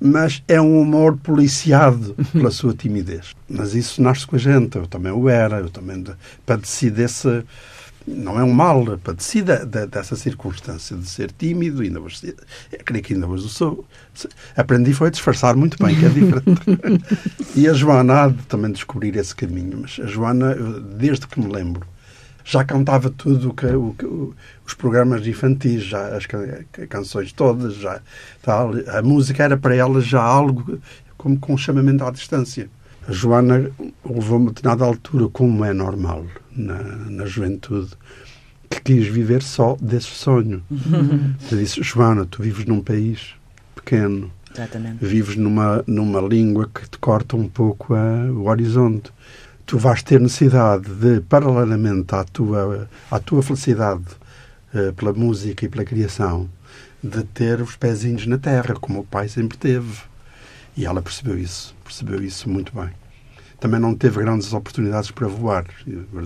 Mas 0.00 0.42
é 0.46 0.60
um 0.60 0.80
humor 0.80 1.16
policiado 1.16 2.14
pela 2.32 2.50
sua 2.50 2.74
timidez. 2.74 3.34
Mas 3.48 3.74
isso 3.74 4.02
nasce 4.02 4.26
com 4.26 4.36
a 4.36 4.38
gente. 4.38 4.76
Eu 4.76 4.86
também 4.86 5.12
o 5.12 5.28
era. 5.28 5.58
Eu 5.58 5.70
também 5.70 6.04
padeci 6.44 6.90
desse. 6.90 7.44
Não 8.06 8.38
é 8.38 8.44
um 8.44 8.52
mal, 8.52 8.84
padeci 9.02 9.42
de, 9.42 9.66
de, 9.66 9.86
dessa 9.88 10.14
circunstância 10.14 10.96
de 10.96 11.08
ser 11.08 11.32
tímido. 11.32 11.82
Ainda 11.82 12.00
hoje, 12.00 12.36
creio 12.84 13.02
que 13.02 13.14
ainda 13.14 13.26
hoje 13.26 13.48
sou. 13.48 13.84
Aprendi 14.56 14.92
foi 14.92 15.08
a 15.08 15.10
disfarçar 15.10 15.56
muito 15.56 15.82
bem, 15.82 15.96
que 15.96 16.04
é 16.04 16.08
diferente. 16.08 17.02
e 17.56 17.66
a 17.66 17.72
Joana 17.72 18.22
há 18.22 18.28
de 18.28 18.42
também 18.44 18.70
descobrir 18.70 19.16
esse 19.16 19.34
caminho. 19.34 19.78
Mas 19.82 19.98
a 20.00 20.06
Joana, 20.06 20.54
desde 20.54 21.26
que 21.26 21.40
me 21.40 21.52
lembro, 21.52 21.84
já 22.46 22.64
cantava 22.64 23.10
tudo 23.10 23.52
que, 23.52 23.66
o, 23.66 23.92
que 23.98 24.06
os 24.64 24.72
programas 24.72 25.26
infantis, 25.26 25.82
já 25.82 26.16
as 26.16 26.26
canções 26.88 27.32
todas, 27.32 27.74
já 27.74 28.00
tal. 28.40 28.70
A 28.86 29.02
música 29.02 29.42
era 29.42 29.56
para 29.56 29.74
ela 29.74 30.00
já 30.00 30.22
algo 30.22 30.78
como 31.18 31.36
com 31.38 31.54
um 31.54 31.58
chamamento 31.58 32.04
à 32.04 32.10
distância. 32.12 32.70
A 33.08 33.12
Joana 33.12 33.70
levou-me 34.04 34.46
a 34.46 34.48
determinada 34.50 34.84
altura, 34.84 35.28
como 35.28 35.64
é 35.64 35.72
normal 35.72 36.24
na, 36.54 36.82
na 36.82 37.26
juventude, 37.26 37.90
que 38.70 38.80
quis 38.80 39.08
viver 39.08 39.42
só 39.42 39.76
desse 39.80 40.06
sonho. 40.06 40.62
Uhum. 40.70 41.34
Eu 41.50 41.58
disse, 41.58 41.82
Joana, 41.82 42.26
tu 42.26 42.42
vives 42.42 42.64
num 42.64 42.80
país 42.80 43.34
pequeno. 43.74 44.30
Exatamente. 44.54 45.04
Vives 45.04 45.36
numa, 45.36 45.82
numa 45.86 46.20
língua 46.20 46.70
que 46.72 46.88
te 46.88 46.98
corta 46.98 47.36
um 47.36 47.48
pouco 47.48 47.94
a, 47.94 48.30
o 48.30 48.48
horizonte 48.48 49.10
tu 49.66 49.78
vais 49.78 50.02
ter 50.02 50.20
necessidade 50.20 50.88
de, 50.94 51.20
paralelamente 51.22 52.14
à 52.14 52.24
tua, 52.24 52.88
à 53.10 53.18
tua 53.18 53.42
felicidade 53.42 54.04
uh, 54.72 54.92
pela 54.94 55.12
música 55.12 55.64
e 55.64 55.68
pela 55.68 55.84
criação, 55.84 56.48
de 57.02 57.24
ter 57.24 57.60
os 57.60 57.76
pezinhos 57.76 58.26
na 58.26 58.38
terra, 58.38 58.74
como 58.74 59.00
o 59.00 59.04
pai 59.04 59.28
sempre 59.28 59.58
teve. 59.58 59.98
E 60.76 60.86
ela 60.86 61.02
percebeu 61.02 61.36
isso, 61.36 61.74
percebeu 61.82 62.22
isso 62.22 62.48
muito 62.48 62.72
bem. 62.74 62.90
Também 63.58 63.80
não 63.80 63.94
teve 63.94 64.20
grandes 64.20 64.52
oportunidades 64.52 65.10
para 65.10 65.26
voar. 65.26 65.64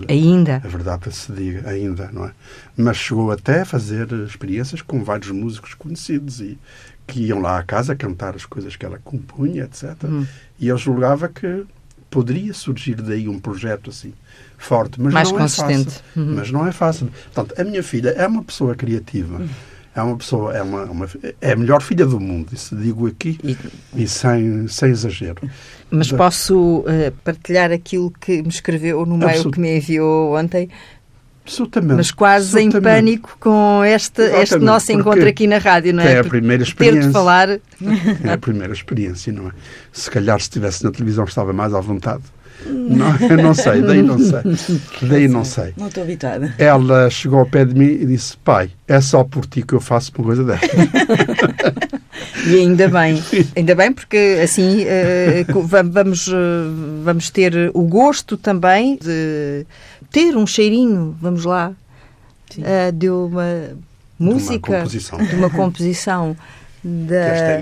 Ainda? 0.09 0.57
A 0.57 0.67
verdade 0.67 1.11
se 1.15 1.31
diga, 1.31 1.67
ainda, 1.67 2.11
não 2.11 2.25
é? 2.25 2.31
Mas 2.75 2.97
chegou 2.97 3.31
até 3.31 3.61
a 3.61 3.65
fazer 3.65 4.11
experiências 4.27 4.81
com 4.81 5.03
vários 5.03 5.31
músicos 5.31 5.73
conhecidos 5.73 6.41
e 6.41 6.59
que 7.07 7.21
iam 7.21 7.39
lá 7.39 7.57
à 7.57 7.63
casa 7.63 7.95
cantar 7.95 8.35
as 8.35 8.45
coisas 8.45 8.75
que 8.75 8.85
ela 8.85 8.99
compunha, 8.99 9.63
etc. 9.63 9.95
Hum. 10.03 10.25
E 10.59 10.67
eu 10.67 10.77
julgava 10.77 11.29
que 11.29 11.65
poderia 12.11 12.53
surgir 12.53 12.95
daí 12.95 13.27
um 13.27 13.39
projeto 13.39 13.89
assim 13.89 14.13
forte, 14.57 15.01
mas 15.01 15.13
Mais 15.13 15.31
não 15.31 15.39
consistente. 15.39 15.87
é 15.87 15.91
fácil. 15.91 16.03
Uhum. 16.15 16.35
Mas 16.35 16.51
não 16.51 16.67
é 16.67 16.71
fácil. 16.71 17.09
Portanto, 17.33 17.59
a 17.59 17.63
minha 17.63 17.81
filha 17.81 18.09
é 18.09 18.27
uma 18.27 18.43
pessoa 18.43 18.75
criativa. 18.75 19.37
Uhum. 19.37 19.49
É 19.93 20.01
uma 20.01 20.15
pessoa, 20.15 20.55
é, 20.55 20.61
uma, 20.61 20.83
uma, 20.85 21.09
é 21.41 21.51
a 21.51 21.55
melhor 21.55 21.81
filha 21.81 22.05
do 22.05 22.17
mundo, 22.17 22.53
isso 22.53 22.73
digo 22.77 23.07
aqui 23.07 23.37
e, 23.43 23.57
e 24.03 24.07
sem, 24.07 24.65
sem 24.69 24.89
exagero. 24.89 25.41
Mas 25.89 26.07
da... 26.07 26.17
posso 26.17 26.79
uh, 26.79 27.11
partilhar 27.25 27.73
aquilo 27.73 28.09
que 28.09 28.41
me 28.41 28.47
escreveu 28.47 29.05
no 29.05 29.17
mail 29.17 29.31
Absolut... 29.31 29.53
que 29.53 29.59
me 29.59 29.75
enviou 29.75 30.37
ontem? 30.37 30.69
Absolutamente. 31.45 31.97
Mas 31.97 32.11
quase 32.11 32.47
absolutamente. 32.47 32.77
em 32.77 32.81
pânico 32.81 33.37
com 33.39 33.83
este, 33.83 34.21
este 34.21 34.57
nosso 34.59 34.91
encontro 34.91 35.27
aqui 35.27 35.47
na 35.47 35.57
rádio, 35.57 35.93
não 35.93 36.03
é? 36.03 36.13
É 36.13 36.19
a 36.19 36.23
primeira 36.23 36.63
experiência. 36.63 37.01
Ter 37.01 37.07
de 37.07 37.13
falar. 37.13 37.49
É 38.23 38.33
a 38.33 38.37
primeira 38.37 38.73
experiência, 38.73 39.33
não 39.33 39.47
é? 39.47 39.51
Se 39.91 40.09
calhar 40.09 40.39
se 40.39 40.43
estivesse 40.43 40.83
na 40.83 40.91
televisão 40.91 41.23
estava 41.25 41.51
mais 41.51 41.73
à 41.73 41.79
vontade. 41.79 42.23
Não, 42.65 43.15
eu 43.27 43.37
não 43.37 43.53
sei, 43.53 43.81
daí 43.81 44.01
não 44.01 44.19
sei. 44.19 44.79
Daí 45.01 45.27
não 45.27 45.43
sei. 45.43 45.73
Não 45.75 45.87
estou 45.87 46.03
habitada. 46.03 46.53
Ela 46.57 47.09
chegou 47.09 47.39
ao 47.39 47.45
pé 47.45 47.65
de 47.65 47.73
mim 47.73 47.85
e 47.85 48.05
disse: 48.05 48.37
Pai, 48.37 48.69
é 48.87 49.01
só 49.01 49.23
por 49.23 49.45
ti 49.45 49.63
que 49.63 49.73
eu 49.73 49.81
faço 49.81 50.11
uma 50.15 50.25
coisa 50.25 50.43
desta. 50.43 50.67
e 52.45 52.59
ainda 52.59 52.87
bem, 52.87 53.21
ainda 53.55 53.75
bem, 53.75 53.91
porque 53.91 54.39
assim 54.43 54.83
uh, 54.83 55.61
vamos, 55.63 56.27
uh, 56.27 56.33
vamos 57.03 57.29
ter 57.29 57.71
o 57.73 57.81
gosto 57.83 58.37
também 58.37 58.97
de 59.01 59.65
ter 60.11 60.35
um 60.35 60.45
cheirinho, 60.45 61.15
vamos 61.21 61.45
lá, 61.45 61.73
uh, 62.57 62.91
de 62.91 63.09
uma 63.09 63.77
música, 64.19 64.59
de 64.59 64.69
uma 64.69 64.79
composição, 64.79 65.17
de 65.17 65.35
uma 65.35 65.49
composição 65.49 66.37
da. 66.83 67.61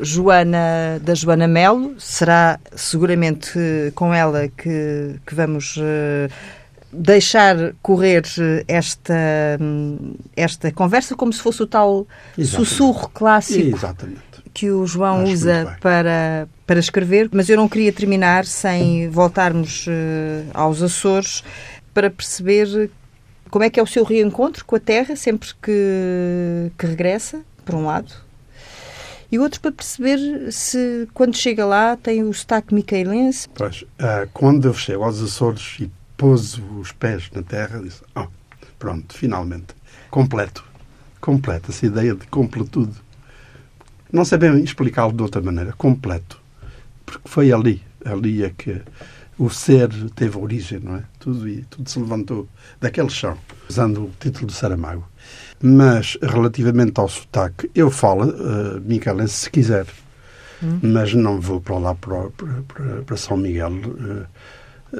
Joana 0.00 1.00
da 1.02 1.14
Joana 1.14 1.46
Melo. 1.46 1.94
Será 1.98 2.58
seguramente 2.74 3.50
com 3.94 4.14
ela 4.14 4.48
que, 4.48 5.16
que 5.26 5.34
vamos 5.34 5.76
uh, 5.76 6.32
deixar 6.96 7.74
correr 7.82 8.22
esta 8.66 9.58
esta 10.34 10.72
conversa 10.72 11.14
como 11.14 11.32
se 11.32 11.40
fosse 11.40 11.62
o 11.62 11.66
tal 11.66 12.06
Exatamente. 12.36 12.68
sussurro 12.68 13.08
clássico 13.10 13.76
Exatamente. 13.76 14.20
que 14.52 14.70
o 14.70 14.86
João 14.86 15.22
Acho 15.22 15.32
usa 15.32 15.76
para 15.80 16.48
para 16.66 16.80
escrever, 16.80 17.28
mas 17.32 17.48
eu 17.48 17.56
não 17.56 17.68
queria 17.68 17.92
terminar 17.92 18.44
sem 18.44 19.08
voltarmos 19.08 19.86
uh, 19.86 19.90
aos 20.52 20.82
Açores 20.82 21.44
para 21.94 22.10
perceber 22.10 22.90
como 23.50 23.64
é 23.64 23.70
que 23.70 23.78
é 23.78 23.82
o 23.82 23.86
seu 23.86 24.02
reencontro 24.02 24.64
com 24.64 24.74
a 24.74 24.80
Terra 24.80 25.14
sempre 25.14 25.48
que, 25.62 26.72
que 26.76 26.86
regressa, 26.86 27.40
por 27.64 27.76
um 27.76 27.86
lado, 27.86 28.12
e 29.30 29.38
outro 29.38 29.60
para 29.60 29.72
perceber 29.72 30.52
se, 30.52 31.08
quando 31.14 31.36
chega 31.36 31.64
lá, 31.64 31.96
tem 31.96 32.22
o 32.22 32.32
sotaque 32.32 32.74
micaelense. 32.74 33.48
Pois, 33.54 33.82
uh, 33.82 34.28
quando 34.32 34.68
eu 34.68 34.74
chego 34.74 35.04
aos 35.04 35.20
Açores 35.22 35.76
e 35.80 35.90
pôs 36.16 36.60
os 36.78 36.92
pés 36.92 37.30
na 37.34 37.42
terra, 37.42 37.80
disse: 37.80 38.02
oh, 38.14 38.26
pronto, 38.78 39.16
finalmente, 39.16 39.74
completo. 40.10 40.64
Completo, 41.20 41.70
essa 41.70 41.86
ideia 41.86 42.14
de 42.14 42.26
completude. 42.26 42.94
Não 44.12 44.24
sei 44.24 44.38
bem 44.38 44.62
explicá-lo 44.62 45.12
de 45.12 45.22
outra 45.22 45.42
maneira. 45.42 45.72
Completo 45.72 46.40
porque 47.06 47.28
foi 47.28 47.52
ali, 47.52 47.80
ali 48.04 48.42
é 48.42 48.50
que 48.50 48.82
o 49.38 49.48
ser 49.48 49.88
teve 50.14 50.36
origem, 50.36 50.80
não 50.80 50.96
é? 50.96 51.02
Tudo, 51.20 51.46
tudo 51.70 51.88
se 51.88 51.98
levantou 51.98 52.48
daquele 52.80 53.08
chão, 53.08 53.38
usando 53.70 54.04
o 54.04 54.10
título 54.18 54.48
de 54.48 54.54
Saramago. 54.54 55.06
Mas, 55.62 56.18
relativamente 56.20 56.98
ao 56.98 57.08
sotaque, 57.08 57.70
eu 57.74 57.90
falo 57.90 58.24
uh, 58.24 58.80
micaelense 58.80 59.34
se 59.34 59.50
quiser, 59.50 59.86
hum. 60.62 60.80
mas 60.82 61.14
não 61.14 61.40
vou 61.40 61.60
para 61.60 61.78
lá, 61.78 61.94
para, 61.94 62.30
para, 62.30 63.02
para 63.02 63.16
São 63.16 63.36
Miguel, 63.36 63.72
uh, 63.72 64.26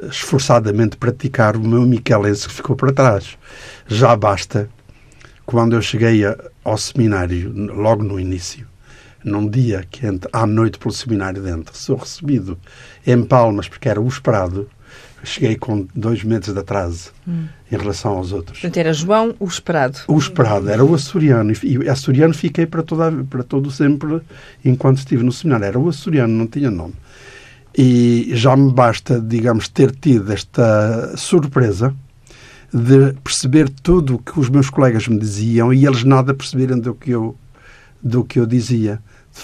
esforçadamente 0.09 0.97
praticar 0.97 1.55
o 1.55 1.61
meu 1.61 1.81
micaelense 1.81 2.47
que 2.47 2.53
ficou 2.53 2.75
para 2.75 2.91
trás. 2.91 3.37
Já 3.87 4.15
basta, 4.15 4.69
quando 5.45 5.75
eu 5.75 5.81
cheguei 5.81 6.21
ao 6.63 6.77
seminário, 6.77 7.51
logo 7.73 8.03
no 8.03 8.19
início, 8.19 8.67
num 9.23 9.49
dia 9.49 9.85
quente, 9.89 10.27
à 10.31 10.45
noite 10.45 10.77
pelo 10.77 10.93
seminário 10.93 11.41
dentro, 11.41 11.75
sou 11.75 11.97
recebido 11.97 12.57
em 13.05 13.23
Palmas, 13.23 13.67
porque 13.67 13.89
era 13.89 13.99
o 13.99 14.07
esperado, 14.07 14.69
cheguei 15.23 15.55
com 15.55 15.87
dois 15.93 16.23
meses 16.23 16.53
de 16.53 16.59
atraso 16.59 17.11
hum. 17.27 17.45
em 17.71 17.77
relação 17.77 18.13
aos 18.13 18.31
outros. 18.31 18.59
Portanto, 18.59 18.77
era 18.77 18.93
João 18.93 19.35
o 19.39 19.45
esperado. 19.45 19.99
O 20.07 20.17
esperado, 20.17 20.69
era 20.69 20.83
o 20.83 20.95
açoriano. 20.95 21.51
E 21.63 21.89
açoriano 21.89 22.33
fiquei 22.33 22.65
para, 22.65 22.83
toda, 22.83 23.11
para 23.29 23.43
todo 23.43 23.69
sempre 23.69 24.21
enquanto 24.63 24.99
estive 24.99 25.23
no 25.23 25.31
seminário. 25.31 25.65
Era 25.65 25.79
o 25.79 25.89
açoriano, 25.89 26.33
não 26.33 26.47
tinha 26.47 26.71
nome. 26.71 26.93
E 27.77 28.31
já 28.33 28.55
me 28.55 28.73
basta, 28.73 29.21
digamos, 29.21 29.67
ter 29.67 29.91
tido 29.91 30.33
esta 30.33 31.15
surpresa 31.15 31.93
de 32.73 33.13
perceber 33.23 33.69
tudo 33.69 34.15
o 34.15 34.19
que 34.19 34.39
os 34.39 34.49
meus 34.49 34.69
colegas 34.69 35.07
me 35.07 35.19
diziam 35.19 35.71
e 35.71 35.85
eles 35.85 36.03
nada 36.03 36.33
perceberem 36.33 36.79
do 36.79 36.93
que 36.93 37.11
eu, 37.11 37.35
do 38.01 38.23
que 38.23 38.39
eu 38.39 38.45
dizia 38.45 38.99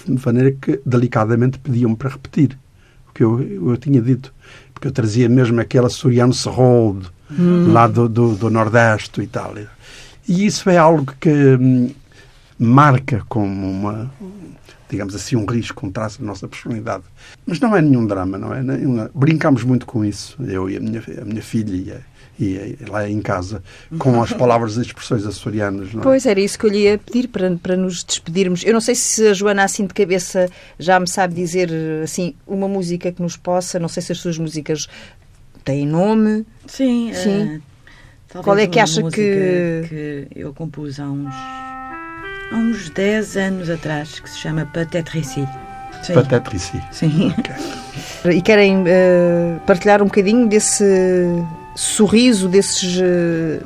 de 0.08 0.26
maneira 0.26 0.52
que 0.52 0.82
delicadamente 0.86 1.60
pediam 1.60 1.94
para 1.96 2.10
repetir 2.10 2.58
o 3.10 3.14
que 3.14 3.24
eu, 3.24 3.70
eu 3.70 3.78
tinha 3.78 4.02
dito. 4.02 4.34
Porque 4.74 4.88
eu 4.88 4.92
trazia 4.92 5.30
mesmo 5.30 5.62
aquele 5.62 5.86
açoriano 5.86 6.34
serroldo, 6.34 7.12
hum. 7.32 7.72
lá 7.72 7.88
do, 7.88 8.10
do, 8.10 8.36
do, 8.36 8.50
Nordeste 8.50 9.22
e 9.22 9.28
tal. 9.28 9.54
E 10.28 10.46
isso 10.46 10.70
é 10.70 10.78
algo 10.78 11.14
que 11.20 11.30
hum, 11.30 11.92
marca 12.58 13.24
como 13.30 13.70
uma, 13.70 14.12
digamos 14.94 15.16
assim, 15.16 15.36
um 15.36 15.46
risco, 15.46 15.86
um 15.86 15.92
traço 15.92 16.20
da 16.20 16.26
nossa 16.26 16.48
personalidade. 16.48 17.04
Mas 17.46 17.60
não 17.60 17.76
é 17.76 17.82
nenhum 17.82 18.06
drama, 18.06 18.38
não 18.38 18.54
é? 18.54 18.62
Brincamos 19.14 19.64
muito 19.64 19.86
com 19.86 20.06
isso, 20.06 20.38
eu 20.44 20.70
e 20.70 20.78
a 20.78 20.80
minha, 20.80 21.04
a 21.22 21.26
minha 21.26 21.42
filha 21.42 21.76
e 21.76 21.92
a, 21.92 22.02
e 22.40 22.78
lá 22.88 23.10
em 23.10 23.22
casa, 23.22 23.64
com 23.98 24.22
as 24.22 24.32
palavras 24.34 24.78
e 24.78 24.82
expressões 24.82 25.26
açorianas. 25.26 25.94
Não 25.94 26.02
é? 26.02 26.04
Pois, 26.04 26.26
era 26.26 26.40
isso 26.40 26.58
que 26.58 26.66
eu 26.66 26.70
lhe 26.70 26.84
ia 26.84 26.98
pedir 26.98 27.28
para, 27.28 27.56
para 27.58 27.76
nos 27.76 28.04
despedirmos. 28.04 28.64
Eu 28.64 28.74
não 28.74 28.82
sei 28.82 28.96
se 28.96 29.28
a 29.28 29.34
Joana, 29.34 29.64
assim 29.64 29.86
de 29.86 29.94
cabeça, 29.94 30.48
já 30.78 31.00
me 31.00 31.08
sabe 31.08 31.34
dizer 31.34 31.72
assim 32.04 32.36
uma 32.46 32.68
música 32.68 33.12
que 33.12 33.22
nos 33.22 33.38
possa, 33.38 33.80
não 33.80 33.88
sei 33.88 34.02
se 34.02 34.12
as 34.12 34.20
suas 34.20 34.38
músicas 34.38 34.88
têm 35.64 35.88
nome. 35.88 36.46
Sim. 36.68 37.12
Sim. 37.14 37.62
Uh, 38.36 38.44
Qual 38.44 38.58
é 38.58 38.66
que 38.66 38.80
acha 38.80 39.04
que... 39.04 39.86
que 39.90 40.28
eu 40.36 40.54
compus 40.54 41.00
há 41.00 41.08
uns, 41.10 41.34
há 42.54 42.58
uns 42.58 42.90
10 42.90 43.38
anos 43.38 43.70
atrás, 43.70 44.20
que 44.20 44.30
se 44.30 44.40
chama 44.40 44.66
Peut-être 44.66 45.18
ici. 45.18 45.48
Sim. 46.92 47.34
Okay. 47.40 48.36
E 48.38 48.42
querem 48.42 48.82
uh, 48.82 49.60
partilhar 49.66 50.02
um 50.02 50.06
bocadinho 50.06 50.48
desse 50.48 50.84
sorriso 51.76 52.48
desses, 52.48 53.00
eh, 53.02 53.60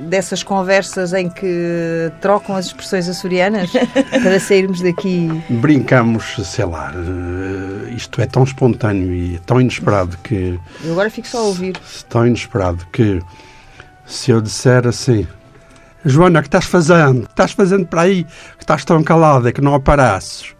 dessas 0.00 0.42
conversas 0.42 1.12
em 1.14 1.28
que 1.28 2.12
trocam 2.20 2.54
as 2.54 2.66
expressões 2.66 3.08
açorianas 3.08 3.70
para 4.22 4.38
sairmos 4.38 4.82
daqui? 4.82 5.28
Brincamos, 5.48 6.36
sei 6.44 6.64
lá, 6.64 6.92
eh, 6.94 7.94
isto 7.94 8.20
é 8.20 8.26
tão 8.26 8.44
espontâneo 8.44 9.12
e 9.12 9.38
tão 9.46 9.60
inesperado 9.60 10.18
que. 10.22 10.58
Eu 10.84 10.92
agora 10.92 11.08
fico 11.08 11.28
só 11.28 11.38
a 11.38 11.42
ouvir. 11.42 11.76
Tão 12.08 12.26
inesperado 12.26 12.86
que 12.92 13.22
se 14.04 14.30
eu 14.30 14.40
disser 14.40 14.86
assim. 14.86 15.26
Joana, 16.06 16.38
o 16.38 16.42
que 16.42 16.48
estás 16.48 16.64
fazendo? 16.64 17.18
O 17.18 17.22
que 17.22 17.32
estás 17.32 17.52
fazendo 17.52 17.86
para 17.86 18.02
aí? 18.02 18.24
Que 18.24 18.62
estás 18.62 18.84
tão 18.84 19.02
calada 19.02 19.52
que 19.52 19.60
não 19.60 19.74
apareces? 19.74 20.54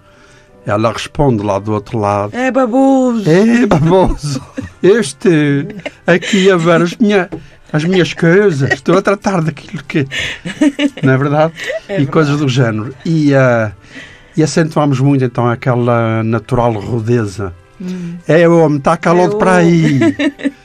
Ela 0.66 0.92
responde 0.92 1.44
lá 1.44 1.61
do 1.61 1.72
outro 1.72 1.97
lado. 1.99 2.36
É 2.36 2.51
baboso. 2.51 3.30
É 3.30 3.64
baboso. 3.66 4.42
Este 4.82 5.68
aqui 6.05 6.51
a 6.51 6.57
ver 6.57 6.82
as, 6.82 6.97
minha, 6.97 7.30
as 7.72 7.84
minhas 7.84 8.12
coisas. 8.12 8.72
Estou 8.72 8.99
a 8.99 9.03
tratar 9.03 9.40
daquilo 9.42 9.84
que... 9.84 10.09
Não 11.05 11.12
é 11.12 11.16
verdade? 11.16 11.53
É 11.88 11.94
e 11.94 11.97
verdade. 11.99 12.07
coisas 12.07 12.38
do 12.38 12.49
género. 12.49 12.92
E, 13.05 13.32
uh, 13.32 13.70
e 14.36 14.42
acentuamos 14.42 14.99
muito 14.99 15.24
então 15.24 15.49
aquela 15.49 16.24
natural 16.24 16.72
rudeza. 16.72 17.55
Hum. 17.80 18.16
É 18.26 18.49
homem, 18.49 18.78
está 18.78 18.97
calado 18.97 19.36
é 19.36 19.38
para 19.38 19.55
aí. 19.57 20.01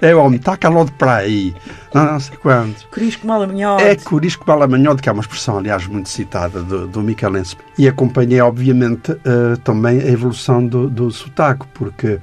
É 0.00 0.14
homem, 0.14 0.38
está 0.38 0.56
calado 0.56 0.90
para 0.92 1.16
aí. 1.16 1.54
Não, 1.92 2.12
não 2.12 2.20
sei 2.20 2.36
quanto. 2.38 2.88
Corisco 2.88 3.26
Malamanhote. 3.26 3.82
É 3.84 3.96
Corisco 3.96 4.44
Malamanhote, 4.46 5.02
que 5.02 5.08
é 5.08 5.12
uma 5.12 5.20
expressão, 5.20 5.58
aliás, 5.58 5.86
muito 5.86 6.08
citada 6.08 6.62
do, 6.62 6.86
do 6.86 7.02
Michelense. 7.02 7.56
E 7.76 7.86
acompanhei, 7.86 8.40
obviamente, 8.40 9.12
uh, 9.12 9.56
também 9.62 10.00
a 10.00 10.06
evolução 10.06 10.66
do, 10.66 10.88
do 10.88 11.10
sotaque, 11.10 11.66
porque 11.74 12.18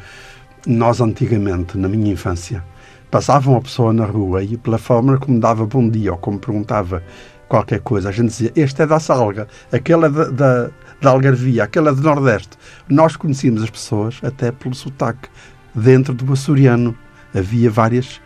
nós 0.65 0.99
antigamente, 0.99 1.77
na 1.77 1.87
minha 1.87 2.11
infância, 2.11 2.63
passava 3.11 3.49
uma 3.51 3.61
pessoa 3.61 3.93
na 3.93 4.05
rua 4.05 4.43
e 4.43 4.57
pela 4.57 4.77
forma 4.77 5.17
como 5.17 5.39
dava 5.39 5.65
bom 5.65 5.87
dia 5.87 6.11
ou 6.11 6.17
como 6.17 6.39
perguntava 6.39 7.03
qualquer 7.47 7.79
coisa, 7.79 8.09
a 8.09 8.11
gente 8.11 8.27
dizia, 8.27 8.51
este 8.55 8.81
é 8.81 8.85
da 8.85 8.99
Salga, 8.99 9.47
aquele 9.71 10.05
é 10.05 10.09
da, 10.09 10.25
da, 10.25 10.69
da 11.01 11.09
Algarvia, 11.09 11.63
aquele 11.63 11.89
é 11.89 11.93
do 11.93 12.01
Nordeste. 12.01 12.57
Nós 12.89 13.15
conhecíamos 13.15 13.63
as 13.63 13.69
pessoas 13.69 14.19
até 14.21 14.51
pelo 14.51 14.75
sotaque, 14.75 15.29
dentro 15.73 16.13
do 16.13 16.33
açoriano 16.33 16.97
havia 17.35 17.69
várias, 17.69 18.21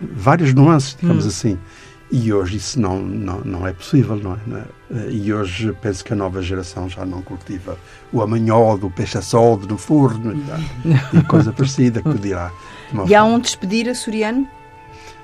várias 0.00 0.52
nuances, 0.54 0.96
digamos 1.00 1.24
hum. 1.24 1.28
assim. 1.28 1.58
E 2.10 2.32
hoje 2.32 2.58
isso 2.58 2.80
não, 2.80 3.00
não, 3.00 3.40
não 3.40 3.66
é 3.66 3.72
possível, 3.72 4.16
não 4.16 4.34
é? 4.34 4.38
Não 4.46 4.58
é? 4.58 5.10
E 5.10 5.32
hoje 5.32 5.74
penso 5.80 6.04
que 6.04 6.12
a 6.12 6.16
nova 6.16 6.40
geração 6.42 6.88
já 6.88 7.04
não 7.04 7.22
cultiva 7.22 7.76
o 8.12 8.22
amanhodo, 8.22 8.86
o 8.86 8.90
peixe 8.90 9.18
a 9.18 9.22
soldo 9.22 9.66
no 9.66 9.76
forno 9.76 10.32
e, 10.32 11.18
e 11.18 11.22
coisa 11.24 11.50
parecida 11.52 12.02
que 12.02 12.14
dirá. 12.18 12.52
E 13.08 13.14
há 13.14 13.24
um 13.24 13.40
despedir 13.40 13.88
açoriano? 13.88 14.46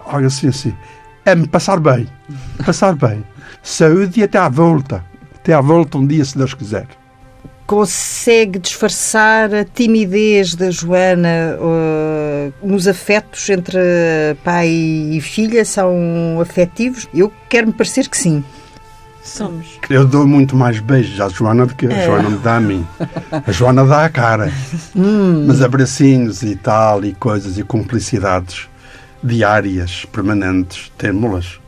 Olha, 0.04 0.26
assim, 0.26 0.48
assim. 0.48 0.74
É-me 1.24 1.46
passar 1.46 1.78
bem. 1.78 2.08
Passar 2.64 2.96
bem. 2.96 3.22
Saúde 3.62 4.20
e 4.20 4.22
até 4.24 4.38
à 4.38 4.48
volta. 4.48 5.04
Até 5.36 5.52
à 5.52 5.60
volta 5.60 5.98
um 5.98 6.06
dia, 6.06 6.24
se 6.24 6.36
Deus 6.36 6.54
quiser 6.54 6.99
consegue 7.70 8.58
disfarçar 8.58 9.54
a 9.54 9.64
timidez 9.64 10.56
da 10.56 10.72
Joana 10.72 11.56
uh, 11.56 12.66
nos 12.66 12.88
afetos 12.88 13.48
entre 13.48 13.78
pai 14.42 14.68
e 14.68 15.20
filha? 15.20 15.64
São 15.64 16.40
afetivos? 16.40 17.06
Eu 17.14 17.32
quero-me 17.48 17.72
parecer 17.72 18.08
que 18.08 18.16
sim. 18.16 18.42
Somos. 19.22 19.78
Eu 19.88 20.04
dou 20.04 20.26
muito 20.26 20.56
mais 20.56 20.80
beijos 20.80 21.20
à 21.20 21.28
Joana 21.28 21.64
do 21.64 21.76
que 21.76 21.86
a 21.86 21.92
é. 21.92 22.06
Joana 22.06 22.30
me 22.30 22.38
dá 22.38 22.56
a 22.56 22.60
mim. 22.60 22.84
A 23.30 23.52
Joana 23.52 23.84
dá 23.84 24.04
a 24.04 24.08
cara. 24.08 24.52
Hum. 24.96 25.44
Mas 25.46 25.62
abracinhos 25.62 26.42
e 26.42 26.56
tal, 26.56 27.04
e 27.04 27.14
coisas, 27.14 27.56
e 27.56 27.62
cumplicidades 27.62 28.68
diárias, 29.22 30.04
permanentes, 30.06 30.90
temos-las. 30.98 31.60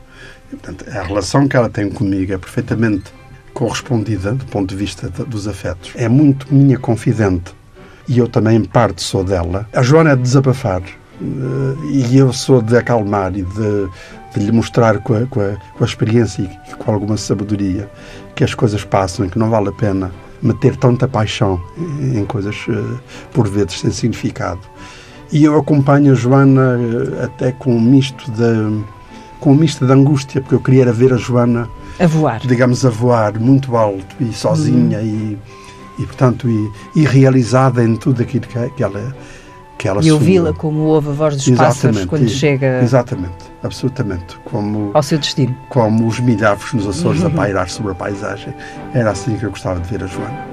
A 0.93 1.03
relação 1.03 1.47
que 1.47 1.55
ela 1.55 1.69
tem 1.69 1.89
comigo 1.89 2.33
é 2.33 2.37
perfeitamente 2.37 3.05
correspondida 3.53 4.33
do 4.33 4.45
ponto 4.45 4.69
de 4.69 4.75
vista 4.75 5.09
dos 5.09 5.47
afetos. 5.47 5.91
É 5.95 6.09
muito 6.09 6.53
minha 6.53 6.77
confidente 6.77 7.53
e 8.07 8.17
eu 8.17 8.27
também, 8.27 8.57
em 8.57 8.65
parte, 8.65 9.01
sou 9.01 9.23
dela. 9.23 9.67
A 9.73 9.81
Joana 9.81 10.11
é 10.11 10.15
de 10.15 10.21
desabafar 10.21 10.81
eh, 10.81 10.95
e 11.89 12.17
eu 12.17 12.33
sou 12.33 12.61
de 12.61 12.75
acalmar 12.75 13.31
e 13.37 13.43
de, 13.43 13.87
de 14.33 14.45
lhe 14.45 14.51
mostrar 14.51 14.99
com 14.99 15.13
a, 15.13 15.25
com, 15.25 15.39
a, 15.39 15.55
com 15.77 15.83
a, 15.83 15.87
experiência 15.87 16.41
e 16.41 16.75
com 16.75 16.91
alguma 16.91 17.17
sabedoria 17.17 17.89
que 18.35 18.43
as 18.43 18.53
coisas 18.53 18.83
passam 18.83 19.25
e 19.25 19.29
que 19.29 19.39
não 19.39 19.49
vale 19.49 19.69
a 19.69 19.71
pena 19.71 20.11
meter 20.41 20.75
tanta 20.75 21.07
paixão 21.07 21.61
em 21.77 22.25
coisas, 22.25 22.55
eh, 22.67 22.99
por 23.31 23.47
vezes, 23.47 23.79
sem 23.79 23.91
significado. 23.91 24.61
E 25.31 25.45
eu 25.45 25.57
acompanho 25.57 26.11
a 26.11 26.15
Joana 26.15 26.77
eh, 26.77 27.23
até 27.23 27.51
com 27.53 27.75
um 27.75 27.81
misto 27.81 28.29
de, 28.31 28.83
com 29.39 29.53
um 29.53 29.55
misto 29.55 29.85
de 29.85 29.93
angústia, 29.93 30.41
porque 30.41 30.55
eu 30.55 30.59
queria 30.59 30.91
ver 30.91 31.13
a 31.13 31.17
Joana 31.17 31.69
a 31.99 32.07
voar. 32.07 32.39
Digamos, 32.45 32.85
a 32.85 32.89
voar 32.89 33.39
muito 33.39 33.75
alto 33.75 34.15
e 34.19 34.33
sozinha 34.33 34.99
hum. 34.99 35.37
e, 35.97 36.01
e, 36.01 36.05
portanto, 36.05 36.49
e, 36.49 36.71
e, 36.95 37.05
realizada 37.05 37.83
em 37.83 37.95
tudo 37.95 38.21
aquilo 38.21 38.47
que, 38.47 38.69
que 38.71 38.83
ela 38.83 39.15
que 39.77 39.87
ela 39.87 40.01
E 40.03 40.11
ouvi-la 40.11 40.53
como 40.53 40.79
ouve 40.81 41.09
a 41.09 41.11
voz 41.11 41.35
dos 41.35 41.47
exatamente, 41.47 41.75
pássaros 41.75 42.05
quando 42.05 42.25
e, 42.25 42.29
chega... 42.29 42.81
Exatamente, 42.81 43.51
absolutamente. 43.63 44.37
Como, 44.45 44.91
ao 44.93 45.03
seu 45.03 45.17
destino. 45.17 45.55
Como 45.69 46.07
os 46.07 46.19
milhavos 46.19 46.71
nos 46.73 46.87
Açores 46.87 47.23
a 47.23 47.29
pairar 47.31 47.69
sobre 47.69 47.91
a 47.91 47.95
paisagem. 47.95 48.53
Era 48.93 49.11
assim 49.11 49.35
que 49.35 49.43
eu 49.43 49.49
gostava 49.49 49.79
de 49.79 49.89
ver 49.89 50.03
a 50.03 50.07
Joana. 50.07 50.52